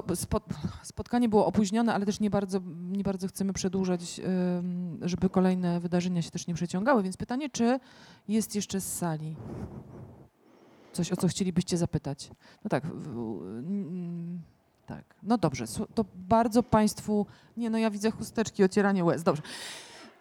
bo 0.05 0.15
spot, 0.15 0.43
spotkanie 0.83 1.29
było 1.29 1.45
opóźnione, 1.45 1.93
ale 1.93 2.05
też 2.05 2.19
nie 2.19 2.29
bardzo, 2.29 2.59
nie 2.91 3.03
bardzo 3.03 3.27
chcemy 3.27 3.53
przedłużać, 3.53 4.21
żeby 5.01 5.29
kolejne 5.29 5.79
wydarzenia 5.79 6.21
się 6.21 6.31
też 6.31 6.47
nie 6.47 6.53
przeciągały, 6.53 7.03
więc 7.03 7.17
pytanie, 7.17 7.49
czy 7.49 7.79
jest 8.27 8.55
jeszcze 8.55 8.81
z 8.81 8.97
sali 8.97 9.35
coś, 10.95 11.11
o 11.11 11.15
co 11.15 11.27
chcielibyście 11.27 11.77
zapytać? 11.77 12.31
No 12.63 12.69
tak, 12.69 12.83
tak. 14.85 15.03
No 15.23 15.37
dobrze, 15.37 15.65
to 15.95 16.05
bardzo 16.15 16.63
Państwu, 16.63 17.25
nie 17.57 17.69
no 17.69 17.77
ja 17.77 17.91
widzę 17.91 18.11
chusteczki, 18.11 18.63
ocieranie 18.63 19.03
łez, 19.03 19.23
dobrze. 19.23 19.41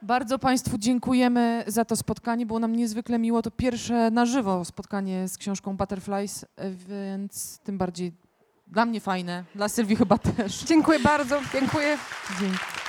Bardzo 0.02 0.38
Państwu 0.38 0.78
dziękujemy 0.78 1.64
za 1.66 1.84
to 1.84 1.96
spotkanie. 1.96 2.46
Było 2.46 2.58
nam 2.58 2.76
niezwykle 2.76 3.18
miło. 3.18 3.42
To 3.42 3.50
pierwsze 3.50 4.10
na 4.10 4.26
żywo 4.26 4.64
spotkanie 4.64 5.28
z 5.28 5.38
książką 5.38 5.76
Butterflies, 5.76 6.46
więc 6.88 7.58
tym 7.58 7.78
bardziej 7.78 8.12
dla 8.66 8.84
mnie 8.84 9.00
fajne, 9.00 9.44
dla 9.54 9.68
Sylwii 9.68 9.96
chyba 9.96 10.18
też. 10.18 10.64
Dziękuję 10.64 11.00
bardzo, 11.00 11.40
dziękuję. 11.52 11.98
Dzięki. 12.40 12.83